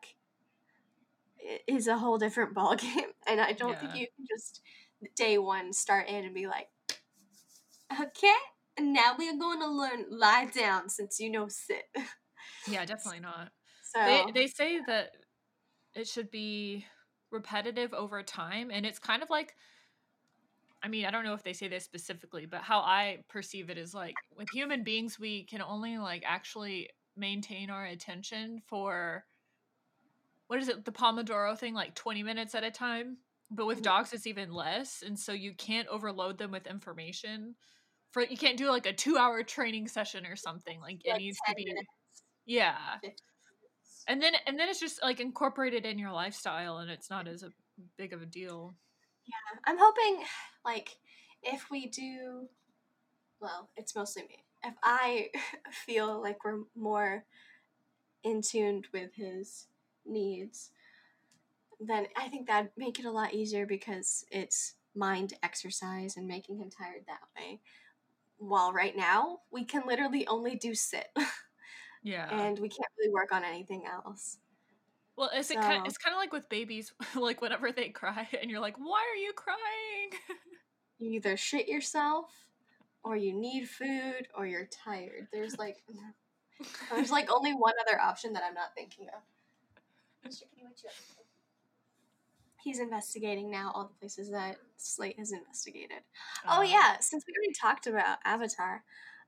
is 1.67 1.87
a 1.87 1.99
whole 1.99 2.19
different 2.19 2.55
ballgame. 2.55 3.13
And 3.27 3.41
I 3.41 3.53
don't 3.53 3.79
think 3.79 3.95
you 3.95 4.07
can 4.15 4.27
just 4.29 4.61
day 5.17 5.39
one 5.39 5.73
start 5.73 6.09
in 6.09 6.27
and 6.27 6.35
be 6.35 6.47
like, 6.47 6.69
okay, 7.99 8.35
now 8.79 9.15
we 9.19 9.31
are 9.31 9.37
going 9.37 9.61
to 9.61 9.69
learn 9.69 10.05
lie 10.11 10.51
down 10.55 10.91
since 10.91 11.19
you 11.19 11.31
know 11.31 11.49
sit. 11.49 11.85
yeah, 12.69 12.85
definitely 12.85 13.21
not. 13.21 13.51
So 13.83 14.05
They 14.05 14.43
they 14.43 14.47
say 14.47 14.81
that 14.87 15.13
it 15.95 16.07
should 16.07 16.31
be 16.31 16.85
repetitive 17.31 17.95
over 17.95 18.23
time, 18.23 18.71
and 18.71 18.85
it's 18.85 18.99
kind 18.99 19.23
of 19.23 19.31
like. 19.31 19.55
I 20.85 20.89
mean, 20.89 21.07
I 21.07 21.13
don't 21.13 21.25
know 21.25 21.35
if 21.35 21.43
they 21.45 21.55
say 21.55 21.69
this 21.69 21.85
specifically, 21.85 22.47
but 22.47 22.63
how 22.63 22.81
I 22.81 23.25
perceive 23.29 23.71
it 23.71 23.79
is 23.79 23.95
like 23.95 24.23
with 24.37 24.51
human 24.51 24.85
beings, 24.85 25.19
we 25.19 25.45
can 25.47 25.63
only 25.63 25.99
like 25.99 26.25
actually 26.27 26.91
maintain 27.17 27.71
our 27.71 27.87
attention 27.87 28.61
for 28.67 29.27
what 30.47 30.59
is 30.59 30.69
it, 30.69 30.85
the 30.85 30.93
Pomodoro 30.93 31.59
thing, 31.59 31.75
like 31.75 31.95
20 31.95 32.23
minutes 32.23 32.55
at 32.55 32.65
a 32.65 32.71
time. 32.71 33.19
But 33.51 33.67
with 33.67 33.83
Mhm. 33.83 33.83
dogs, 33.83 34.13
it's 34.13 34.27
even 34.27 34.53
less. 34.53 35.03
And 35.03 35.19
so 35.19 35.33
you 35.33 35.55
can't 35.55 35.89
overload 35.89 36.39
them 36.39 36.51
with 36.51 36.67
information. 36.67 37.57
For 38.13 38.23
you 38.23 38.37
can't 38.39 38.59
do 38.59 38.71
like 38.71 38.87
a 38.87 38.93
two 38.95 39.19
hour 39.19 39.43
training 39.45 39.89
session 39.89 40.27
or 40.27 40.37
something. 40.37 40.81
Like 40.81 41.03
it 41.05 41.15
Like 41.15 41.19
needs 41.19 41.43
to 41.43 41.55
be 41.55 41.67
minutes. 41.67 41.89
Yeah. 42.47 43.01
And 44.07 44.23
then 44.23 44.35
and 44.47 44.59
then 44.59 44.69
it's 44.69 44.81
just 44.81 45.03
like 45.03 45.21
incorporated 45.21 45.87
in 45.87 45.99
your 45.99 46.13
lifestyle 46.13 46.79
and 46.79 46.91
it's 46.91 47.09
not 47.11 47.27
as 47.27 47.43
a 47.43 47.53
big 47.97 48.13
of 48.13 48.23
a 48.23 48.27
deal. 48.27 48.77
I'm 49.65 49.79
hoping, 49.79 50.25
like, 50.65 50.97
if 51.43 51.71
we 51.71 51.87
do, 51.87 52.49
well, 53.41 53.71
it's 53.77 53.95
mostly 53.95 54.23
me. 54.23 54.45
If 54.65 54.75
I 54.83 55.31
feel 55.87 56.21
like 56.21 56.45
we're 56.45 56.61
more 56.75 57.25
in 58.23 58.43
tuned 58.43 58.89
with 58.93 59.15
his 59.15 59.67
needs, 60.07 60.71
then 61.81 62.07
I 62.17 62.29
think 62.29 62.47
that'd 62.47 62.71
make 62.77 62.99
it 62.99 63.05
a 63.05 63.11
lot 63.11 63.35
easier 63.35 63.67
because 63.67 64.25
it's 64.31 64.75
mind 64.95 65.35
exercise 65.43 66.17
and 66.17 66.27
making 66.27 66.59
him 66.59 66.71
tired 66.71 67.03
that 67.07 67.21
way. 67.37 67.61
While 68.39 68.73
right 68.73 68.97
now, 68.97 69.41
we 69.51 69.65
can 69.65 69.85
literally 69.87 70.27
only 70.27 70.57
do 70.57 70.75
sit 70.75 71.09
Yeah. 72.03 72.29
and 72.31 72.59
we 72.59 72.69
can't 72.69 72.91
really 72.99 73.13
work 73.13 73.33
on 73.33 73.45
anything 73.45 73.85
else. 73.87 74.39
Well, 75.17 75.31
it's 75.33 75.51
it 75.51 75.61
kind 75.61 75.83
so- 75.83 75.89
it's 75.89 75.99
kind 75.99 76.15
of 76.15 76.19
like 76.19 76.33
with 76.33 76.49
babies 76.49 76.93
like 77.15 77.41
whenever 77.41 77.73
they 77.73 77.89
cry 77.91 78.29
and 78.41 78.51
you're 78.51 78.61
like, 78.61 78.77
"Why 78.79 79.03
are 79.13 79.21
you 79.21 79.33
crying?" 79.35 80.11
You 81.01 81.11
either 81.11 81.37
shit 81.37 81.67
yourself 81.67 82.31
or 83.03 83.17
you 83.17 83.33
need 83.35 83.69
food 83.69 84.29
or 84.35 84.47
you're 84.47 84.67
tired. 84.67 85.27
There's 85.33 85.59
like 85.59 85.83
there's 86.93 87.11
like 87.11 87.31
only 87.33 87.53
one 87.53 87.75
other 87.87 88.01
option 88.01 88.33
that 88.35 88.45
I'm 88.47 88.55
not 88.55 88.75
thinking 88.77 89.09
of. 89.09 89.21
Mr. 90.31 90.43
Kitty, 90.43 90.63
what 90.63 90.83
you 90.83 90.89
up 90.89 90.95
to? 90.95 91.21
He's 92.63 92.79
investigating 92.79 93.51
now 93.51 93.73
all 93.75 93.89
the 93.89 93.99
places 94.01 94.31
that 94.31 94.57
Slate 94.79 95.19
has 95.19 95.33
investigated. 95.33 95.99
Oh 96.49 96.61
Uh, 96.61 96.63
yeah, 96.63 96.99
since 97.01 97.25
we 97.27 97.35
already 97.37 97.53
talked 97.61 97.87
about 97.87 98.19
Avatar, 98.25 98.85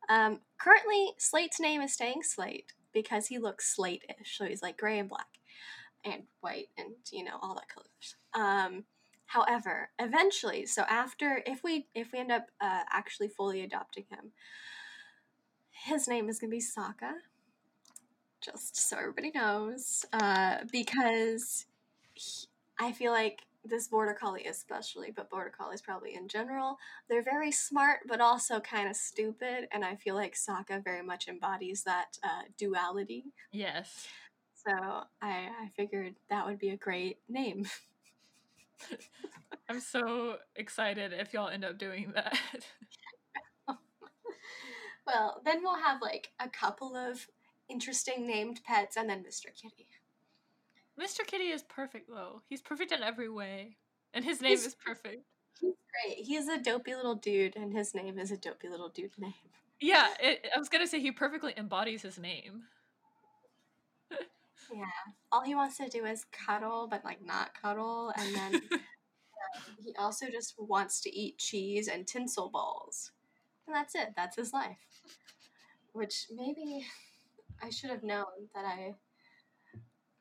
um, 0.08 0.40
currently 0.58 1.12
Slate's 1.18 1.60
name 1.60 1.82
is 1.82 1.92
staying 1.92 2.22
Slate 2.22 2.72
because 2.94 3.26
he 3.26 3.38
looks 3.38 3.74
slate-ish, 3.74 4.38
so 4.38 4.46
he's 4.46 4.62
like 4.62 4.78
gray 4.78 4.98
and 4.98 5.08
black 5.08 5.26
and 6.06 6.22
white 6.40 6.68
and 6.78 6.94
you 7.12 7.24
know 7.24 7.38
all 7.42 7.54
that 7.54 7.68
colors. 7.68 8.16
Um, 8.34 8.84
however, 9.26 9.90
eventually, 9.98 10.66
so 10.66 10.82
after 10.82 11.42
if 11.46 11.62
we 11.62 11.88
if 11.94 12.12
we 12.12 12.20
end 12.20 12.32
up 12.32 12.46
uh, 12.60 12.82
actually 12.90 13.28
fully 13.28 13.62
adopting 13.62 14.04
him, 14.08 14.32
his 15.70 16.08
name 16.08 16.28
is 16.28 16.38
gonna 16.38 16.50
be 16.50 16.60
Sokka. 16.60 17.12
Just 18.40 18.76
so 18.76 18.96
everybody 18.98 19.32
knows, 19.34 20.04
uh, 20.12 20.58
because 20.70 21.66
he, 22.14 22.46
I 22.78 22.92
feel 22.92 23.10
like 23.10 23.40
this 23.64 23.88
border 23.88 24.14
collie 24.14 24.46
especially, 24.46 25.10
but 25.10 25.28
border 25.28 25.50
collies 25.56 25.82
probably 25.82 26.14
in 26.14 26.28
general, 26.28 26.78
they're 27.08 27.24
very 27.24 27.50
smart 27.50 28.00
but 28.06 28.20
also 28.20 28.60
kind 28.60 28.88
of 28.88 28.94
stupid, 28.94 29.66
and 29.72 29.84
I 29.84 29.96
feel 29.96 30.14
like 30.14 30.34
Sokka 30.34 30.84
very 30.84 31.02
much 31.02 31.26
embodies 31.26 31.82
that 31.82 32.18
uh, 32.22 32.42
duality. 32.56 33.24
Yes. 33.50 34.06
So 34.66 34.74
I, 35.22 35.48
I 35.62 35.70
figured 35.76 36.14
that 36.28 36.44
would 36.46 36.58
be 36.58 36.70
a 36.70 36.76
great 36.76 37.18
name. 37.28 37.66
I'm 39.68 39.80
so 39.80 40.36
excited 40.56 41.12
if 41.12 41.32
y'all 41.32 41.48
end 41.48 41.64
up 41.64 41.78
doing 41.78 42.12
that. 42.14 42.36
well, 45.06 45.40
then 45.44 45.62
we'll 45.62 45.78
have 45.80 46.02
like 46.02 46.30
a 46.40 46.48
couple 46.48 46.96
of 46.96 47.26
interesting 47.68 48.26
named 48.26 48.60
pets, 48.64 48.96
and 48.96 49.08
then 49.08 49.24
Mr. 49.24 49.46
Kitty. 49.54 49.86
Mr. 51.00 51.26
Kitty 51.26 51.44
is 51.50 51.62
perfect 51.62 52.08
though. 52.08 52.42
He's 52.48 52.62
perfect 52.62 52.92
in 52.92 53.02
every 53.02 53.28
way. 53.28 53.76
And 54.14 54.24
his 54.24 54.40
name 54.40 54.50
He's- 54.50 54.66
is 54.66 54.74
perfect. 54.74 55.24
He's 55.60 55.74
great. 56.04 56.18
He's 56.24 56.48
a 56.48 56.58
dopey 56.58 56.94
little 56.94 57.14
dude, 57.14 57.56
and 57.56 57.72
his 57.72 57.94
name 57.94 58.18
is 58.18 58.30
a 58.30 58.36
dopey 58.36 58.68
little 58.68 58.90
dude 58.90 59.16
name. 59.18 59.32
Yeah, 59.80 60.08
it, 60.20 60.46
I 60.54 60.58
was 60.58 60.68
gonna 60.68 60.86
say 60.86 61.00
he 61.00 61.12
perfectly 61.12 61.54
embodies 61.56 62.02
his 62.02 62.18
name. 62.18 62.64
Yeah. 64.72 64.84
All 65.32 65.42
he 65.42 65.54
wants 65.54 65.76
to 65.78 65.88
do 65.88 66.04
is 66.04 66.24
cuddle, 66.32 66.88
but 66.90 67.04
like 67.04 67.24
not 67.24 67.50
cuddle, 67.60 68.12
and 68.16 68.34
then 68.34 68.54
um, 68.72 68.80
he 69.84 69.94
also 69.98 70.26
just 70.30 70.54
wants 70.58 71.00
to 71.02 71.14
eat 71.16 71.38
cheese 71.38 71.88
and 71.88 72.06
tinsel 72.06 72.50
balls, 72.50 73.12
and 73.66 73.74
that's 73.76 73.94
it. 73.94 74.12
That's 74.16 74.36
his 74.36 74.52
life. 74.52 74.78
Which 75.92 76.26
maybe 76.34 76.86
I 77.62 77.70
should 77.70 77.90
have 77.90 78.02
known 78.02 78.48
that 78.54 78.64
I 78.64 78.94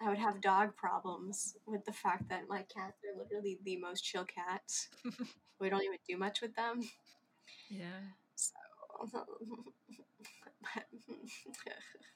I 0.02 0.10
would 0.10 0.18
have 0.20 0.42
dog 0.42 0.76
problems 0.76 1.56
with 1.66 1.86
the 1.86 1.94
fact 1.94 2.30
that 2.30 2.48
my 2.50 2.64
cats 2.64 2.98
are 3.04 3.18
literally 3.18 3.60
the 3.64 3.78
most 3.78 4.04
chill 4.04 4.26
cats. 4.26 4.90
we 5.60 5.70
don't 5.70 5.84
even 5.84 5.98
do 6.08 6.18
much 6.18 6.42
with 6.42 6.56
them. 6.56 6.82
Yeah. 7.70 8.14
so 8.36 8.54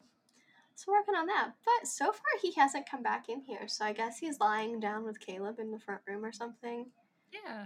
working 0.92 1.16
on 1.16 1.28
that. 1.28 1.52
But 1.66 1.88
so 1.88 2.06
far 2.06 2.32
he 2.42 2.54
hasn't 2.54 2.90
come 2.90 3.04
back 3.04 3.30
in 3.30 3.42
here, 3.42 3.68
so 3.68 3.86
I 3.86 3.94
guess 3.94 4.18
he's 4.18 4.40
lying 4.40 4.80
down 4.80 5.04
with 5.04 5.20
Caleb 5.20 5.60
in 5.60 5.72
the 5.72 5.80
front 5.80 6.02
room 6.08 6.26
or 6.26 6.32
something. 6.32 6.86
Yeah. 7.32 7.66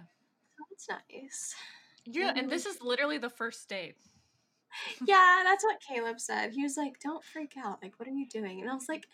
So 0.58 0.64
that's 0.70 0.90
nice. 1.12 1.56
Yeah, 2.06 2.34
and 2.36 2.48
we 2.48 2.54
this 2.54 2.66
is 2.66 2.82
literally 2.82 3.18
the 3.18 3.30
first 3.30 3.68
date. 3.70 3.96
Yeah, 5.08 5.42
that's 5.44 5.64
what 5.64 5.82
Caleb 5.82 6.20
said. 6.20 6.52
He 6.52 6.64
was 6.64 6.78
like, 6.78 7.00
"Don't 7.00 7.24
freak 7.24 7.54
out. 7.64 7.82
Like, 7.82 7.94
what 8.00 8.08
are 8.08 8.12
you 8.12 8.28
doing?" 8.28 8.62
And 8.62 8.70
I 8.70 8.74
was 8.74 8.90
like, 8.90 9.08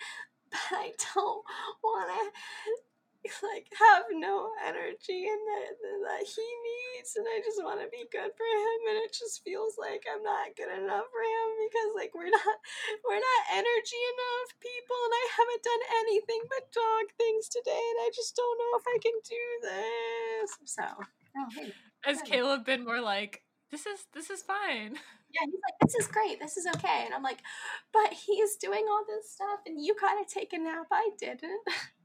"But 0.52 0.60
I 0.72 0.94
don't 1.14 1.44
want 1.84 2.10
to." 2.10 2.89
like 3.44 3.68
have 3.76 4.08
no 4.16 4.48
energy 4.64 5.28
and 5.28 5.44
that, 5.44 5.76
that 5.76 6.24
he 6.24 6.48
needs 6.64 7.20
and 7.20 7.28
I 7.28 7.44
just 7.44 7.60
want 7.60 7.84
to 7.84 7.92
be 7.92 8.08
good 8.08 8.32
for 8.32 8.48
him 8.48 8.80
and 8.88 8.98
it 9.04 9.12
just 9.12 9.44
feels 9.44 9.76
like 9.76 10.08
I'm 10.08 10.24
not 10.24 10.56
good 10.56 10.72
enough 10.72 11.08
for 11.12 11.24
him 11.24 11.48
because 11.68 11.92
like 12.00 12.16
we're 12.16 12.32
not 12.32 12.56
we're 13.06 13.20
not 13.20 13.42
energy 13.52 14.00
enough 14.16 14.50
people 14.64 15.00
and 15.04 15.16
I 15.20 15.26
haven't 15.36 15.68
done 15.68 15.84
anything 16.08 16.42
but 16.48 16.72
dog 16.72 17.06
things 17.20 17.52
today 17.52 17.84
and 17.92 18.00
I 18.08 18.10
just 18.16 18.40
don't 18.40 18.56
know 18.56 18.74
if 18.80 18.86
I 18.88 18.98
can 19.04 19.18
do 19.28 19.44
this 19.68 20.50
so 20.64 20.88
oh 20.88 21.50
hey 21.60 21.76
Has. 22.08 22.24
Caleb 22.24 22.64
been 22.64 22.88
more 22.88 23.02
like, 23.04 23.44
this 23.72 23.84
is 23.86 24.08
this 24.16 24.32
is 24.32 24.42
fine. 24.42 24.96
yeah 25.36 25.44
he's 25.44 25.60
like 25.60 25.78
this 25.84 25.96
is 26.00 26.08
great 26.08 26.40
this 26.40 26.56
is 26.56 26.66
okay 26.80 27.04
and 27.04 27.14
I'm 27.14 27.24
like 27.24 27.44
but 27.92 28.16
he's 28.16 28.56
doing 28.56 28.88
all 28.88 29.04
this 29.04 29.36
stuff 29.36 29.60
and 29.68 29.84
you 29.84 29.92
gotta 30.00 30.24
take 30.24 30.54
a 30.54 30.58
nap 30.58 30.88
I 30.88 31.12
didn't 31.20 31.68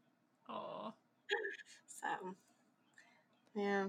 Oh. 0.48 0.92
So, 1.86 2.08
yeah. 3.54 3.88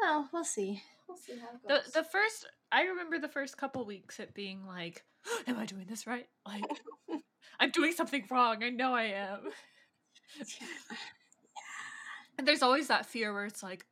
Oh, 0.00 0.28
we'll 0.32 0.44
see. 0.44 0.82
We'll 1.08 1.16
see 1.16 1.34
how 1.38 1.48
it 1.48 1.62
The 1.66 1.82
goes. 1.82 1.92
the 1.92 2.04
first 2.04 2.46
I 2.70 2.82
remember 2.82 3.18
the 3.18 3.28
first 3.28 3.56
couple 3.56 3.84
weeks 3.84 4.20
it 4.20 4.34
being 4.34 4.66
like, 4.66 5.04
Am 5.46 5.58
I 5.58 5.66
doing 5.66 5.86
this 5.88 6.06
right? 6.06 6.26
Like 6.46 6.64
I'm 7.60 7.70
doing 7.70 7.92
something 7.92 8.24
wrong. 8.30 8.62
I 8.62 8.70
know 8.70 8.94
I 8.94 9.04
am. 9.04 9.40
Yeah. 10.38 10.66
And 12.38 12.46
there's 12.46 12.62
always 12.62 12.86
that 12.86 13.06
fear 13.06 13.32
where 13.32 13.46
it's 13.46 13.64
like, 13.64 13.84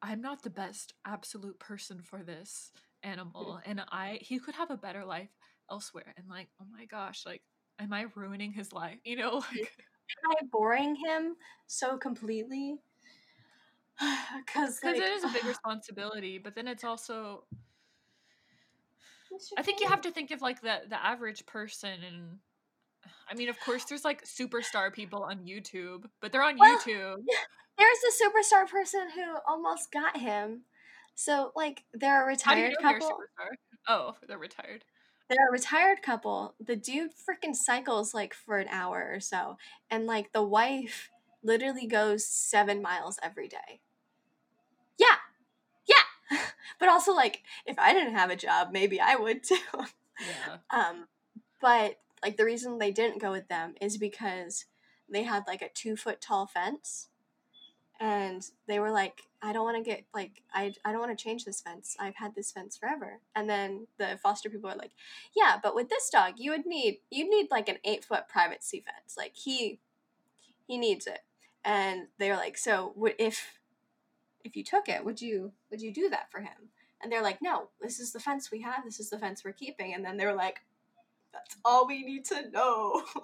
I'm 0.00 0.22
not 0.22 0.42
the 0.42 0.50
best 0.50 0.94
absolute 1.06 1.58
person 1.58 2.00
for 2.02 2.22
this 2.22 2.72
animal 3.04 3.58
mm-hmm. 3.58 3.70
and 3.70 3.82
I 3.90 4.18
he 4.22 4.38
could 4.38 4.54
have 4.54 4.70
a 4.70 4.76
better 4.76 5.04
life 5.04 5.28
elsewhere 5.70 6.14
and 6.16 6.28
like 6.28 6.48
oh 6.60 6.66
my 6.72 6.86
gosh 6.86 7.24
like 7.26 7.42
am 7.78 7.92
I 7.92 8.06
ruining 8.14 8.52
his 8.52 8.72
life 8.72 8.98
you 9.04 9.16
know 9.16 9.34
like 9.52 9.72
am 10.24 10.30
I 10.30 10.46
boring 10.50 10.96
him 10.96 11.36
so 11.66 11.96
completely 11.96 12.76
because 14.44 14.80
like, 14.82 14.96
it 14.96 15.02
is 15.02 15.24
a 15.24 15.28
big 15.28 15.44
responsibility 15.54 16.38
but 16.38 16.54
then 16.54 16.68
it's 16.68 16.84
also 16.84 17.44
I 19.58 19.62
think 19.62 19.80
you 19.80 19.88
have 19.88 20.00
to 20.02 20.10
think 20.12 20.30
of 20.30 20.42
like 20.42 20.60
the 20.60 20.82
the 20.88 21.04
average 21.04 21.44
person 21.46 22.02
and 22.06 22.38
I 23.30 23.34
mean 23.34 23.48
of 23.48 23.58
course 23.60 23.84
there's 23.84 24.04
like 24.04 24.24
superstar 24.24 24.92
people 24.92 25.22
on 25.22 25.40
YouTube 25.40 26.04
but 26.20 26.32
they're 26.32 26.42
on 26.42 26.56
Well, 26.58 26.78
YouTube 26.78 27.16
there's 27.78 27.98
a 28.08 28.24
superstar 28.24 28.68
person 28.68 29.08
who 29.14 29.36
almost 29.48 29.90
got 29.92 30.16
him. 30.16 30.62
So 31.14 31.52
like 31.56 31.84
they're 31.92 32.22
a 32.28 32.36
do 32.36 32.54
you 32.56 32.66
retired 32.66 32.72
know 32.80 32.88
they're 32.88 32.98
couple. 33.00 33.18
oh 33.88 34.14
they're 34.28 34.38
retired 34.38 34.84
They're 35.28 35.48
a 35.48 35.52
retired 35.52 36.02
couple. 36.02 36.54
The 36.64 36.76
dude 36.76 37.12
freaking 37.12 37.54
cycles 37.54 38.14
like 38.14 38.34
for 38.34 38.58
an 38.58 38.68
hour 38.68 39.10
or 39.12 39.20
so, 39.20 39.56
and 39.90 40.06
like 40.06 40.32
the 40.32 40.42
wife 40.42 41.10
literally 41.42 41.86
goes 41.86 42.26
seven 42.26 42.82
miles 42.82 43.18
every 43.22 43.48
day. 43.48 43.80
But 46.80 46.88
also 46.88 47.12
like 47.12 47.42
if 47.66 47.78
I 47.78 47.92
didn't 47.92 48.14
have 48.14 48.30
a 48.30 48.36
job, 48.36 48.68
maybe 48.72 49.00
I 49.00 49.16
would 49.16 49.42
too. 49.42 49.56
yeah. 49.74 50.56
Um, 50.70 51.06
but 51.60 51.98
like 52.22 52.36
the 52.36 52.44
reason 52.44 52.78
they 52.78 52.90
didn't 52.90 53.20
go 53.20 53.30
with 53.30 53.48
them 53.48 53.74
is 53.80 53.96
because 53.96 54.66
they 55.08 55.22
had 55.22 55.44
like 55.46 55.62
a 55.62 55.68
two 55.68 55.96
foot 55.96 56.20
tall 56.20 56.46
fence. 56.46 57.08
And 58.00 58.42
they 58.66 58.78
were 58.78 58.90
like 58.90 59.22
i 59.40 59.52
don't 59.52 59.64
want 59.64 59.76
to 59.76 59.88
get 59.88 60.04
like 60.14 60.42
i, 60.54 60.72
I 60.84 60.90
don't 60.90 61.00
want 61.00 61.16
to 61.16 61.22
change 61.22 61.44
this 61.44 61.60
fence. 61.60 61.96
I've 62.00 62.16
had 62.16 62.34
this 62.34 62.50
fence 62.50 62.76
forever. 62.76 63.20
And 63.36 63.48
then 63.48 63.86
the 63.98 64.18
foster 64.22 64.50
people 64.50 64.68
are 64.68 64.76
like 64.76 64.92
yeah 65.36 65.58
but 65.62 65.74
with 65.74 65.88
this 65.88 66.10
dog 66.10 66.34
you 66.36 66.50
would 66.50 66.66
need 66.66 66.98
you'd 67.10 67.28
need 67.28 67.48
like 67.50 67.68
an 67.68 67.78
eight 67.84 68.04
foot 68.04 68.28
privacy 68.28 68.84
fence. 68.84 69.16
Like 69.16 69.32
he 69.34 69.78
he 70.66 70.76
needs 70.76 71.06
it. 71.06 71.20
And 71.64 72.08
they 72.18 72.30
were 72.30 72.36
like 72.36 72.58
so 72.58 72.92
would 72.96 73.14
if 73.18 73.58
if 74.44 74.56
you 74.56 74.64
took 74.64 74.88
it 74.88 75.04
would 75.04 75.20
you 75.20 75.52
would 75.70 75.80
you 75.82 75.92
do 75.92 76.08
that 76.10 76.30
for 76.30 76.40
him? 76.40 76.70
And 77.02 77.10
they're 77.12 77.22
like 77.22 77.40
no 77.42 77.68
this 77.80 78.00
is 78.00 78.12
the 78.12 78.20
fence 78.20 78.50
we 78.50 78.60
have 78.62 78.84
this 78.84 79.00
is 79.00 79.10
the 79.10 79.18
fence 79.18 79.44
we're 79.44 79.52
keeping. 79.52 79.94
And 79.94 80.04
then 80.04 80.16
they 80.16 80.26
were 80.26 80.34
like 80.34 80.60
that's 81.32 81.56
all 81.64 81.86
we 81.86 82.04
need 82.04 82.24
to 82.26 82.50
know. 82.50 83.02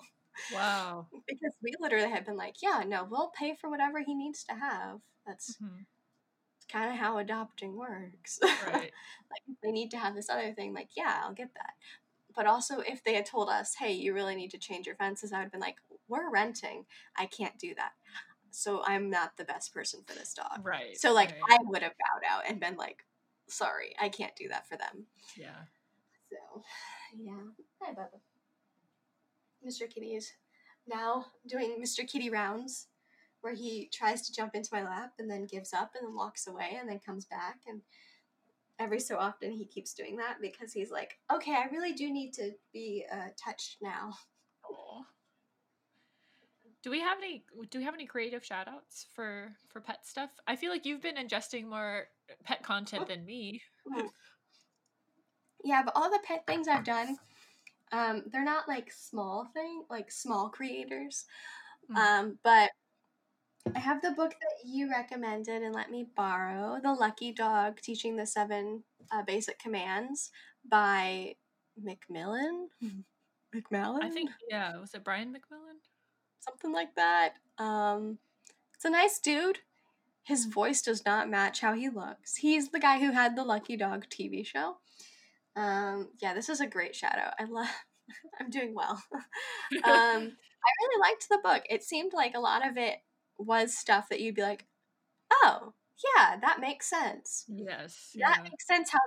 Wow. 0.54 1.08
Because 1.28 1.54
we 1.62 1.74
literally 1.80 2.10
had 2.10 2.24
been 2.24 2.36
like 2.36 2.56
yeah 2.62 2.82
no 2.86 3.04
we'll 3.04 3.30
pay 3.38 3.54
for 3.54 3.68
whatever 3.70 4.00
he 4.00 4.14
needs 4.14 4.44
to 4.44 4.54
have. 4.54 5.00
That's 5.26 5.58
Mhm. 5.62 5.86
kind 6.72 6.90
of 6.90 6.96
how 6.96 7.18
adopting 7.18 7.76
works. 7.76 8.38
Right. 8.66 8.92
Like 9.30 9.42
if 9.48 9.56
they 9.62 9.72
need 9.72 9.90
to 9.92 9.98
have 9.98 10.14
this 10.14 10.30
other 10.30 10.52
thing 10.54 10.74
like 10.74 10.90
yeah 10.96 11.22
i'll 11.24 11.34
get 11.34 11.54
that. 11.54 11.72
But 12.36 12.46
also 12.46 12.80
if 12.80 13.02
they 13.04 13.14
had 13.14 13.26
told 13.26 13.48
us 13.48 13.74
hey 13.74 13.92
you 13.92 14.14
really 14.14 14.36
need 14.36 14.50
to 14.52 14.58
change 14.58 14.86
your 14.86 14.96
fences 14.96 15.32
i 15.32 15.38
would 15.38 15.44
have 15.44 15.52
been 15.52 15.60
like 15.60 15.76
we're 16.08 16.30
renting. 16.30 16.86
I 17.16 17.26
can't 17.26 17.58
do 17.58 17.74
that 17.76 17.92
so 18.50 18.82
i'm 18.84 19.10
not 19.10 19.36
the 19.36 19.44
best 19.44 19.72
person 19.72 20.00
for 20.06 20.14
this 20.14 20.34
dog. 20.34 20.64
Right 20.64 20.98
so 20.98 21.12
like 21.12 21.30
right. 21.48 21.58
i 21.60 21.64
would 21.64 21.82
have 21.82 21.92
bowed 21.92 22.26
out 22.28 22.42
and 22.48 22.60
been 22.60 22.76
like 22.76 23.04
sorry 23.48 23.94
i 24.00 24.08
can't 24.08 24.36
do 24.36 24.48
that 24.48 24.68
for 24.68 24.76
them. 24.76 25.06
Yeah. 25.36 25.64
So 26.30 26.62
yeah. 27.18 27.32
Hi 27.82 27.92
bubba 27.92 28.20
mr 29.66 29.92
kitty 29.92 30.14
is 30.14 30.32
now 30.88 31.26
doing 31.46 31.76
mr 31.82 32.08
kitty 32.08 32.30
rounds 32.30 32.86
where 33.40 33.54
he 33.54 33.88
tries 33.92 34.22
to 34.22 34.32
jump 34.32 34.54
into 34.54 34.68
my 34.72 34.82
lap 34.82 35.12
and 35.18 35.30
then 35.30 35.46
gives 35.46 35.72
up 35.72 35.92
and 35.98 36.06
then 36.06 36.14
walks 36.14 36.46
away 36.46 36.76
and 36.78 36.88
then 36.88 36.98
comes 36.98 37.24
back. 37.24 37.60
And 37.66 37.80
every 38.78 39.00
so 39.00 39.16
often 39.16 39.50
he 39.50 39.64
keeps 39.64 39.94
doing 39.94 40.16
that 40.16 40.36
because 40.40 40.72
he's 40.72 40.90
like 40.90 41.18
okay 41.30 41.52
i 41.52 41.66
really 41.70 41.92
do 41.92 42.10
need 42.10 42.32
to 42.32 42.52
be 42.72 43.04
uh, 43.12 43.28
touched 43.36 43.76
now. 43.82 44.14
Do 46.82 46.90
we 46.90 47.00
have 47.00 47.18
any 47.18 47.44
do 47.70 47.78
we 47.78 47.84
have 47.84 47.94
any 47.94 48.06
creative 48.06 48.44
shout 48.44 48.68
outs 48.68 49.06
for 49.14 49.52
for 49.68 49.80
pet 49.80 50.06
stuff? 50.06 50.30
I 50.46 50.56
feel 50.56 50.70
like 50.70 50.86
you've 50.86 51.02
been 51.02 51.16
ingesting 51.16 51.66
more 51.66 52.06
pet 52.44 52.62
content 52.62 53.06
than 53.06 53.24
me. 53.24 53.60
yeah 55.64 55.82
but 55.82 55.92
all 55.94 56.10
the 56.10 56.20
pet 56.24 56.46
things 56.46 56.68
i've 56.68 56.84
done 56.84 57.16
um, 57.92 58.22
they're 58.30 58.44
not 58.44 58.68
like 58.68 58.92
small 58.92 59.48
thing 59.52 59.82
like 59.90 60.10
small 60.10 60.48
creators 60.48 61.24
Mm. 61.90 61.96
um, 61.96 62.38
but 62.44 62.70
i 63.74 63.78
have 63.78 64.00
the 64.00 64.12
book 64.12 64.30
that 64.30 64.68
you 64.68 64.88
recommended 64.88 65.62
and 65.62 65.74
let 65.74 65.90
me 65.90 66.06
borrow 66.16 66.78
the 66.80 66.92
lucky 66.92 67.32
dog 67.32 67.80
teaching 67.80 68.16
the 68.16 68.26
seven 68.26 68.84
uh, 69.10 69.22
basic 69.26 69.58
commands 69.58 70.30
by 70.70 71.34
mcmillan 71.82 72.66
mcmillan 73.54 74.02
I 74.04 74.10
think 74.10 74.30
yeah, 74.48 74.76
was 74.78 74.94
it 74.94 75.02
Brian 75.02 75.32
McMillan? 75.32 75.80
Something 76.40 76.72
like 76.72 76.94
that 76.96 77.34
um, 77.58 78.18
it's 78.74 78.84
a 78.84 78.90
nice 78.90 79.18
dude 79.20 79.58
his 80.22 80.46
voice 80.46 80.82
does 80.82 81.04
not 81.04 81.28
match 81.30 81.60
how 81.60 81.72
he 81.74 81.88
looks 81.88 82.36
he's 82.36 82.70
the 82.70 82.80
guy 82.80 82.98
who 82.98 83.12
had 83.12 83.36
the 83.36 83.44
lucky 83.44 83.76
dog 83.76 84.06
tv 84.08 84.44
show 84.44 84.76
um, 85.56 86.08
yeah 86.20 86.34
this 86.34 86.48
is 86.48 86.60
a 86.60 86.66
great 86.66 86.94
shadow. 86.94 87.30
i 87.38 87.44
love 87.44 87.66
i'm 88.40 88.50
doing 88.50 88.74
well 88.74 89.02
um, 89.12 90.32
I 90.62 90.70
really 90.82 91.00
liked 91.00 91.26
the 91.30 91.38
book. 91.42 91.62
It 91.70 91.82
seemed 91.82 92.12
like 92.12 92.34
a 92.34 92.40
lot 92.40 92.66
of 92.68 92.76
it 92.76 92.98
was 93.38 93.72
stuff 93.74 94.10
that 94.10 94.20
you'd 94.20 94.34
be 94.34 94.42
like, 94.42 94.66
oh, 95.32 95.72
yeah, 96.16 96.36
that 96.40 96.60
makes 96.60 96.86
sense. 96.88 97.46
Yes. 97.48 98.10
That 98.16 98.36
Yeah. 98.38 98.42
makes 98.42 98.66
sense 98.66 98.90
how 98.90 98.98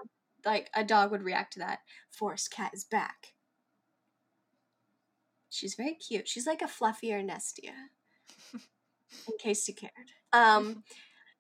like 0.46 0.70
a 0.74 0.84
dog 0.84 1.12
would 1.12 1.22
react 1.22 1.54
to 1.54 1.60
that. 1.60 1.80
Forest 2.10 2.52
cat 2.52 2.72
is 2.74 2.86
back. 2.86 3.33
She's 5.54 5.76
very 5.76 5.94
cute. 5.94 6.28
She's 6.28 6.48
like 6.48 6.62
a 6.62 6.66
fluffier 6.66 7.24
Nestia. 7.24 7.74
in 9.28 9.38
case 9.40 9.68
you 9.68 9.76
cared. 9.76 10.12
Um 10.32 10.84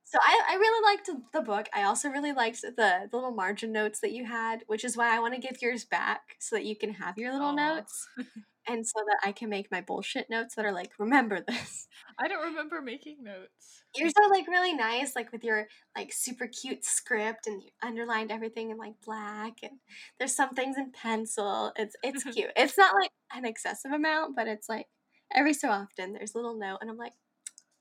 so 0.05 0.19
I, 0.21 0.41
I 0.51 0.55
really 0.55 0.93
liked 0.93 1.09
the 1.33 1.41
book. 1.41 1.67
I 1.73 1.83
also 1.83 2.07
really 2.09 2.33
liked 2.33 2.61
the, 2.61 2.71
the 2.75 3.09
little 3.11 3.31
margin 3.31 3.71
notes 3.71 3.99
that 4.01 4.11
you 4.11 4.25
had, 4.25 4.63
which 4.67 4.83
is 4.83 4.95
why 4.95 5.15
I 5.15 5.19
want 5.19 5.33
to 5.33 5.39
give 5.39 5.59
yours 5.59 5.85
back 5.85 6.35
so 6.39 6.55
that 6.55 6.65
you 6.65 6.75
can 6.75 6.93
have 6.93 7.17
your 7.17 7.31
little 7.31 7.47
Aw. 7.47 7.55
notes 7.55 8.07
and 8.67 8.85
so 8.85 8.93
that 9.05 9.27
I 9.27 9.31
can 9.31 9.49
make 9.49 9.71
my 9.71 9.81
bullshit 9.81 10.29
notes 10.29 10.55
that 10.55 10.65
are 10.65 10.71
like, 10.71 10.91
remember 10.97 11.41
this. 11.45 11.87
I 12.19 12.27
don't 12.27 12.45
remember 12.45 12.81
making 12.81 13.23
notes. 13.23 13.83
Yours 13.95 14.13
are 14.21 14.29
like 14.29 14.47
really 14.47 14.73
nice, 14.73 15.15
like 15.15 15.31
with 15.31 15.43
your 15.43 15.67
like 15.95 16.13
super 16.13 16.47
cute 16.47 16.85
script 16.85 17.47
and 17.47 17.61
you 17.61 17.69
underlined 17.81 18.31
everything 18.31 18.69
in 18.71 18.77
like 18.77 18.93
black 19.05 19.57
and 19.63 19.73
there's 20.17 20.35
some 20.35 20.51
things 20.51 20.77
in 20.77 20.91
pencil. 20.91 21.71
It's 21.75 21.95
it's 22.03 22.23
cute. 22.35 22.51
It's 22.55 22.77
not 22.77 22.95
like 22.95 23.11
an 23.33 23.45
excessive 23.45 23.91
amount, 23.91 24.35
but 24.35 24.47
it's 24.47 24.69
like 24.69 24.87
every 25.33 25.53
so 25.53 25.69
often 25.69 26.13
there's 26.13 26.33
a 26.35 26.37
little 26.37 26.57
note 26.57 26.77
and 26.81 26.89
I'm 26.89 26.97
like, 26.97 27.13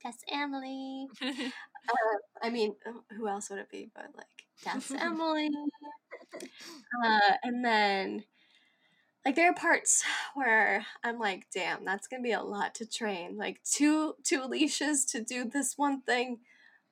that's 0.03 0.23
Emily. 0.31 1.07
Uh, 1.23 1.33
I 2.43 2.51
mean, 2.51 2.75
uh, 2.87 3.15
who 3.17 3.29
else 3.29 3.51
would 3.51 3.61
it 3.61 3.71
be? 3.71 3.91
But 3.95 4.07
like, 4.17 4.27
that's 4.65 4.91
Emily. 4.91 5.49
Uh, 7.05 7.33
and 7.43 7.65
then, 7.65 8.25
like, 9.25 9.37
there 9.37 9.51
are 9.51 9.55
parts 9.55 10.05
where 10.35 10.87
I'm 11.05 11.19
like, 11.19 11.47
damn, 11.55 11.85
that's 11.85 12.07
gonna 12.09 12.23
be 12.23 12.33
a 12.33 12.43
lot 12.43 12.75
to 12.77 12.87
train. 12.87 13.37
Like 13.37 13.63
two 13.65 14.15
two 14.25 14.43
leashes 14.45 15.05
to 15.07 15.23
do 15.23 15.45
this 15.45 15.77
one 15.79 16.03
thing. 16.03 16.41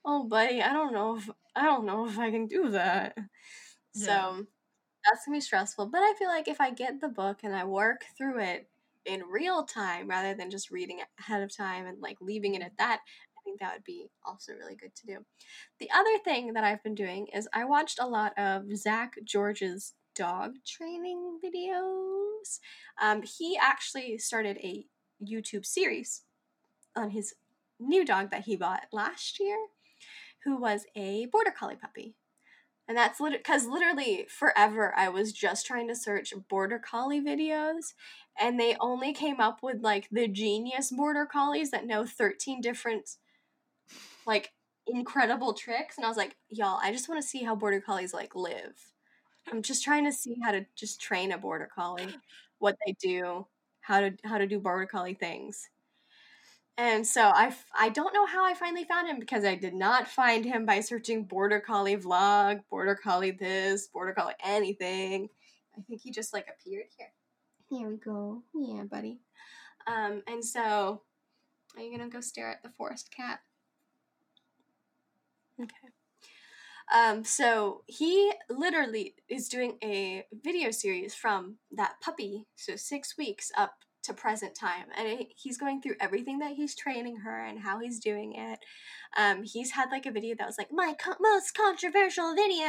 Oh, 0.05 0.25
buddy, 0.25 0.63
I 0.63 0.73
don't 0.73 0.93
know 0.95 1.17
if 1.17 1.31
I 1.57 1.65
don't 1.65 1.87
know 1.87 2.07
if 2.07 2.19
I 2.19 2.31
can 2.31 2.47
do 2.47 2.71
that. 2.71 3.17
Yeah. 3.95 4.07
So 4.07 4.47
that's 5.05 5.27
gonna 5.27 5.37
be 5.39 5.41
stressful. 5.41 5.87
But 5.89 6.01
I 6.03 6.15
feel 6.19 6.29
like 6.29 6.49
if 6.49 6.61
I 6.61 6.71
get 6.73 7.01
the 7.01 7.09
book 7.09 7.41
and 7.45 7.55
I 7.55 7.65
work 7.65 8.03
through 8.19 8.41
it 8.41 8.69
in 9.07 9.23
real 9.31 9.65
time 9.65 10.09
rather 10.09 10.35
than 10.35 10.51
just 10.51 10.71
reading 10.71 11.01
it 11.01 11.09
ahead 11.19 11.43
of 11.43 11.57
time 11.57 11.87
and 11.87 12.01
like 12.01 12.19
leaving 12.21 12.55
it 12.55 12.63
at 12.63 12.77
that, 12.79 13.01
I 13.39 13.41
think 13.45 13.61
that 13.61 13.75
would 13.75 13.85
be 13.85 14.09
also 14.25 14.53
really 14.55 14.77
good 14.77 14.95
to 14.97 15.07
do. 15.07 15.19
The 15.81 15.91
other 15.95 16.19
thing 16.25 16.55
that 16.55 16.65
I've 16.65 16.83
been 16.83 16.95
doing 16.95 17.29
is 17.35 17.49
I 17.55 17.65
watched 17.65 17.99
a 18.01 18.07
lot 18.07 18.39
of 18.39 18.65
Zak 18.77 19.15
George's 19.25 19.95
dog 20.15 20.55
training 20.67 21.39
videos. 21.45 22.59
Um, 23.01 23.23
he 23.23 23.59
actually 23.61 24.19
started 24.19 24.57
a 24.59 24.87
YouTube 25.23 25.67
series 25.67 26.23
on 26.97 27.11
his 27.11 27.35
new 27.79 28.05
dog 28.05 28.31
that 28.31 28.45
he 28.45 28.57
bought 28.57 28.87
last 28.93 29.41
year, 29.41 29.57
who 30.45 30.61
was 30.61 30.87
a 30.97 31.27
border 31.27 31.51
collie 31.51 31.77
puppy. 31.77 32.15
And 32.89 32.97
that's 32.97 33.21
because 33.21 33.67
literally 33.67 34.27
forever 34.29 34.93
I 34.97 35.09
was 35.11 35.33
just 35.33 35.65
trying 35.65 35.87
to 35.89 35.95
search 35.95 36.35
border 36.49 36.81
collie 36.81 37.21
videos, 37.21 37.95
and 38.39 38.59
they 38.59 38.77
only 38.81 39.13
came 39.13 39.39
up 39.39 39.63
with 39.63 39.77
like 39.81 40.09
the 40.11 40.27
genius 40.27 40.91
border 40.91 41.25
collies 41.25 41.71
that 41.71 41.87
know 41.87 42.05
13 42.05 42.61
different, 42.61 43.11
like, 44.27 44.53
incredible 44.89 45.55
tricks. 45.55 45.97
And 45.97 46.05
I 46.05 46.09
was 46.09 46.17
like, 46.17 46.37
y'all, 46.49 46.81
I 46.83 46.91
just 46.91 47.09
want 47.09 47.23
to 47.23 47.27
see 47.29 47.45
how 47.45 47.55
border 47.55 47.81
collies 47.81 48.13
like 48.13 48.35
live. 48.35 48.75
I'm 49.51 49.63
just 49.63 49.83
trying 49.83 50.05
to 50.05 50.13
see 50.13 50.37
how 50.43 50.53
to 50.53 50.65
just 50.77 51.01
train 51.01 51.33
a 51.33 51.39
border 51.39 51.69
collie, 51.75 52.15
what 52.59 52.77
they 52.87 52.95
do, 53.01 53.47
how 53.81 54.01
to 54.01 54.13
how 54.25 54.39
to 54.39 54.47
do 54.47 54.61
border 54.61 54.87
collie 54.87 55.15
things. 55.15 55.69
And 56.81 57.07
so 57.07 57.21
I, 57.21 57.55
I 57.79 57.91
don't 57.91 58.15
know 58.15 58.25
how 58.25 58.43
I 58.43 58.55
finally 58.55 58.85
found 58.85 59.07
him 59.07 59.19
because 59.19 59.45
I 59.45 59.55
did 59.55 59.75
not 59.75 60.09
find 60.09 60.47
him 60.47 60.65
by 60.65 60.81
searching 60.81 61.25
Border 61.25 61.61
Collie 61.61 61.99
vlog, 61.99 62.63
Border 62.71 62.95
Collie 62.95 63.33
this, 63.33 63.89
Border 63.89 64.15
Collie 64.15 64.33
anything. 64.43 65.29
I 65.77 65.83
think 65.83 66.01
he 66.01 66.11
just 66.11 66.33
like 66.33 66.47
appeared 66.49 66.87
here. 66.97 67.13
Here 67.69 67.87
we 67.87 67.97
go. 67.97 68.43
Yeah, 68.55 68.85
buddy. 68.85 69.21
Um, 69.87 70.23
and 70.27 70.43
so 70.43 71.03
are 71.77 71.83
you 71.83 71.91
gonna 71.97 72.09
go 72.09 72.23
stare 72.23 72.51
at 72.51 72.63
the 72.63 72.71
forest 72.71 73.11
cat? 73.15 73.41
Okay. 75.61 75.89
Um, 76.93 77.25
so 77.25 77.83
he 77.87 78.33
literally 78.49 79.15
is 79.29 79.49
doing 79.49 79.79
a 79.83 80.25
video 80.45 80.71
series 80.71 81.15
from 81.15 81.57
that 81.73 81.95
puppy, 82.03 82.47
so 82.57 82.77
six 82.77 83.17
weeks 83.17 83.53
up 83.57 83.75
to 84.03 84.15
present 84.15 84.55
time, 84.55 84.87
and 84.97 85.07
it, 85.07 85.29
he's 85.37 85.59
going 85.59 85.81
through 85.83 85.97
everything 86.01 86.39
that 86.39 86.53
he's 86.53 86.75
training 86.75 87.17
her 87.17 87.45
and 87.45 87.61
how 87.61 87.79
he's 87.79 88.01
doing 88.01 88.33
it. 88.35 88.59
Um, 89.17 89.43
he's 89.45 89.73
had 89.73 89.91
like 89.91 90.07
a 90.07 90.11
video 90.11 90.35
that 90.39 90.47
was 90.47 90.59
like 90.59 90.71
my 90.73 90.95
co- 90.99 91.17
most 91.21 91.55
controversial 91.55 92.35
video, 92.35 92.65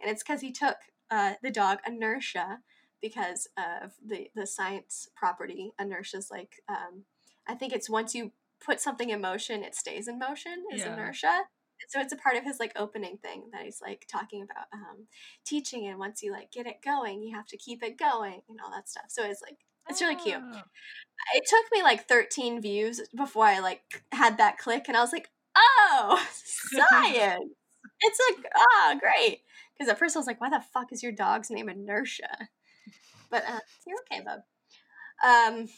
and 0.00 0.10
it's 0.10 0.22
because 0.22 0.42
he 0.42 0.52
took 0.52 0.76
uh, 1.10 1.34
the 1.42 1.50
dog 1.50 1.78
Inertia 1.86 2.58
because 3.00 3.48
of 3.56 3.92
the 4.06 4.30
the 4.34 4.46
science 4.46 5.08
property. 5.16 5.72
Inertia's 5.80 6.30
like 6.30 6.56
um, 6.68 7.04
I 7.48 7.54
think 7.54 7.72
it's 7.72 7.90
once 7.90 8.14
you 8.14 8.32
put 8.64 8.80
something 8.80 9.10
in 9.10 9.20
motion, 9.20 9.64
it 9.64 9.74
stays 9.74 10.06
in 10.08 10.18
motion. 10.18 10.64
Is 10.72 10.82
Yeah. 10.82 10.92
inertia. 10.92 11.44
So 11.88 12.00
it's 12.00 12.12
a 12.12 12.16
part 12.16 12.36
of 12.36 12.44
his 12.44 12.60
like 12.60 12.72
opening 12.76 13.18
thing 13.18 13.44
that 13.52 13.62
he's 13.62 13.80
like 13.80 14.06
talking 14.10 14.42
about 14.42 14.66
um, 14.72 15.06
teaching, 15.44 15.86
and 15.86 15.98
once 15.98 16.22
you 16.22 16.32
like 16.32 16.52
get 16.52 16.66
it 16.66 16.82
going, 16.84 17.22
you 17.22 17.34
have 17.34 17.46
to 17.46 17.56
keep 17.56 17.82
it 17.82 17.98
going 17.98 18.42
and 18.48 18.58
all 18.64 18.70
that 18.70 18.88
stuff. 18.88 19.06
So 19.08 19.24
it's 19.24 19.42
like 19.42 19.58
it's 19.88 20.00
really 20.00 20.16
cute. 20.16 20.40
Oh. 20.40 20.62
It 21.34 21.44
took 21.46 21.64
me 21.72 21.82
like 21.82 22.08
13 22.08 22.62
views 22.62 23.00
before 23.16 23.44
I 23.44 23.58
like 23.60 23.82
had 24.12 24.38
that 24.38 24.58
click, 24.58 24.84
and 24.88 24.96
I 24.96 25.00
was 25.00 25.12
like, 25.12 25.28
oh, 25.56 26.24
science. 26.32 27.44
it's 28.00 28.20
like 28.30 28.52
ah 28.56 28.96
great 29.00 29.40
because 29.78 29.90
at 29.90 29.98
first 29.98 30.14
I 30.14 30.18
was 30.18 30.26
like, 30.26 30.40
why 30.40 30.50
the 30.50 30.62
fuck 30.74 30.92
is 30.92 31.02
your 31.02 31.12
dog's 31.12 31.50
name 31.50 31.68
Inertia? 31.68 32.48
But 33.30 33.44
uh, 33.48 33.60
you're 33.86 33.98
okay, 34.12 34.22
bub. 34.24 34.40
Um, 35.24 35.68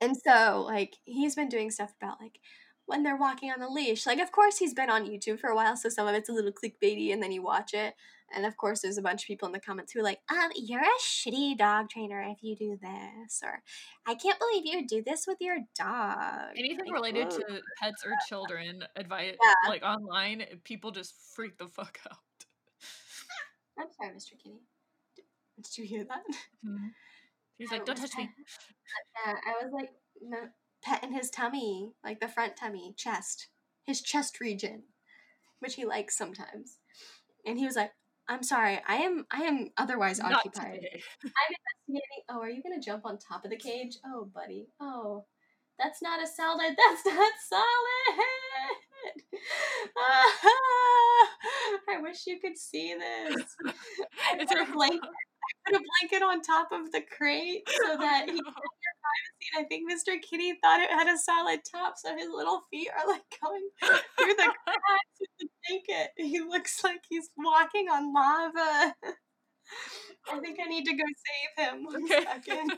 and 0.00 0.16
so 0.16 0.62
like 0.66 0.96
he's 1.04 1.34
been 1.34 1.48
doing 1.48 1.70
stuff 1.70 1.94
about 2.00 2.20
like 2.20 2.38
when 2.86 3.02
they're 3.02 3.16
walking 3.16 3.50
on 3.50 3.60
the 3.60 3.68
leash. 3.68 4.06
Like 4.06 4.18
of 4.20 4.32
course 4.32 4.58
he's 4.58 4.74
been 4.74 4.90
on 4.90 5.06
YouTube 5.06 5.40
for 5.40 5.48
a 5.50 5.56
while, 5.56 5.76
so 5.76 5.88
some 5.88 6.06
of 6.06 6.14
it's 6.14 6.28
a 6.28 6.32
little 6.32 6.52
clickbaity, 6.52 7.12
and 7.12 7.22
then 7.22 7.32
you 7.32 7.42
watch 7.42 7.74
it. 7.74 7.94
And 8.34 8.46
of 8.46 8.56
course, 8.56 8.80
there's 8.80 8.98
a 8.98 9.02
bunch 9.02 9.22
of 9.22 9.26
people 9.28 9.46
in 9.46 9.52
the 9.52 9.60
comments 9.60 9.92
who 9.92 10.00
are 10.00 10.02
like, 10.02 10.18
um, 10.28 10.50
you're 10.56 10.80
a 10.80 11.00
shitty 11.00 11.56
dog 11.56 11.88
trainer 11.88 12.20
if 12.22 12.38
you 12.42 12.56
do 12.56 12.76
this, 12.82 13.42
or 13.44 13.62
I 14.06 14.14
can't 14.16 14.38
believe 14.40 14.64
you 14.66 14.86
do 14.88 15.02
this 15.06 15.26
with 15.26 15.36
your 15.40 15.58
dog. 15.78 16.48
Anything 16.56 16.86
Like, 16.86 16.94
related 16.94 17.26
whoa. 17.30 17.38
to 17.38 17.60
pets 17.80 18.04
or 18.04 18.12
children, 18.28 18.82
advice 18.96 19.36
Yeah. 19.40 19.68
like 19.70 19.82
online, 19.84 20.44
people 20.64 20.90
just 20.90 21.14
freak 21.34 21.58
the 21.58 21.68
fuck 21.68 22.00
out. 22.10 22.16
I'm 23.78 23.86
sorry, 23.92 24.10
Mr. 24.14 24.32
Kitty. 24.42 24.60
Did, 25.14 25.24
did 25.62 25.78
you 25.78 25.84
hear 25.84 26.04
that? 26.04 26.22
He's 27.56 27.70
I 27.70 27.76
like, 27.76 27.84
"Don't 27.86 27.96
touch 27.96 28.16
me." 28.16 28.30
Yeah, 29.26 29.34
I 29.46 29.64
was 29.64 29.72
like 29.72 29.90
m- 30.22 30.50
petting 30.84 31.12
his 31.12 31.30
tummy, 31.30 31.92
like 32.04 32.20
the 32.20 32.28
front 32.28 32.56
tummy, 32.56 32.94
chest, 32.96 33.48
his 33.84 34.00
chest 34.02 34.40
region, 34.40 34.82
which 35.60 35.74
he 35.74 35.84
likes 35.84 36.16
sometimes. 36.16 36.78
And 37.46 37.58
he 37.58 37.66
was 37.66 37.76
like, 37.76 37.92
"I'm 38.28 38.42
sorry, 38.42 38.80
I 38.86 38.96
am, 38.96 39.26
I 39.30 39.42
am 39.42 39.70
otherwise 39.76 40.18
Not 40.20 40.32
occupied." 40.34 40.74
today. 40.82 41.02
I'm 41.24 41.54
investigating. 41.88 42.24
Oh, 42.28 42.40
are 42.40 42.50
you 42.50 42.62
gonna 42.62 42.80
jump 42.80 43.04
on 43.06 43.18
top 43.18 43.44
of 43.44 43.50
the 43.50 43.56
cage? 43.56 43.96
Oh, 44.06 44.30
buddy. 44.34 44.68
Oh, 44.80 45.24
that's 45.78 46.00
not 46.02 46.22
a 46.22 46.26
salad. 46.26 46.74
That's 46.78 47.04
not 47.04 47.32
solid. 47.48 48.20
I 51.90 52.00
wish 52.00 52.26
you 52.26 52.38
could 52.40 52.56
see 52.56 52.94
this. 52.94 53.56
It's 54.34 54.52
a- 54.52 54.72
blanket. 54.72 55.00
Put 55.66 55.76
a 55.76 55.80
blanket 56.00 56.22
on 56.22 56.42
top 56.42 56.72
of 56.72 56.92
the 56.92 57.00
crate 57.16 57.62
so 57.68 57.74
oh, 57.92 57.98
that 57.98 58.26
he 58.28 58.32
could 58.32 58.44
hear 58.44 58.94
privacy. 59.00 59.46
And 59.56 59.64
I 59.64 59.68
think 59.68 59.90
Mr. 59.90 60.18
Kitty 60.18 60.54
thought 60.62 60.80
it 60.80 60.90
had 60.90 61.08
a 61.08 61.18
solid 61.18 61.60
top, 61.70 61.94
so 61.96 62.14
his 62.16 62.28
little 62.28 62.62
feet 62.70 62.88
are 62.90 63.08
like 63.08 63.22
going 63.42 63.68
through 64.18 64.34
the 64.34 64.52
cracks 64.64 65.20
of 65.22 65.28
the 65.40 65.48
blanket. 65.68 66.10
He 66.16 66.40
looks 66.40 66.84
like 66.84 67.02
he's 67.08 67.30
walking 67.36 67.88
on 67.88 68.12
lava. 68.12 68.94
I 70.32 70.38
think 70.40 70.58
I 70.64 70.68
need 70.68 70.84
to 70.86 70.92
go 70.94 71.04
save 71.04 71.66
him. 71.68 71.84
One 71.84 72.04
Okay. 72.04 72.24
second. 72.24 72.72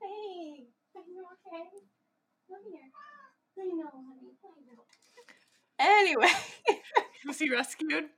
Hey, 0.00 0.66
are 0.96 1.02
you 1.06 1.24
okay? 1.34 1.68
Come 2.48 2.64
here. 2.72 2.90
I 3.58 3.64
know, 3.64 3.90
honey. 3.92 4.32
I 4.44 4.74
know. 4.74 4.84
Anyway, 5.78 6.30
Was 7.26 7.38
he 7.38 7.50
rescued? 7.50 8.10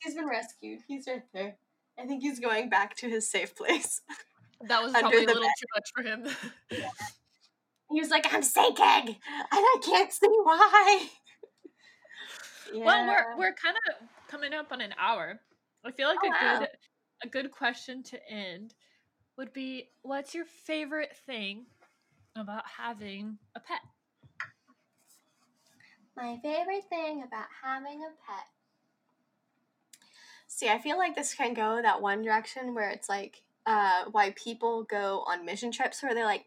He's 0.00 0.14
been 0.14 0.28
rescued. 0.28 0.80
He's 0.86 1.06
right 1.06 1.22
there. 1.32 1.56
I 1.98 2.06
think 2.06 2.22
he's 2.22 2.40
going 2.40 2.68
back 2.68 2.96
to 2.96 3.08
his 3.08 3.30
safe 3.30 3.54
place. 3.56 4.00
That 4.68 4.82
was 4.82 4.92
probably 4.92 5.18
a 5.18 5.26
little 5.26 5.42
too 5.42 5.66
much 5.74 5.90
for 5.94 6.02
him. 6.02 6.26
He 7.92 8.00
was 8.00 8.10
like, 8.10 8.26
I'm 8.34 8.42
sinking, 8.42 8.84
and 9.08 9.16
I 9.52 9.76
can't 9.84 10.12
see 10.12 10.26
why. 10.28 11.08
Well, 12.74 13.06
we're 13.06 13.36
we're 13.38 13.54
kind 13.54 13.76
of 13.88 14.08
coming 14.28 14.52
up 14.52 14.72
on 14.72 14.80
an 14.80 14.94
hour. 14.98 15.40
I 15.84 15.92
feel 15.92 16.08
like 16.08 16.18
Oh, 16.24 16.28
a 16.28 16.30
wow. 16.30 16.58
good 16.58 16.68
a 17.24 17.28
good 17.28 17.50
question 17.50 18.02
to 18.04 18.18
end 18.30 18.74
would 19.36 19.52
be, 19.52 19.90
"What's 20.02 20.34
your 20.34 20.46
favorite 20.46 21.16
thing 21.26 21.66
about 22.36 22.64
having 22.66 23.38
a 23.54 23.60
pet?" 23.60 23.80
My 26.16 26.38
favorite 26.42 26.88
thing 26.88 27.22
about 27.22 27.46
having 27.62 28.02
a 28.02 28.10
pet. 28.26 28.46
See, 30.46 30.68
I 30.68 30.78
feel 30.78 30.98
like 30.98 31.14
this 31.14 31.34
can 31.34 31.54
go 31.54 31.80
that 31.82 32.00
one 32.00 32.22
direction 32.22 32.74
where 32.74 32.90
it's 32.90 33.08
like 33.08 33.42
uh, 33.66 34.04
why 34.10 34.30
people 34.36 34.84
go 34.84 35.24
on 35.26 35.44
mission 35.44 35.72
trips 35.72 36.02
where 36.02 36.14
they're 36.14 36.24
like, 36.24 36.46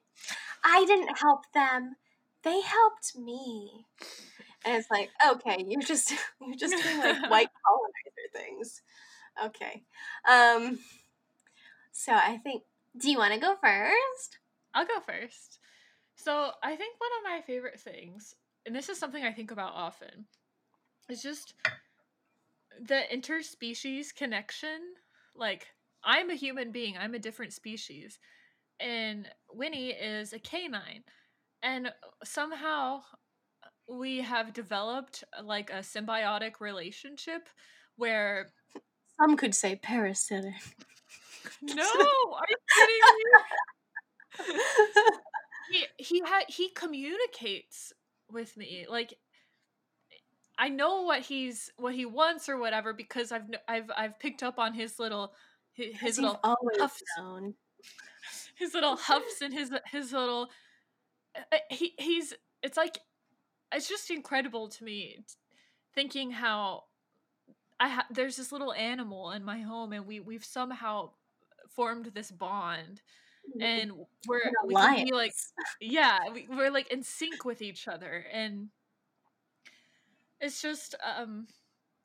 I 0.63 0.85
didn't 0.85 1.17
help 1.17 1.41
them, 1.53 1.95
they 2.43 2.61
helped 2.61 3.15
me. 3.17 3.85
And 4.65 4.75
it's 4.75 4.89
like, 4.91 5.09
okay, 5.27 5.63
you're 5.67 5.81
just 5.81 6.11
you're 6.41 6.55
just 6.55 6.81
doing 6.83 6.99
like 6.99 7.21
white 7.29 7.49
colonizer 7.65 8.29
things. 8.33 8.81
Okay. 9.45 9.83
Um 10.29 10.79
so 11.91 12.13
I 12.13 12.37
think 12.37 12.63
do 12.97 13.11
you 13.11 13.17
want 13.17 13.33
to 13.33 13.39
go 13.39 13.55
first? 13.61 14.39
I'll 14.73 14.85
go 14.85 14.99
first. 15.05 15.59
So, 16.15 16.51
I 16.61 16.75
think 16.75 16.95
one 16.99 17.09
of 17.17 17.31
my 17.31 17.41
favorite 17.47 17.79
things, 17.79 18.35
and 18.65 18.75
this 18.75 18.89
is 18.89 18.99
something 18.99 19.23
I 19.23 19.31
think 19.31 19.51
about 19.51 19.73
often, 19.73 20.25
is 21.09 21.23
just 21.23 21.53
the 22.81 23.03
interspecies 23.13 24.13
connection. 24.13 24.79
Like, 25.35 25.67
I'm 26.03 26.29
a 26.29 26.35
human 26.35 26.71
being, 26.71 26.97
I'm 26.97 27.13
a 27.13 27.19
different 27.19 27.53
species, 27.53 28.19
and 28.79 29.27
Winnie 29.51 29.91
is 29.91 30.33
a 30.33 30.39
canine. 30.39 31.03
And 31.61 31.91
somehow 32.23 33.01
we 33.87 34.19
have 34.19 34.53
developed 34.53 35.23
like 35.43 35.69
a 35.71 35.79
symbiotic 35.79 36.59
relationship 36.59 37.49
where 37.97 38.51
Some 39.19 39.35
could 39.35 39.55
say 39.55 39.75
parasitic. 39.75 40.53
no, 41.61 41.83
are 41.83 42.45
you 42.49 42.57
kidding 42.77 43.01
me? 43.17 44.61
he 45.71 45.85
he 45.97 46.21
had 46.25 46.43
he 46.47 46.69
communicates 46.69 47.93
with 48.31 48.55
me 48.55 48.85
like 48.89 49.13
I 50.59 50.67
know 50.67 51.03
what 51.03 51.21
he's 51.21 51.71
what 51.77 51.95
he 51.95 52.05
wants 52.05 52.49
or 52.49 52.57
whatever 52.57 52.93
because 52.93 53.31
I've 53.31 53.49
I've 53.67 53.89
I've 53.95 54.19
picked 54.19 54.43
up 54.43 54.59
on 54.59 54.73
his 54.73 54.99
little 54.99 55.33
his, 55.71 55.95
his 55.97 56.19
little 56.19 56.35
puffs. 56.77 57.01
known. 57.17 57.53
his 58.55 58.73
little 58.73 58.97
huffs 58.97 59.41
and 59.41 59.53
his 59.53 59.71
his 59.89 60.11
little 60.11 60.49
uh, 61.35 61.57
he 61.71 61.93
he's 61.97 62.33
it's 62.61 62.75
like 62.75 62.99
it's 63.73 63.87
just 63.87 64.11
incredible 64.11 64.67
to 64.67 64.83
me 64.83 65.19
thinking 65.95 66.31
how 66.31 66.83
I 67.79 67.87
ha- 67.87 68.07
there's 68.11 68.35
this 68.35 68.51
little 68.51 68.73
animal 68.73 69.31
in 69.31 69.45
my 69.45 69.61
home 69.61 69.93
and 69.93 70.05
we 70.05 70.19
we've 70.19 70.43
somehow 70.43 71.11
formed 71.69 72.11
this 72.13 72.31
bond 72.31 73.01
and 73.61 73.93
we're 74.27 74.51
we 74.65 74.75
can 74.75 75.05
be 75.05 75.13
like 75.13 75.33
yeah 75.81 76.19
we, 76.33 76.47
we're 76.49 76.69
like 76.69 76.91
in 76.91 77.01
sync 77.01 77.45
with 77.45 77.61
each 77.61 77.87
other 77.87 78.25
and 78.33 78.67
it's 80.41 80.61
just 80.61 80.95
um 81.03 81.47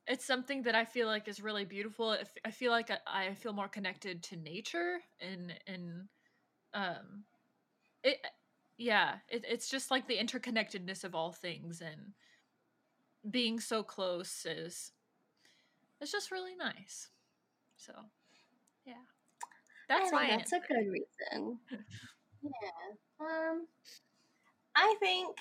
it's 0.06 0.24
something 0.24 0.62
that 0.62 0.74
i 0.74 0.84
feel 0.84 1.06
like 1.06 1.28
is 1.28 1.42
really 1.42 1.64
beautiful 1.64 2.16
i 2.44 2.50
feel 2.50 2.70
like 2.70 2.90
I, 2.90 3.28
I 3.28 3.34
feel 3.34 3.52
more 3.52 3.68
connected 3.68 4.22
to 4.24 4.36
nature 4.36 4.98
and 5.20 5.54
and 5.66 6.08
um 6.74 7.24
it 8.02 8.18
yeah 8.76 9.16
it, 9.28 9.44
it's 9.48 9.68
just 9.68 9.90
like 9.90 10.06
the 10.06 10.18
interconnectedness 10.18 11.04
of 11.04 11.14
all 11.14 11.32
things 11.32 11.80
and 11.80 12.12
being 13.30 13.58
so 13.58 13.82
close 13.82 14.44
is 14.46 14.92
it's 16.00 16.12
just 16.12 16.30
really 16.30 16.54
nice 16.56 17.08
so 17.76 17.92
yeah 18.84 18.94
that's 19.88 20.10
think 20.10 20.12
my 20.14 20.26
that's 20.28 20.52
answer. 20.52 20.56
a 20.56 20.72
good 20.72 20.90
reason. 20.90 21.58
Yeah. 22.42 23.26
Um, 23.26 23.66
I 24.76 24.94
think 25.00 25.34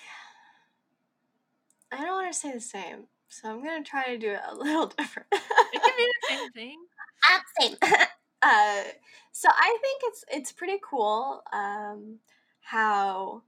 I 1.94 1.98
don't 1.98 2.24
want 2.24 2.34
to 2.34 2.38
say 2.38 2.52
the 2.52 2.60
same, 2.60 3.06
so 3.30 3.50
I'm 3.50 3.64
gonna 3.64 3.84
try 3.84 4.06
to 4.08 4.18
do 4.18 4.32
it 4.32 4.40
a 4.50 4.56
little 4.64 4.88
different. 4.88 5.28
It 5.32 5.82
can 5.82 5.94
be 5.98 6.06
the 6.06 6.36
same 6.36 6.52
thing. 6.52 6.78
Ah, 7.30 7.42
same. 7.60 7.76
uh, 8.42 8.84
so 9.32 9.50
I 9.50 9.78
think 9.82 10.02
it's 10.06 10.26
it's 10.32 10.52
pretty 10.52 10.80
cool 10.84 11.44
um, 11.54 12.20
how 12.62 13.44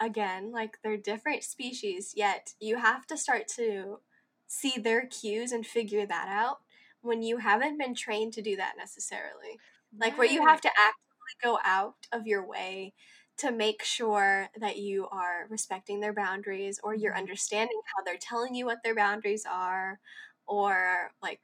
again 0.00 0.52
like 0.52 0.78
they're 0.82 0.96
different 0.96 1.42
species, 1.42 2.12
yet 2.14 2.52
you 2.60 2.76
have 2.76 3.06
to 3.06 3.16
start 3.16 3.48
to 3.56 4.00
see 4.46 4.78
their 4.78 5.06
cues 5.06 5.52
and 5.52 5.66
figure 5.66 6.04
that 6.04 6.28
out 6.28 6.58
when 7.00 7.22
you 7.22 7.38
haven't 7.38 7.78
been 7.78 7.94
trained 7.94 8.32
to 8.34 8.42
do 8.42 8.56
that 8.56 8.74
necessarily. 8.76 9.58
Like 9.98 10.18
where 10.18 10.26
you 10.26 10.46
have 10.46 10.60
to 10.60 10.68
actively 10.68 11.34
go 11.42 11.58
out 11.64 11.94
of 12.12 12.26
your 12.26 12.46
way 12.46 12.92
to 13.40 13.52
make 13.52 13.82
sure 13.84 14.50
that 14.56 14.78
you 14.78 15.08
are 15.08 15.46
respecting 15.50 16.00
their 16.00 16.12
boundaries 16.14 16.80
or 16.82 16.94
you're 16.94 17.16
Mhm. 17.16 17.16
understanding 17.16 17.80
how 17.96 18.04
they're 18.04 18.18
telling 18.18 18.54
you 18.54 18.66
what 18.66 18.82
their 18.84 18.94
boundaries 18.94 19.46
are 19.46 20.00
or 20.46 21.12
like 21.22 21.42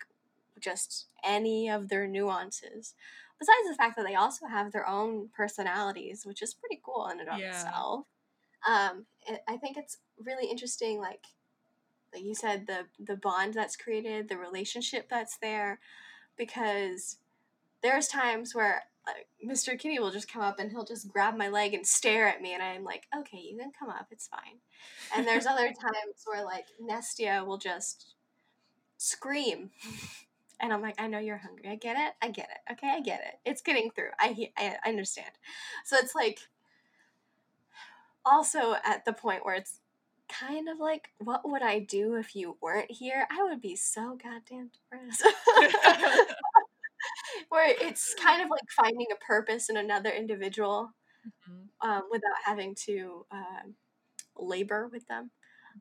just 0.61 1.09
any 1.25 1.71
of 1.71 1.89
their 1.89 2.07
nuances. 2.07 2.95
Besides 3.39 3.69
the 3.69 3.77
fact 3.77 3.97
that 3.97 4.07
they 4.07 4.15
also 4.15 4.47
have 4.47 4.73
their 4.73 4.87
own 4.89 5.29
personalities, 5.31 6.25
which 6.27 6.43
is 6.43 6.55
pretty 6.55 6.81
cool 6.85 7.09
in 7.09 7.21
and 7.21 7.29
of 7.29 7.43
Yeah. 7.43 7.45
itself. 7.45 8.07
Um, 8.69 9.07
it, 9.27 9.43
I 9.49 9.57
think 9.59 9.77
it's 9.77 9.99
really 10.19 10.51
interesting, 10.51 11.01
like 11.01 11.27
like 12.13 12.23
you 12.25 12.35
said, 12.35 12.67
the 12.67 12.87
the 12.99 13.17
bond 13.17 13.55
that's 13.55 13.77
created, 13.77 14.29
the 14.29 14.39
relationship 14.39 15.09
that's 15.09 15.37
there, 15.39 15.81
because 16.37 17.19
there's 17.83 18.09
times 18.09 18.55
where 18.55 18.85
Uh, 19.07 19.13
like, 19.13 19.29
Mr. 19.45 19.79
Kitty 19.79 19.99
will 19.99 20.11
just 20.11 20.31
come 20.31 20.43
up 20.43 20.59
and 20.59 20.71
he'll 20.71 20.85
just 20.85 21.09
grab 21.09 21.37
my 21.37 21.49
leg 21.49 21.75
and 21.75 21.87
stare 21.87 22.27
at 22.29 22.43
me, 22.43 22.53
and 22.55 22.63
I'm 22.63 22.85
like, 22.85 23.05
okay, 23.17 23.39
you 23.39 23.57
can 23.59 23.73
come 23.79 23.91
up, 23.91 24.09
it's 24.11 24.29
fine. 24.29 24.59
And 25.15 25.27
there's 25.27 25.47
other 25.47 25.67
times 25.81 26.25
where 26.25 26.45
like 26.45 26.67
Nestia 26.81 27.45
will 27.47 27.59
just 27.59 28.15
scream. 28.97 29.71
And 30.59 30.73
I'm 30.73 30.81
like, 30.81 30.99
I 30.99 31.07
know 31.07 31.19
you're 31.19 31.37
hungry. 31.37 31.69
I 31.69 31.75
get 31.77 31.99
it. 31.99 32.15
I 32.23 32.31
get 32.31 32.49
it. 32.51 32.73
Okay, 32.73 32.89
I 32.89 33.01
get 33.01 33.21
it. 33.21 33.35
It's 33.45 33.61
getting 33.61 33.91
through. 33.91 34.09
I 34.19 34.49
I 34.57 34.77
I 34.87 34.89
understand. 34.89 35.29
So 35.85 35.99
it's 35.99 36.15
like 36.15 36.39
also 38.25 38.75
at 38.83 39.05
the 39.05 39.13
point 39.13 39.45
where 39.45 39.55
it's 39.55 39.81
kind 40.29 40.69
of 40.69 40.79
like, 40.79 41.11
what 41.19 41.49
would 41.49 41.63
I 41.63 41.79
do 41.81 42.15
if 42.15 42.35
you 42.35 42.57
weren't 42.61 42.91
here? 42.91 43.27
I 43.31 43.43
would 43.45 43.61
be 43.61 43.77
so 43.77 44.19
goddamn 44.23 44.71
depressed. 44.91 45.25
where 47.49 47.75
it's 47.81 48.15
kind 48.15 48.43
of 48.43 48.51
like 48.51 48.69
finding 48.77 49.07
a 49.13 49.17
purpose 49.25 49.69
in 49.71 49.77
another 49.77 50.11
individual 50.11 50.91
Mhm, 51.25 51.71
um, 51.83 52.03
without 52.11 52.37
having 52.45 52.75
to 52.87 53.27
uh, 53.31 53.63
labor 54.39 54.89
with 54.93 55.07
them. 55.09 55.31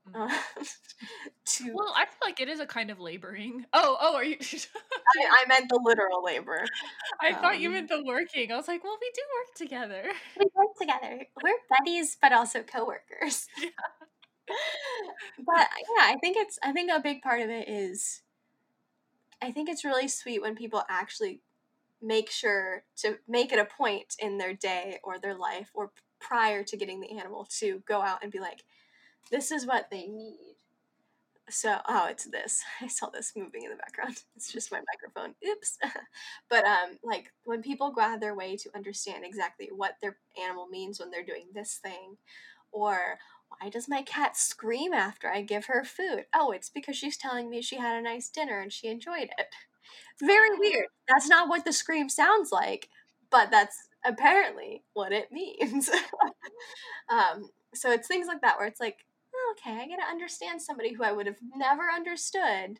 mhm. 0.06 0.16
Uh, 0.16 0.30
to 1.46 1.66
Well, 1.74 1.94
I 1.96 2.06
feel 2.06 2.18
like 2.24 2.40
it 2.40 2.50
is 2.50 2.60
a 2.60 2.66
kind 2.66 2.90
of 2.92 3.00
laboring. 3.00 3.66
Oh, 3.74 3.98
oh, 4.00 4.16
are 4.16 4.24
you? 4.24 4.38
I, 4.42 5.44
I 5.44 5.46
meant 5.48 5.70
the 5.70 5.80
literal 5.84 6.24
labor. 6.24 6.66
I 7.22 7.34
thought 7.34 7.60
you 7.60 7.70
Um, 7.70 7.74
meant 7.74 7.90
the 7.90 8.04
working. 8.04 8.52
I 8.52 8.56
was 8.58 8.68
like, 8.68 8.84
well, 8.84 8.98
we 9.00 9.12
do 9.14 9.22
work 9.40 9.56
together. 9.56 10.12
We 10.36 10.46
work 10.54 10.76
together. 10.80 11.28
We're 11.42 11.58
buddies, 11.70 12.18
but 12.22 12.32
also 12.34 12.64
coworkers. 12.64 13.48
Yeah. 13.58 13.70
but 15.38 15.68
yeah, 15.98 16.04
I 16.04 16.18
think 16.22 16.38
it's. 16.38 16.60
I 16.64 16.72
think 16.72 16.92
a 16.92 17.00
big 17.00 17.22
part 17.22 17.42
of 17.42 17.50
it 17.50 17.68
is. 17.68 18.22
I 19.42 19.52
think 19.52 19.70
it's 19.70 19.86
really 19.86 20.08
sweet 20.08 20.42
when 20.42 20.56
people 20.56 20.84
actually 20.90 21.42
make 22.06 22.30
sure 22.30 22.84
to 22.98 23.18
make 23.28 23.52
it 23.52 23.60
a 23.60 23.66
point 23.66 24.16
in 24.20 24.38
their 24.38 24.54
day 24.54 25.00
or 25.04 25.20
their 25.20 25.36
life 25.36 25.72
or 25.74 25.92
prior 26.20 26.64
to 26.64 26.78
getting 26.78 27.00
the 27.02 27.18
animal 27.18 27.48
to 27.60 27.82
go 27.88 28.02
out 28.02 28.24
and 28.24 28.32
be 28.32 28.40
like, 28.40 28.64
this 29.32 29.52
is 29.52 29.66
what 29.66 29.90
they 29.90 30.08
need. 30.08 30.56
So, 31.50 31.78
oh, 31.88 32.08
it's 32.10 32.26
this. 32.26 32.64
I 32.82 32.88
saw 32.88 33.10
this 33.10 33.34
moving 33.36 33.64
in 33.64 33.72
the 33.72 33.78
background. 33.78 34.24
It's 34.36 34.52
just 34.52 34.72
my 34.72 34.82
microphone. 34.94 35.36
Oops. 35.48 35.78
but 36.50 36.64
um 36.66 36.98
like 37.04 37.32
when 37.46 37.62
people 37.62 37.92
go 37.92 38.02
out 38.02 38.16
of 38.16 38.22
their 38.22 38.36
way 38.36 38.58
to 38.58 38.70
understand 38.76 39.24
exactly 39.26 39.70
what 39.76 39.96
their 40.02 40.18
animal 40.44 40.68
means 40.68 41.00
when 41.00 41.12
they're 41.12 41.24
doing 41.24 41.48
this 41.54 41.76
thing 41.82 42.18
or 42.72 43.18
why 43.50 43.70
does 43.70 43.88
my 43.88 44.02
cat 44.02 44.36
scream 44.36 44.92
after 44.94 45.30
I 45.30 45.42
give 45.42 45.66
her 45.66 45.84
food? 45.84 46.26
Oh, 46.34 46.52
it's 46.52 46.70
because 46.70 46.96
she's 46.98 47.18
telling 47.18 47.50
me 47.50 47.62
she 47.62 47.78
had 47.78 47.98
a 47.98 48.02
nice 48.02 48.28
dinner 48.30 48.60
and 48.60 48.74
she 48.74 48.88
enjoyed 48.88 49.30
it. 49.38 49.56
Very 50.22 50.58
weird. 50.58 50.88
That's 51.08 51.28
not 51.28 51.50
what 51.50 51.66
the 51.66 51.74
scream 51.74 52.10
sounds 52.10 52.52
like, 52.52 52.90
but 53.30 53.52
that's 53.52 53.90
apparently 54.06 54.84
what 54.94 55.12
it 55.12 55.30
means. 55.32 55.90
um, 57.10 57.50
so 57.74 57.92
it's 57.92 58.08
things 58.08 58.28
like 58.28 58.42
that 58.42 58.58
where 58.58 58.68
it's 58.68 58.80
like, 58.80 59.06
oh, 59.34 59.56
okay, 59.58 59.78
I 59.82 59.88
get 59.88 60.00
to 60.00 60.06
understand 60.06 60.62
somebody 60.62 60.94
who 60.94 61.04
I 61.04 61.12
would 61.12 61.28
have 61.28 61.40
never 61.56 61.90
understood 61.94 62.80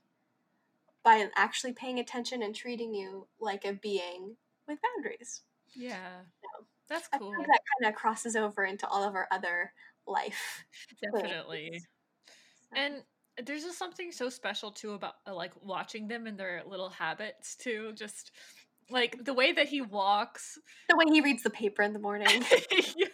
by 1.04 1.28
actually 1.36 1.74
paying 1.74 2.00
attention 2.00 2.42
and 2.42 2.56
treating 2.56 2.94
you 2.94 3.28
like 3.40 3.66
a 3.66 3.74
being 3.74 4.38
with 4.68 4.80
boundaries. 4.82 5.42
Yeah, 5.76 6.22
that's 6.88 7.10
I 7.14 7.18
cool. 7.18 7.32
think 7.32 7.48
that 7.48 7.60
kind 7.80 7.94
of 7.94 8.00
crosses 8.00 8.36
over 8.36 8.64
into 8.64 8.88
all 8.88 9.04
of 9.04 9.14
our 9.14 9.28
other 9.32 9.72
life. 10.08 10.66
Definitely. 11.04 11.70
things. 11.72 11.88
And 12.76 13.04
there's 13.44 13.64
just 13.64 13.78
something 13.78 14.12
so 14.12 14.30
special 14.30 14.72
too 14.72 14.94
about 14.94 15.16
uh, 15.28 15.34
like 15.34 15.54
watching 15.62 16.08
them 16.08 16.28
and 16.28 16.40
their 16.40 16.64
little 16.66 16.90
habits 16.90 17.56
too. 17.56 17.94
Just 17.94 18.32
like 18.90 19.24
the 19.24 19.34
way 19.34 19.52
that 19.52 19.68
he 19.68 19.82
walks, 19.82 20.58
the 20.90 20.98
way 20.98 21.06
he 21.12 21.22
reads 21.22 21.44
the 21.44 21.50
paper 21.50 21.82
in 21.82 21.94
the 21.94 22.00
morning. 22.00 22.44
Yeah. 22.98 23.08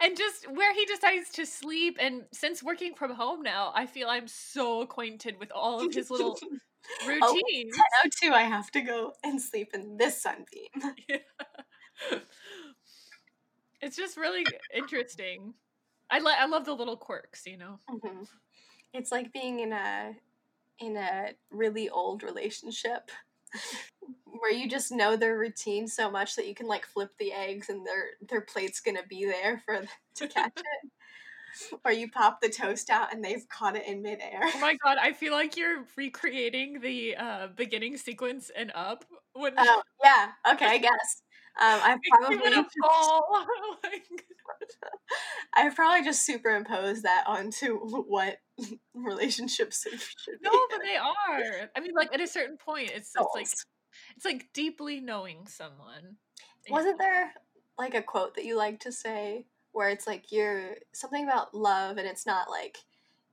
and 0.00 0.16
just 0.16 0.50
where 0.50 0.74
he 0.74 0.84
decides 0.86 1.30
to 1.32 1.46
sleep. 1.46 1.96
And 2.00 2.24
since 2.32 2.62
working 2.62 2.94
from 2.94 3.14
home 3.14 3.42
now, 3.42 3.72
I 3.74 3.86
feel 3.86 4.08
I'm 4.08 4.28
so 4.28 4.82
acquainted 4.82 5.38
with 5.38 5.50
all 5.52 5.80
of 5.80 5.92
his 5.92 6.10
little 6.10 6.38
routines. 7.06 7.74
10:02, 7.74 8.32
I 8.32 8.42
have 8.42 8.70
to 8.72 8.80
go 8.80 9.12
and 9.22 9.40
sleep 9.40 9.70
in 9.74 9.96
this 9.96 10.22
sunbeam. 10.22 10.68
it's 13.80 13.96
just 13.96 14.16
really 14.16 14.44
interesting. 14.74 15.54
I 16.10 16.18
like 16.18 16.38
I 16.38 16.46
love 16.46 16.64
the 16.64 16.74
little 16.74 16.96
quirks, 16.96 17.46
you 17.46 17.56
know. 17.56 17.78
Mhm. 17.88 18.26
It's 18.94 19.10
like 19.10 19.32
being 19.32 19.60
in 19.60 19.72
a 19.72 20.14
in 20.78 20.96
a 20.96 21.30
really 21.50 21.88
old 21.90 22.22
relationship 22.22 23.10
where 24.24 24.52
you 24.52 24.68
just 24.68 24.92
know 24.92 25.16
their 25.16 25.38
routine 25.38 25.86
so 25.86 26.10
much 26.10 26.36
that 26.36 26.48
you 26.48 26.54
can 26.54 26.66
like 26.66 26.86
flip 26.86 27.10
the 27.18 27.32
eggs 27.32 27.68
and 27.68 27.86
their 27.86 28.10
their 28.28 28.40
plate's 28.40 28.80
gonna 28.80 29.02
be 29.08 29.24
there 29.24 29.62
for 29.66 29.74
them 29.74 29.88
to 30.16 30.28
catch 30.28 30.52
it. 30.56 30.90
Or 31.84 31.92
you 31.92 32.10
pop 32.10 32.40
the 32.40 32.48
toast 32.48 32.90
out 32.90 33.12
and 33.12 33.24
they've 33.24 33.48
caught 33.48 33.76
it 33.76 33.86
in 33.86 34.02
midair. 34.02 34.40
Oh 34.42 34.58
my 34.58 34.76
god, 34.82 34.98
I 35.00 35.12
feel 35.12 35.32
like 35.32 35.56
you're 35.56 35.84
recreating 35.96 36.80
the 36.80 37.16
uh 37.16 37.48
beginning 37.48 37.96
sequence 37.96 38.50
and 38.56 38.70
up 38.74 39.04
when 39.34 39.54
Oh 39.58 39.82
yeah, 40.02 40.32
okay, 40.52 40.66
I 40.66 40.78
guess. 40.78 41.23
Um, 41.60 41.80
I've 41.84 41.98
probably 42.10 42.52
fall. 42.82 43.46
I've 45.54 45.76
probably 45.76 46.04
just 46.04 46.26
superimposed 46.26 47.04
that 47.04 47.24
onto 47.26 47.78
what 48.08 48.38
relationships 48.94 49.86
should 50.16 50.40
be. 50.40 50.48
no, 50.48 50.50
but 50.70 50.80
they 50.82 50.96
are. 50.96 51.70
I 51.76 51.80
mean, 51.80 51.92
like 51.94 52.12
at 52.12 52.20
a 52.20 52.26
certain 52.26 52.56
point, 52.56 52.90
it's 52.90 53.12
it's 53.16 53.34
like 53.34 53.46
it's 54.16 54.24
like 54.24 54.48
deeply 54.52 55.00
knowing 55.00 55.46
someone. 55.46 56.16
Wasn't 56.68 56.98
know? 56.98 57.04
there 57.04 57.34
like 57.78 57.94
a 57.94 58.02
quote 58.02 58.34
that 58.34 58.44
you 58.44 58.56
like 58.56 58.80
to 58.80 58.92
say 58.92 59.46
where 59.72 59.88
it's 59.88 60.06
like 60.06 60.32
you're 60.32 60.76
something 60.92 61.24
about 61.24 61.54
love 61.54 61.98
and 61.98 62.06
it's 62.06 62.26
not 62.26 62.50
like 62.50 62.78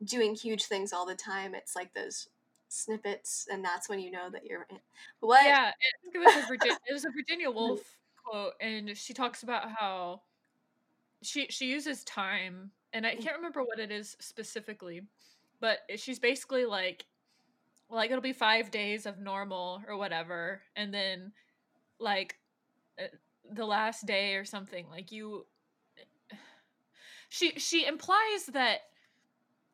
doing 0.03 0.35
huge 0.35 0.65
things 0.65 0.93
all 0.93 1.07
the 1.07 1.15
time. 1.15 1.55
It's 1.55 1.75
like 1.75 1.93
those 1.93 2.27
snippets 2.67 3.47
and 3.51 3.65
that's 3.65 3.89
when 3.89 3.99
you 3.99 4.11
know 4.11 4.29
that 4.31 4.45
you're 4.45 4.67
in. 4.69 4.77
What? 5.21 5.43
Yeah, 5.43 5.71
I 5.71 6.03
think 6.03 6.15
it 6.15 6.19
was 6.19 6.43
a 6.43 6.47
Virginia. 6.47 6.77
It 6.87 6.93
was 6.93 7.05
a 7.05 7.11
Virginia 7.11 7.49
Woolf 7.49 7.81
quote, 8.23 8.53
and 8.61 8.95
she 8.97 9.13
talks 9.13 9.43
about 9.43 9.69
how 9.71 10.21
she 11.23 11.47
she 11.49 11.67
uses 11.69 12.03
time, 12.03 12.71
and 12.93 13.05
I 13.05 13.15
can't 13.15 13.35
remember 13.37 13.63
what 13.63 13.79
it 13.79 13.91
is 13.91 14.17
specifically, 14.19 15.01
but 15.59 15.79
she's 15.97 16.19
basically 16.19 16.65
like, 16.65 17.05
like 17.89 18.09
it'll 18.11 18.21
be 18.21 18.33
five 18.33 18.71
days 18.71 19.05
of 19.05 19.19
normal 19.19 19.83
or 19.87 19.97
whatever, 19.97 20.61
and 20.75 20.93
then 20.93 21.31
like 21.99 22.37
uh, 22.99 23.05
the 23.53 23.65
last 23.65 24.05
day 24.05 24.35
or 24.35 24.45
something, 24.45 24.87
like 24.89 25.11
you. 25.11 25.45
She 27.29 27.51
she 27.59 27.85
implies 27.85 28.45
that 28.53 28.81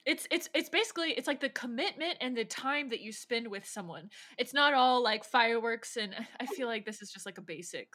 it's 0.06 0.28
it's 0.32 0.50
it's 0.54 0.70
basically 0.70 1.12
it's 1.12 1.28
like 1.28 1.40
the 1.42 1.50
commitment 1.50 2.18
and 2.22 2.38
the 2.38 2.46
time 2.46 2.90
that 2.90 3.02
you 3.02 3.12
spend 3.12 3.48
with 3.48 3.66
someone 3.66 4.10
it's 4.38 4.54
not 4.54 4.74
all 4.74 5.04
like 5.04 5.24
fireworks 5.24 5.98
and 5.98 6.16
i 6.40 6.46
feel 6.46 6.68
like 6.68 6.86
this 6.86 7.02
is 7.02 7.12
just 7.12 7.26
like 7.26 7.38
a 7.38 7.42
basic 7.42 7.90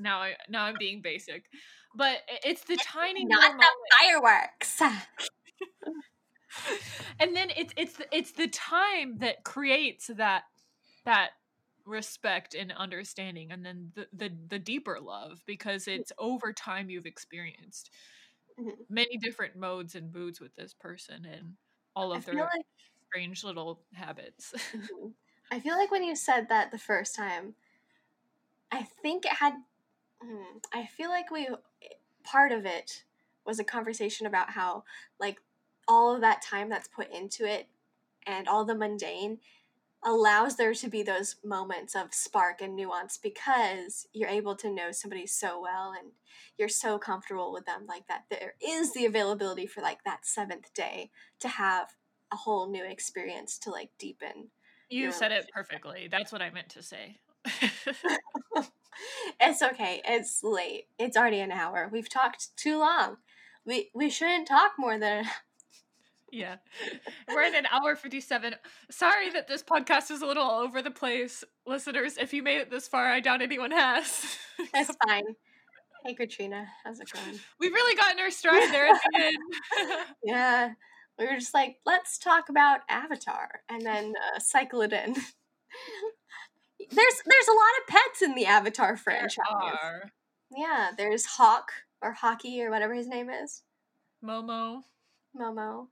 now 0.00 0.20
i 0.22 0.36
now 0.48 0.64
i'm 0.64 0.78
being 0.78 1.02
basic 1.02 1.46
but 1.94 2.20
it's 2.44 2.64
the 2.64 2.78
tiny 2.78 3.26
Not 3.28 3.52
the 3.58 3.66
fireworks. 3.98 4.80
and 7.20 7.34
then 7.36 7.50
it's 7.56 7.72
it's 7.76 7.96
the, 7.96 8.06
it's 8.16 8.32
the 8.32 8.48
time 8.48 9.18
that 9.18 9.44
creates 9.44 10.08
that 10.08 10.44
that 11.04 11.30
respect 11.86 12.54
and 12.54 12.72
understanding 12.72 13.50
and 13.52 13.64
then 13.64 13.90
the, 13.94 14.06
the 14.12 14.30
the 14.48 14.58
deeper 14.58 15.00
love 15.00 15.42
because 15.46 15.88
Mm. 15.96 16.02
it's 16.02 16.12
over 16.18 16.52
time 16.52 16.90
you've 16.90 17.06
experienced 17.06 17.90
Mhm. 18.58 18.86
many 18.88 19.16
different 19.18 19.56
modes 19.56 19.94
and 19.94 20.12
moods 20.12 20.40
with 20.40 20.54
this 20.56 20.74
person 20.74 21.24
and 21.26 21.54
all 21.96 22.12
of 22.12 22.24
their 22.24 22.42
like 22.42 22.66
strange 23.10 23.44
little 23.44 23.84
habits 23.94 24.54
Mhm. 24.74 25.14
I 25.50 25.60
feel 25.60 25.76
like 25.76 25.90
when 25.92 26.02
you 26.04 26.16
said 26.16 26.48
that 26.48 26.70
the 26.72 26.78
first 26.78 27.14
time, 27.14 27.54
I 28.72 28.82
think 28.82 29.24
it 29.26 29.32
had. 29.34 29.62
Hmm, 30.22 30.58
I 30.72 30.86
feel 30.86 31.10
like 31.10 31.30
we 31.30 31.48
part 32.24 32.52
of 32.52 32.66
it 32.66 33.04
was 33.46 33.58
a 33.58 33.64
conversation 33.64 34.26
about 34.26 34.50
how 34.50 34.84
like 35.18 35.40
all 35.88 36.14
of 36.14 36.20
that 36.20 36.42
time 36.42 36.68
that's 36.68 36.88
put 36.88 37.12
into 37.12 37.44
it 37.44 37.68
and 38.26 38.46
all 38.46 38.64
the 38.64 38.74
mundane 38.74 39.38
allows 40.02 40.56
there 40.56 40.72
to 40.72 40.88
be 40.88 41.02
those 41.02 41.36
moments 41.44 41.94
of 41.94 42.14
spark 42.14 42.62
and 42.62 42.74
nuance 42.74 43.18
because 43.18 44.06
you're 44.12 44.28
able 44.28 44.54
to 44.56 44.72
know 44.72 44.90
somebody 44.92 45.26
so 45.26 45.60
well 45.60 45.92
and 45.98 46.12
you're 46.56 46.68
so 46.68 46.98
comfortable 46.98 47.52
with 47.52 47.66
them 47.66 47.82
like 47.86 48.06
that 48.08 48.24
there 48.30 48.54
is 48.66 48.94
the 48.94 49.04
availability 49.04 49.66
for 49.66 49.82
like 49.82 50.02
that 50.04 50.24
seventh 50.24 50.72
day 50.72 51.10
to 51.38 51.48
have 51.48 51.88
a 52.32 52.36
whole 52.36 52.70
new 52.70 52.84
experience 52.84 53.58
to 53.58 53.70
like 53.70 53.90
deepen 53.98 54.48
you 54.88 55.12
said 55.12 55.30
it 55.30 55.48
perfectly. 55.54 56.08
That's 56.10 56.32
what 56.32 56.42
i 56.42 56.50
meant 56.50 56.70
to 56.70 56.82
say 56.82 57.18
it's 59.40 59.62
okay. 59.62 60.02
It's 60.04 60.42
late. 60.42 60.86
It's 60.98 61.16
already 61.16 61.40
an 61.40 61.52
hour. 61.52 61.88
We've 61.92 62.08
talked 62.08 62.56
too 62.56 62.78
long. 62.78 63.16
We 63.64 63.90
we 63.94 64.10
shouldn't 64.10 64.48
talk 64.48 64.72
more 64.78 64.98
than 64.98 65.24
yeah 66.32 66.56
we're 67.28 67.42
in 67.42 67.56
an 67.56 67.66
hour 67.72 67.96
57 67.96 68.54
sorry 68.88 69.30
that 69.30 69.48
this 69.48 69.64
podcast 69.64 70.12
is 70.12 70.22
a 70.22 70.26
little 70.26 70.44
all 70.44 70.60
over 70.60 70.80
the 70.80 70.90
place 70.92 71.42
listeners 71.66 72.16
if 72.16 72.32
you 72.32 72.40
made 72.40 72.58
it 72.58 72.70
this 72.70 72.86
far 72.86 73.08
i 73.08 73.18
doubt 73.18 73.42
anyone 73.42 73.72
has 73.72 74.38
That's 74.72 74.94
fine. 75.06 75.24
Hey 76.04 76.14
Katrina, 76.14 76.66
how's 76.84 77.00
it 77.00 77.10
going? 77.12 77.38
we've 77.58 77.72
really 77.72 77.96
gotten 77.96 78.20
our 78.20 78.30
stride 78.30 78.72
there 78.72 78.86
at 78.86 79.00
the 79.12 79.18
end 79.22 79.36
Yeah, 80.24 80.72
we 81.18 81.26
were 81.26 81.34
just 81.34 81.54
like, 81.54 81.76
let's 81.84 82.18
talk 82.18 82.48
about 82.48 82.80
Avatar, 82.88 83.60
and 83.68 83.84
then 83.84 84.14
uh, 84.34 84.38
cycle 84.38 84.80
it 84.80 84.92
in. 84.92 85.14
There's 86.90 87.14
there's 87.26 87.48
a 87.48 87.52
lot 87.52 87.78
of 87.80 87.86
pets 87.88 88.22
in 88.22 88.34
the 88.34 88.46
Avatar 88.46 88.88
There 88.88 88.96
franchise. 88.96 89.36
are 89.50 90.10
Yeah, 90.56 90.90
there's 90.96 91.24
Hawk 91.26 91.70
or 92.02 92.12
Hockey 92.12 92.62
or 92.62 92.70
whatever 92.70 92.94
his 92.94 93.06
name 93.08 93.30
is, 93.30 93.62
momo 94.24 94.82
Momo. 95.36 95.88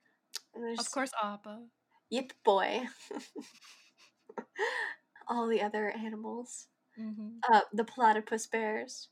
And 0.54 0.64
there's 0.64 0.78
of 0.80 0.90
course 0.90 1.10
appa 1.22 1.60
Yip 2.10 2.32
Boy. 2.44 2.82
All 5.28 5.46
the 5.46 5.62
other 5.62 5.90
animals. 5.90 6.66
hmm 6.96 7.38
Uh, 7.52 7.60
the 7.72 7.84
platypus 7.84 8.46
bears. 8.46 9.08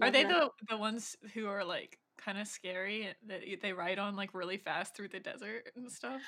Are 0.00 0.08
Love 0.08 0.12
they 0.12 0.24
the 0.24 0.50
the 0.68 0.76
ones 0.76 1.16
who 1.34 1.46
are 1.46 1.64
like 1.64 1.98
kind 2.24 2.38
of 2.38 2.46
scary 2.46 3.08
that 3.26 3.42
they 3.62 3.72
ride 3.72 3.98
on 3.98 4.16
like 4.16 4.34
really 4.34 4.56
fast 4.56 4.96
through 4.96 5.08
the 5.08 5.20
desert 5.20 5.70
and 5.76 5.90
stuff? 5.90 6.20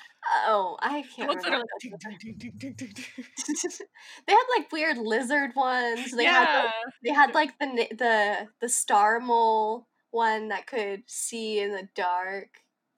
Oh, 0.45 0.77
I 0.79 1.03
can't 1.15 1.29
ones 1.29 1.43
that 1.43 1.53
are 1.53 1.59
like 1.59 1.69
they 4.27 4.33
had 4.33 4.43
like 4.57 4.71
weird 4.71 4.97
lizard 4.97 5.51
ones. 5.55 6.15
They 6.15 6.25
had 6.25 6.53
like, 6.53 6.73
they 7.03 7.13
had 7.13 7.33
like 7.33 7.57
the 7.59 7.87
the 7.97 8.47
the 8.61 8.69
star 8.69 9.19
mole 9.19 9.87
one 10.11 10.49
that 10.49 10.67
could 10.67 11.03
see 11.07 11.59
in 11.59 11.71
the 11.71 11.87
dark. 11.95 12.49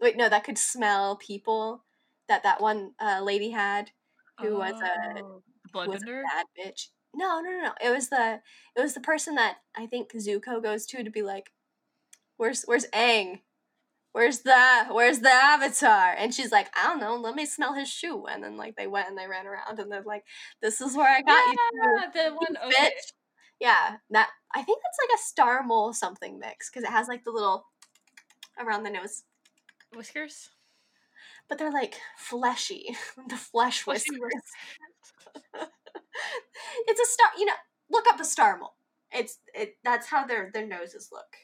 Wait, 0.02 0.18
no, 0.18 0.30
that 0.30 0.43
could 0.43 0.58
smell 0.58 1.18
people. 1.18 1.84
That 2.28 2.43
that 2.43 2.62
one 2.62 2.91
uh, 3.00 3.22
lady 3.24 3.50
had 3.50 3.91
who 4.39 4.58
was 4.58 4.80
a 4.82 5.24
Oh, 5.24 5.41
was 5.86 6.02
a 6.02 6.06
bloodbender. 6.06 6.24
bad 6.24 6.45
bitch. 6.58 6.88
No, 7.16 7.41
no, 7.41 7.50
no, 7.50 7.62
no. 7.64 7.74
It 7.84 7.89
was 7.89 8.10
the 8.10 8.41
it 8.76 8.82
was 8.82 8.93
the 8.93 9.02
person 9.02 9.36
that 9.36 9.58
I 9.76 9.88
think 9.88 10.12
Zuko 10.14 10.62
goes 10.62 10.86
to 10.88 11.04
to 11.04 11.10
be 11.10 11.22
like, 11.22 11.52
"Where's 12.40 12.64
where's 12.64 12.86
Aang? 12.94 13.42
Where's 14.14 14.40
the 14.40 14.86
where's 14.92 15.20
the 15.20 15.30
Avatar?" 15.30 16.16
And 16.18 16.34
she's 16.34 16.52
like, 16.54 16.70
"I 16.74 16.88
don't 16.88 17.02
know. 17.02 17.16
Let 17.18 17.36
me 17.36 17.46
smell 17.46 17.74
his 17.74 17.90
shoe." 17.90 18.26
And 18.28 18.42
then 18.44 18.56
like 18.58 18.76
they 18.78 18.88
went 18.88 19.10
and 19.10 19.18
they 19.18 19.28
ran 19.28 19.46
around 19.46 19.78
and 19.78 19.92
they're 19.92 20.02
like, 20.04 20.24
"This 20.62 20.80
is 20.82 20.96
where 20.96 21.10
I 21.14 21.22
got 21.22 21.46
you, 21.48 21.58
Yeah, 21.84 22.08
the 22.14 22.24
you 22.30 22.36
one. 22.36 22.56
bitch." 22.56 22.74
Okay. 22.74 22.92
Yeah, 23.60 23.98
that 24.12 24.30
I 24.56 24.62
think 24.64 24.80
that's 24.82 24.98
like 25.04 25.20
a 25.20 25.22
star 25.22 25.64
mole 25.64 25.92
something 25.94 26.40
mix 26.40 26.70
because 26.70 26.84
it 26.84 26.92
has 26.92 27.10
like 27.10 27.26
the 27.26 27.32
little 27.32 27.68
around 28.58 28.84
the 28.84 28.90
nose, 28.90 29.24
Whiskers. 29.94 30.50
but 31.50 31.58
they're 31.58 31.72
like 31.72 31.98
fleshy, 32.18 32.96
the 33.30 33.36
flesh 33.36 33.86
whiskers. 33.86 34.32
it's 36.88 37.00
a 37.02 37.06
star. 37.06 37.28
You 37.38 37.46
know, 37.48 37.54
look 37.92 38.06
up 38.08 38.20
a 38.20 38.26
star 38.26 38.58
mole. 38.58 38.76
It's 39.12 39.40
it. 39.54 39.78
That's 39.84 40.08
how 40.08 40.26
their 40.26 40.52
their 40.54 40.66
noses 40.66 41.10
look. 41.12 41.36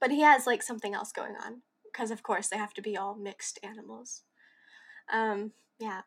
But 0.00 0.10
he 0.10 0.20
has 0.20 0.46
like 0.46 0.62
something 0.62 0.94
else 0.94 1.12
going 1.12 1.36
on 1.36 1.62
because, 1.84 2.10
of 2.10 2.22
course, 2.22 2.48
they 2.48 2.58
have 2.58 2.74
to 2.74 2.82
be 2.82 2.96
all 2.96 3.14
mixed 3.14 3.58
animals. 3.62 4.22
Um. 5.12 5.52
Yeah. 5.78 6.02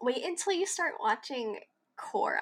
Wait 0.00 0.24
until 0.24 0.52
you 0.52 0.66
start 0.66 0.94
watching 1.00 1.60
Korra. 1.98 2.40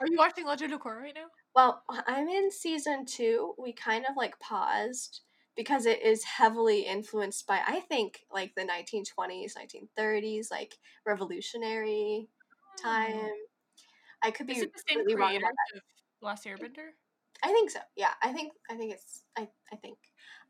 Are 0.00 0.06
you 0.06 0.18
watching 0.18 0.46
Legend 0.46 0.72
of 0.74 0.80
Korra 0.80 1.00
right 1.02 1.14
now? 1.14 1.26
Well, 1.54 1.82
I'm 1.88 2.28
in 2.28 2.50
season 2.50 3.06
two. 3.06 3.54
We 3.58 3.72
kind 3.72 4.04
of 4.08 4.16
like 4.16 4.38
paused 4.38 5.20
because 5.56 5.86
it 5.86 6.02
is 6.02 6.22
heavily 6.24 6.82
influenced 6.82 7.46
by, 7.46 7.60
I 7.66 7.80
think, 7.80 8.20
like 8.32 8.54
the 8.54 8.62
1920s, 8.62 9.54
1930s, 9.56 10.50
like 10.50 10.78
revolutionary 11.04 12.28
time. 12.80 13.30
I 14.22 14.30
could 14.30 14.46
be 14.46 14.54
Is 14.54 14.62
it 14.62 14.72
the 14.72 14.82
same 14.86 14.98
completely 14.98 15.20
wrong 15.20 15.30
creators 15.30 15.42
about 15.44 15.56
that. 15.72 15.78
of 15.78 15.82
Last 16.22 16.44
Airbender? 16.44 16.90
I 17.42 17.52
think 17.52 17.70
so. 17.70 17.80
Yeah, 17.96 18.12
I 18.22 18.32
think 18.32 18.52
I 18.70 18.76
think 18.76 18.92
it's 18.92 19.24
I 19.36 19.48
I 19.72 19.76
think 19.76 19.98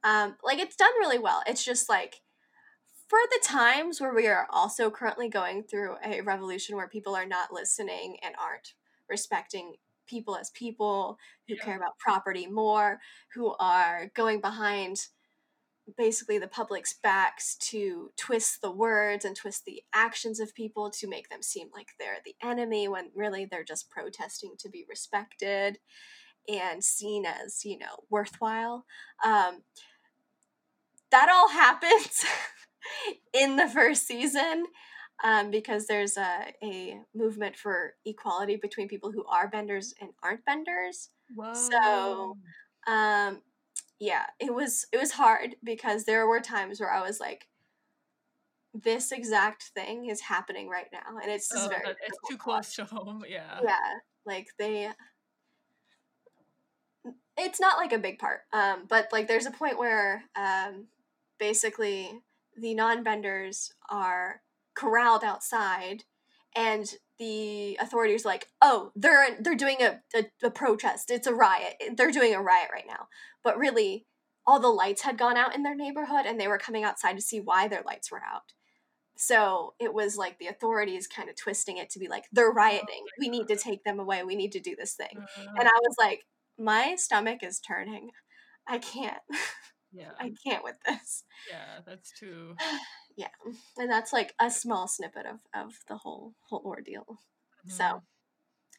um 0.03 0.37
like 0.43 0.59
it's 0.59 0.77
done 0.77 0.93
really 0.99 1.19
well. 1.19 1.43
It's 1.47 1.65
just 1.65 1.89
like 1.89 2.23
for 3.09 3.21
the 3.31 3.41
times 3.45 4.01
where 4.01 4.15
we 4.15 4.29
are 4.29 4.47
also 4.51 4.91
currently 4.91 5.29
going 5.29 5.65
through 5.65 5.97
a 6.05 6.23
revolution 6.23 6.77
where 6.77 6.89
people 6.89 7.17
are 7.17 7.27
not 7.27 7.53
listening 7.53 8.19
and 8.23 8.35
aren't 8.39 8.75
respecting 9.09 9.77
people 10.07 10.37
as 10.37 10.51
people 10.51 11.19
who 11.49 11.57
Yeah. 11.57 11.65
care 11.65 11.77
about 11.77 11.99
property 11.99 12.47
more, 12.47 13.01
who 13.35 13.55
are 13.61 14.11
going 14.15 14.41
behind 14.41 15.09
basically 15.97 16.39
the 16.39 16.47
public's 16.47 16.95
backs 17.03 17.57
to 17.57 18.13
twist 18.17 18.61
the 18.61 18.71
words 18.71 19.25
and 19.25 19.35
twist 19.35 19.65
the 19.65 19.83
actions 19.93 20.39
of 20.39 20.55
people 20.55 20.91
to 20.91 21.09
make 21.09 21.29
them 21.29 21.43
seem 21.43 21.69
like 21.73 21.89
they're 21.99 22.19
the 22.25 22.37
enemy 22.43 22.87
when 22.87 23.11
really 23.15 23.45
they're 23.45 23.65
just 23.65 23.91
protesting 23.91 24.55
to 24.59 24.69
be 24.69 24.87
respected 24.89 25.79
and 26.49 26.83
seen 26.83 27.25
as 27.27 27.65
you 27.65 27.79
know 27.79 28.05
worthwhile 28.09 28.85
um, 29.25 29.63
that 31.11 31.29
all 31.29 31.49
happens 31.51 32.25
in 33.33 33.57
the 33.57 33.69
first 33.69 34.07
season 34.07 34.67
um, 35.23 35.51
because 35.51 35.87
there's 35.87 36.17
a, 36.17 36.53
a 36.63 36.99
movement 37.15 37.55
for 37.57 37.95
equality 38.07 38.57
between 38.57 38.89
people 38.89 39.13
who 39.13 39.25
are 39.27 39.49
benders 39.49 39.93
and 40.01 40.11
aren't 40.23 40.45
benders 40.47 41.11
Whoa. 41.35 41.53
So, 41.55 42.37
um, 42.87 43.43
yeah, 43.99 44.27
it 44.39 44.53
was 44.53 44.87
it 44.93 44.99
was 44.99 45.13
hard 45.13 45.57
because 45.63 46.05
there 46.05 46.27
were 46.27 46.41
times 46.41 46.81
where 46.81 46.93
I 46.93 47.03
was 47.03 47.21
like, 47.21 47.47
"This 48.75 49.13
exact 49.13 49.65
thing 49.75 50.07
is 50.07 50.21
happening 50.21 50.69
right 50.69 50.89
now," 50.93 51.19
and 51.23 51.31
it's 51.31 51.49
just 51.49 51.67
Oh, 51.67 51.69
very 51.69 51.83
it's 51.83 51.99
difficult 52.01 52.31
too 52.31 52.37
close 52.37 52.75
to 52.77 52.85
home. 52.85 53.25
Yeah. 53.29 53.61
Yeah, 53.63 53.99
like 54.25 54.49
they. 54.59 54.91
It's 57.41 57.61
not 57.61 57.79
like 57.79 57.93
a 57.93 57.99
big 57.99 58.19
part, 58.19 58.43
um, 58.53 58.85
but 58.89 59.09
like 59.13 59.27
there's 59.29 59.47
a 59.47 59.51
point 59.51 59.79
where 59.79 60.25
um, 60.37 60.87
basically 61.39 62.21
the 62.57 62.75
non-benders 62.75 63.73
are 63.89 64.43
corralled 64.75 65.25
outside, 65.25 66.05
and 66.55 66.93
the 67.19 67.79
authorities 67.81 68.25
are 68.25 68.29
like, 68.29 68.49
"Oh, 68.61 68.93
they're 68.95 69.37
they're 69.41 69.55
doing 69.55 69.79
a, 69.81 70.01
a, 70.15 70.27
a 70.43 70.51
protest. 70.51 71.11
It's 71.11 71.27
a 71.27 71.35
riot. 71.35 71.77
They're 71.97 72.11
doing 72.11 72.35
a 72.35 72.43
riot 72.43 72.71
right 72.73 72.87
now." 72.87 73.09
But 73.43 73.59
really, 73.59 74.07
all 74.47 74.61
the 74.61 74.69
lights 74.69 75.03
had 75.03 75.17
gone 75.19 75.37
out 75.37 75.55
in 75.55 75.63
their 75.63 75.75
neighborhood, 75.77 76.27
and 76.27 76.39
they 76.39 76.49
were 76.49 76.59
coming 76.59 76.85
outside 76.85 77.17
to 77.17 77.23
see 77.23 77.41
why 77.41 77.69
their 77.69 77.83
lights 77.87 78.11
were 78.13 78.23
out. 78.23 78.53
So 79.17 79.75
it 79.79 79.93
was 79.93 80.17
like 80.17 80.39
the 80.39 80.47
authorities 80.47 81.07
kind 81.07 81.29
of 81.29 81.37
twisting 81.37 81.77
it 81.77 81.91
to 81.91 81.99
be 81.99 82.09
like, 82.09 82.25
"They're 82.33 82.51
rioting. 82.51 83.05
We 83.19 83.29
need 83.29 83.49
to 83.49 83.57
take 83.57 83.85
them 83.85 83.99
away. 84.01 84.23
We 84.25 84.37
need 84.37 84.53
to 84.53 84.61
do 84.61 84.75
this 84.77 84.95
thing." 84.95 85.17
Uh, 85.19 85.51
And 85.59 85.69
I 85.69 85.79
was 85.83 85.97
like, 85.99 86.25
"My 86.61 86.97
stomach 86.97 87.43
is 87.43 87.61
turning. 87.61 88.11
I 88.69 88.79
can't. 88.79 89.23
yeah. 89.93 90.13
I 90.21 90.33
can't 90.47 90.65
with 90.65 90.77
this." 90.87 91.25
Yeah. 91.51 91.81
That's 91.87 92.13
too. 92.13 92.57
Yeah, 93.17 93.29
and 93.77 93.91
that's 93.91 94.13
like 94.15 94.35
a 94.41 94.51
small 94.51 94.89
snippet 94.89 95.27
of 95.27 95.41
of 95.55 95.75
the 95.89 95.97
whole 95.99 96.35
whole 96.49 96.63
ordeal. 96.65 97.05
Mhm. 97.67 97.73
So 97.73 98.03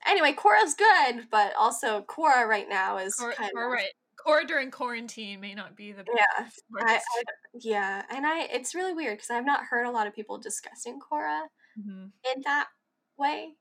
anyway, 0.06 0.34
Korra's 0.34 0.76
good, 0.76 1.30
but 1.32 1.54
also 1.56 2.04
Korra 2.04 2.48
right 2.48 2.68
now 2.70 2.98
is 2.98 3.16
kind 3.16 3.52
of 3.56 3.72
right. 3.72 3.92
Korra 4.26 4.48
during 4.48 4.72
quarantine 4.72 5.40
may 5.42 5.54
not 5.56 5.76
be 5.76 5.92
the 5.92 6.04
best. 6.06 6.18
yeah. 6.18 6.50
I, 6.80 6.96
I, 6.98 7.24
yeah, 7.54 8.04
and 8.10 8.26
I 8.26 8.44
it's 8.46 8.74
really 8.76 8.94
weird 8.94 9.18
because 9.18 9.30
I've 9.32 9.46
not 9.46 9.66
heard 9.66 9.86
a 9.86 9.92
lot 9.92 10.08
of 10.08 10.14
people 10.16 10.38
discussing 10.40 11.00
Korra 11.00 11.48
Mhm. 11.80 12.12
in 12.36 12.42
that 12.46 12.70
way. 13.18 13.56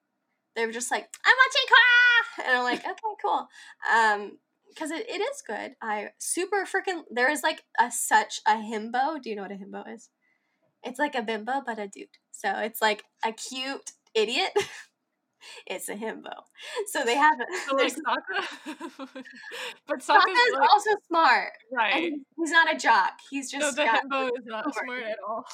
They 0.57 0.67
were 0.67 0.73
just 0.73 0.91
like, 0.91 1.09
I'm 1.25 1.35
watching 1.47 1.69
Korra! 1.69 2.49
And 2.49 2.59
I'm 2.59 2.65
like, 2.65 2.81
okay, 2.81 3.15
cool. 3.23 3.49
Um, 3.95 4.39
because 4.69 4.91
it, 4.93 5.09
it 5.09 5.21
is 5.21 5.43
good. 5.47 5.73
I 5.83 6.11
super 6.19 6.65
freaking 6.65 7.03
there 7.11 7.31
is 7.31 7.43
like 7.43 7.65
a 7.79 7.91
such 7.91 8.41
a 8.47 8.53
himbo. 8.53 9.21
Do 9.21 9.29
you 9.29 9.37
know 9.37 9.43
what 9.43 9.51
a 9.53 9.55
himbo 9.55 9.93
is? 9.95 10.09
It's 10.85 10.99
like 10.99 11.15
a 11.15 11.23
bimbo 11.23 11.63
but 11.65 11.79
a 11.79 11.89
dude. 11.89 12.07
So 12.31 12.51
it's 12.59 12.81
like 12.81 13.05
a 13.25 13.33
cute 13.33 13.93
idiot. 14.15 14.53
it's 15.67 15.89
a 15.89 15.95
himbo. 15.95 16.33
So 16.87 17.05
they 17.05 17.17
have 17.17 17.37
So 17.69 17.77
like 17.77 17.93
Sokka, 17.93 18.67
but 19.87 19.99
Sokka's 19.99 20.07
Sokka's 20.07 20.53
like 20.55 20.71
also 20.71 20.91
smart. 21.09 21.53
Right. 21.73 21.95
he- 21.95 22.21
he's 22.39 22.51
not 22.51 22.73
a 22.75 22.79
jock. 22.79 23.15
He's 23.29 23.53
No, 23.53 23.59
just 23.61 23.77
the 23.77 23.85
got 23.85 24.05
himbo 24.05 24.29
is 24.39 24.47
not 24.47 24.73
smart 24.75 25.03
at 25.11 25.19
all. 25.27 25.45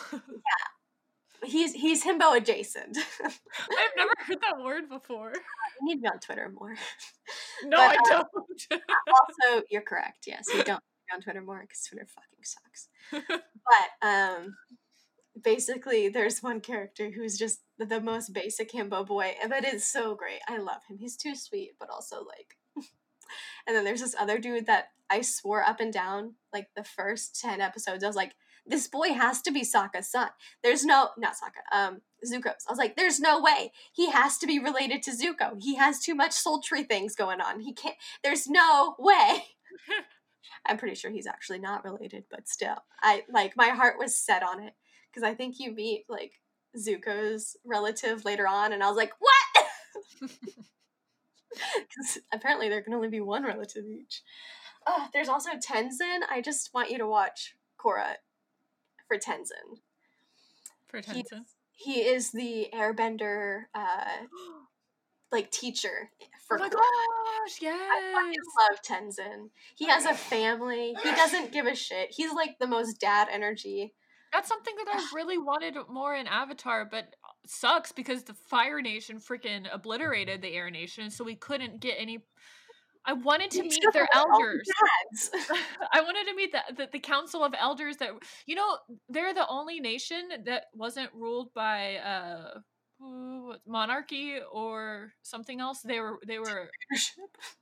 He's 1.45 1.73
he's 1.73 2.05
himbo 2.05 2.37
adjacent. 2.37 2.97
I've 3.25 3.97
never 3.97 4.13
heard 4.19 4.39
that 4.43 4.63
word 4.63 4.89
before. 4.89 5.33
you 5.81 5.87
need 5.87 5.97
to 5.97 6.01
be 6.03 6.09
on 6.09 6.19
Twitter 6.21 6.51
more. 6.59 6.75
No, 7.65 7.79
But, 7.79 7.91
I 7.91 7.95
uh, 7.95 8.09
don't. 8.11 8.29
also, 9.09 9.65
you're 9.71 9.81
correct. 9.81 10.27
Yes, 10.27 10.47
you 10.55 10.63
don't 10.63 10.83
on 11.13 11.23
Twitter 11.23 11.41
more 11.41 11.61
because 11.63 11.83
Twitter 11.83 12.07
fucking 12.07 12.45
sucks. 12.45 12.89
But 13.11 14.07
um, 14.07 14.57
basically, 15.43 16.11
there's 16.11 16.43
one 16.43 16.61
character 16.61 17.11
who's 17.11 17.39
just 17.39 17.61
the, 17.79 17.87
the 17.87 18.01
most 18.01 18.35
basic 18.35 18.73
himbo 18.73 19.07
boy, 19.07 19.35
but 19.49 19.65
it's 19.65 19.91
so 19.91 20.15
great. 20.15 20.41
I 20.47 20.59
love 20.59 20.83
him. 20.89 20.99
He's 20.99 21.17
too 21.17 21.35
sweet, 21.35 21.73
but 21.81 21.89
also 21.89 22.19
like. 22.19 22.59
and 23.67 23.75
then 23.75 23.85
there's 23.85 24.03
this 24.03 24.15
other 24.19 24.39
dude 24.39 24.67
that 24.67 24.89
I 25.09 25.23
swore 25.23 25.63
up 25.63 25.81
and 25.81 25.93
down 25.93 26.35
like 26.53 26.69
the 26.77 26.85
first 26.85 27.41
ten 27.41 27.63
episodes. 27.63 28.05
I 28.05 28.07
was 28.07 28.17
like, 28.17 28.35
this 28.67 28.89
boy 28.89 29.13
has 29.13 29.41
to 29.43 29.53
be 29.53 29.63
Sokka's 29.63 30.11
son. 30.11 30.29
There's 30.63 30.85
no 30.85 31.11
not 31.17 31.35
Sokka, 31.35 31.77
um, 31.77 32.01
Zuko's. 32.25 32.65
I 32.69 32.73
was 32.73 32.79
like, 32.79 32.97
there's 32.97 33.21
no 33.21 33.41
way 33.41 33.73
he 33.93 34.11
has 34.11 34.39
to 34.39 34.47
be 34.47 34.59
related 34.59 35.03
to 35.05 35.13
Zuko. 35.13 35.57
He 35.59 35.77
has 35.77 36.01
too 36.01 36.15
much 36.15 36.33
sultry 36.33 36.83
things 36.83 37.15
going 37.15 37.41
on. 37.41 37.61
He 37.61 37.73
can't. 37.73 37.97
There's 38.23 38.49
no 38.49 38.97
way. 38.99 39.45
I'm 40.67 40.79
pretty 40.79 40.95
sure 40.95 41.11
he's 41.11 41.27
actually 41.27 41.61
not 41.61 41.85
related, 41.85 42.25
but 42.31 42.49
still, 42.49 42.77
I 43.01 43.23
like 43.33 43.57
my 43.57 43.69
heart 43.69 43.97
was 43.99 44.19
set 44.19 44.43
on 44.43 44.63
it 44.63 44.75
because 45.11 45.23
I 45.23 45.35
think 45.35 45.57
you 45.59 45.73
meet 45.73 46.05
like 46.09 46.33
Zuko's 46.77 47.57
relative 47.65 48.25
later 48.25 48.47
on, 48.49 48.73
and 48.73 48.83
I 48.83 48.89
was 48.89 48.97
like, 48.97 49.13
what? 49.19 50.31
Because 51.75 52.19
apparently 52.35 52.69
there 52.69 52.83
can 52.83 52.93
only 52.93 53.09
be 53.09 53.21
one 53.21 53.43
relative 53.43 53.87
each. 53.87 54.23
Uh, 54.87 55.07
there's 55.15 55.31
also 55.31 55.53
Tenzin. 55.53 56.21
I 56.31 56.43
just 56.43 56.75
want 56.75 56.91
you 56.91 56.99
to 56.99 57.07
watch 57.07 57.55
Korra 57.81 58.17
for 59.09 59.17
Tenzin. 59.19 59.79
For 60.89 61.01
Tenzin. 61.03 61.45
he 61.73 62.01
is 62.01 62.31
the 62.33 62.69
Airbender, 62.75 63.65
uh, 63.75 64.27
like 65.33 65.51
teacher 65.51 66.11
Oh 66.23 66.27
for 66.47 66.59
my 66.59 66.69
Korra. 66.69 66.73
gosh, 66.73 67.59
I 67.63 68.13
fucking 68.15 68.35
love 68.61 68.79
Tenzin. 68.83 69.51
He 69.77 69.87
has 69.87 70.05
a 70.07 70.15
family. 70.15 70.95
He 71.03 71.11
doesn't 71.11 71.53
give 71.53 71.67
a 71.67 71.75
shit. 71.75 72.11
He's 72.13 72.33
like 72.33 72.59
the 72.61 72.69
most 72.69 73.01
dad 73.01 73.29
energy. 73.31 73.95
That's 74.33 74.49
something 74.49 74.75
that 74.77 74.95
I 74.95 75.09
really 75.15 75.39
wanted 75.39 75.75
more 75.91 76.15
in 76.15 76.27
Avatar, 76.29 76.85
but 76.85 77.15
sucks 77.47 77.91
because 77.91 78.23
the 78.23 78.35
Fire 78.35 78.81
Nation 78.81 79.19
freaking 79.19 79.67
obliterated 79.73 80.41
the 80.41 80.55
Air 80.55 80.71
Nation, 80.71 81.11
so 81.11 81.25
we 81.25 81.35
couldn't 81.35 81.81
get 81.81 81.97
any. 81.99 82.21
I 83.07 83.13
wanted 83.13 83.51
to 83.53 83.63
meet 83.63 83.83
their 83.93 84.09
have 84.13 84.25
all 84.25 84.39
the 84.39 84.45
elders. 84.45 84.69
I 85.93 86.01
wanted 86.01 86.27
to 86.29 86.35
meet 86.35 86.53
the, 86.53 86.63
the 86.77 86.89
the 86.93 86.99
council 86.99 87.45
of 87.45 87.55
elders 87.59 87.99
that 87.99 88.11
you 88.47 88.55
know 88.55 88.79
they're 89.09 89.35
the 89.35 89.47
only 89.49 89.81
nation 89.81 90.29
that 90.45 90.65
wasn't 90.75 91.11
ruled 91.15 91.53
by 91.55 91.97
uh 91.97 92.59
monarchy 93.67 94.39
or 94.51 95.13
something 95.23 95.61
else. 95.61 95.81
They 95.83 96.01
were 96.01 96.19
they 96.27 96.39
were 96.39 96.71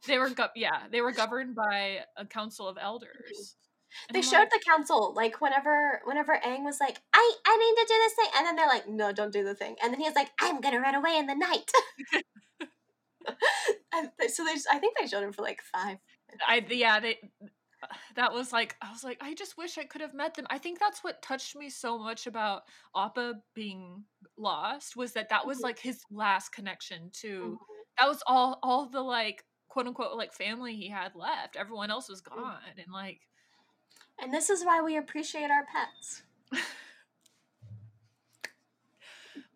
they 0.06 0.18
were 0.18 0.30
go- 0.30 0.48
yeah 0.56 0.84
they 0.90 1.00
were 1.00 1.12
governed 1.12 1.54
by 1.54 2.00
a 2.16 2.24
council 2.24 2.68
of 2.68 2.78
elders. 2.80 3.56
And 4.08 4.14
they 4.16 4.20
I'm 4.20 4.24
showed 4.24 4.38
like, 4.38 4.50
the 4.50 4.62
council 4.66 5.12
like 5.14 5.40
whenever 5.40 6.00
whenever 6.04 6.32
Aang 6.44 6.64
was 6.64 6.78
like, 6.80 7.00
I 7.12 7.34
I 7.46 7.56
need 7.56 7.82
to 7.82 7.86
do 7.86 7.98
this 7.98 8.14
thing, 8.14 8.30
and 8.36 8.46
then 8.46 8.56
they're 8.56 8.66
like, 8.66 8.88
No, 8.88 9.12
don't 9.12 9.32
do 9.32 9.44
the 9.44 9.54
thing, 9.54 9.76
and 9.82 9.92
then 9.92 10.00
he 10.00 10.06
was 10.06 10.16
like, 10.16 10.30
I'm 10.40 10.60
gonna 10.60 10.80
run 10.80 10.94
away 10.94 11.16
in 11.16 11.26
the 11.26 11.34
night. 11.34 11.70
so 14.28 14.44
they, 14.44 14.54
just- 14.54 14.68
I 14.70 14.78
think 14.78 14.96
they 14.98 15.06
showed 15.06 15.22
him 15.24 15.32
for 15.32 15.42
like 15.42 15.60
five. 15.62 15.98
I 16.46 16.64
yeah 16.68 17.00
they 17.00 17.18
that 18.16 18.32
was 18.32 18.52
like 18.52 18.76
I 18.80 18.90
was 18.90 19.04
like 19.04 19.18
I 19.20 19.34
just 19.34 19.56
wish 19.58 19.76
I 19.78 19.84
could 19.84 20.00
have 20.00 20.14
met 20.14 20.34
them. 20.34 20.46
I 20.50 20.58
think 20.58 20.78
that's 20.80 21.04
what 21.04 21.20
touched 21.22 21.54
me 21.56 21.68
so 21.70 21.98
much 21.98 22.26
about 22.26 22.62
Appa 22.96 23.34
being 23.54 24.04
lost 24.36 24.96
was 24.96 25.12
that 25.12 25.28
that 25.28 25.46
was 25.46 25.58
Mhm. 25.58 25.62
like 25.64 25.78
his 25.78 26.02
last 26.10 26.50
connection 26.50 27.10
to 27.20 27.58
Mhm. 27.60 27.66
that 27.98 28.08
was 28.08 28.22
all 28.26 28.58
all 28.62 28.86
the 28.86 29.00
like 29.02 29.44
quote 29.68 29.86
unquote 29.86 30.16
like 30.16 30.32
family 30.32 30.74
he 30.76 30.88
had 30.88 31.14
left. 31.14 31.56
Everyone 31.56 31.90
else 31.90 32.08
was 32.08 32.22
Mm. 32.22 32.36
gone 32.36 32.60
and 32.78 32.92
like 32.92 33.20
And 34.18 34.32
this 34.32 34.48
is 34.48 34.64
why 34.64 34.80
we 34.80 34.96
appreciate 34.96 35.50
our 35.50 35.66
pets. 35.66 36.22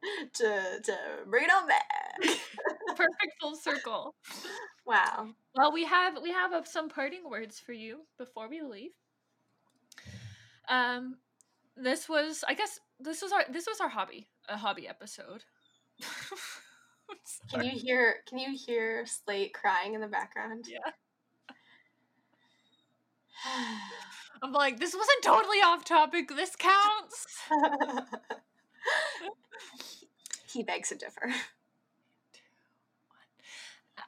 to 0.35 0.81
to 0.85 0.97
bring 1.27 1.45
it 1.45 1.51
on 1.51 1.67
back. 1.69 1.85
perfect 2.97 3.35
full 3.41 3.57
circle. 3.57 4.15
wow. 4.87 5.29
Well, 5.55 5.73
we 5.73 5.85
have 5.85 6.19
we 6.23 6.31
have 6.33 6.67
some 6.67 6.89
parting 6.89 7.29
words 7.29 7.59
for 7.61 7.73
you 7.73 8.01
before 8.19 8.49
we 8.49 8.63
leave. 8.63 8.91
Um, 10.69 11.17
this 11.77 12.09
was 12.09 12.45
I 12.47 12.55
guess 12.55 12.79
this 13.01 13.23
was 13.23 13.33
our 13.33 13.45
this 13.51 13.67
was 13.67 13.81
our 13.81 13.89
hobby 13.89 14.29
a 14.49 14.57
hobby 14.57 14.89
episode. 14.89 15.45
Can 17.51 17.65
you 17.65 17.71
hear 17.73 18.17
can 18.29 18.39
you 18.39 18.57
hear 18.57 19.05
Slate 19.07 19.53
crying 19.55 19.95
in 19.95 20.01
the 20.01 20.07
background? 20.07 20.67
Yeah. 20.69 20.93
I'm 24.43 24.53
like 24.53 24.79
this 24.79 24.95
wasn't 24.95 25.23
totally 25.23 25.59
off 25.59 25.85
topic. 25.85 26.29
This 26.29 26.55
counts. 26.57 27.27
He 30.51 30.63
begs 30.63 30.89
to 30.91 30.97
differ. 30.97 31.33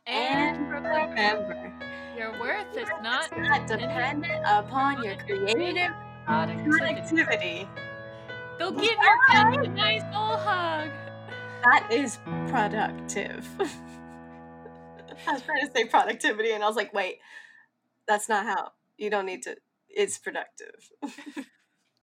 And 0.07 0.71
remember, 0.71 1.73
your 2.17 2.39
worth 2.41 2.77
is 2.77 2.89
not 3.03 3.37
not 3.37 3.67
dependent 3.67 4.45
upon 4.47 5.03
your 5.03 5.17
creative 5.17 5.93
productivity. 6.27 7.69
Go 8.59 8.71
give 8.71 8.83
your 8.83 9.19
pet 9.29 9.65
a 9.65 9.69
nice 9.69 10.03
little 10.05 10.37
hug. 10.37 10.91
That 11.65 11.89
is 11.91 12.19
productive. 12.49 13.49
I 15.27 15.33
was 15.33 15.43
trying 15.43 15.67
to 15.67 15.73
say 15.75 15.85
productivity, 15.85 16.53
and 16.53 16.65
I 16.65 16.67
was 16.67 16.77
like, 16.77 16.95
wait, 16.95 17.19
that's 18.09 18.29
not 18.29 18.47
how. 18.47 18.73
You 18.97 19.11
don't 19.11 19.27
need 19.27 19.43
to. 19.45 19.57
It's 19.89 20.19
productive. 20.19 20.91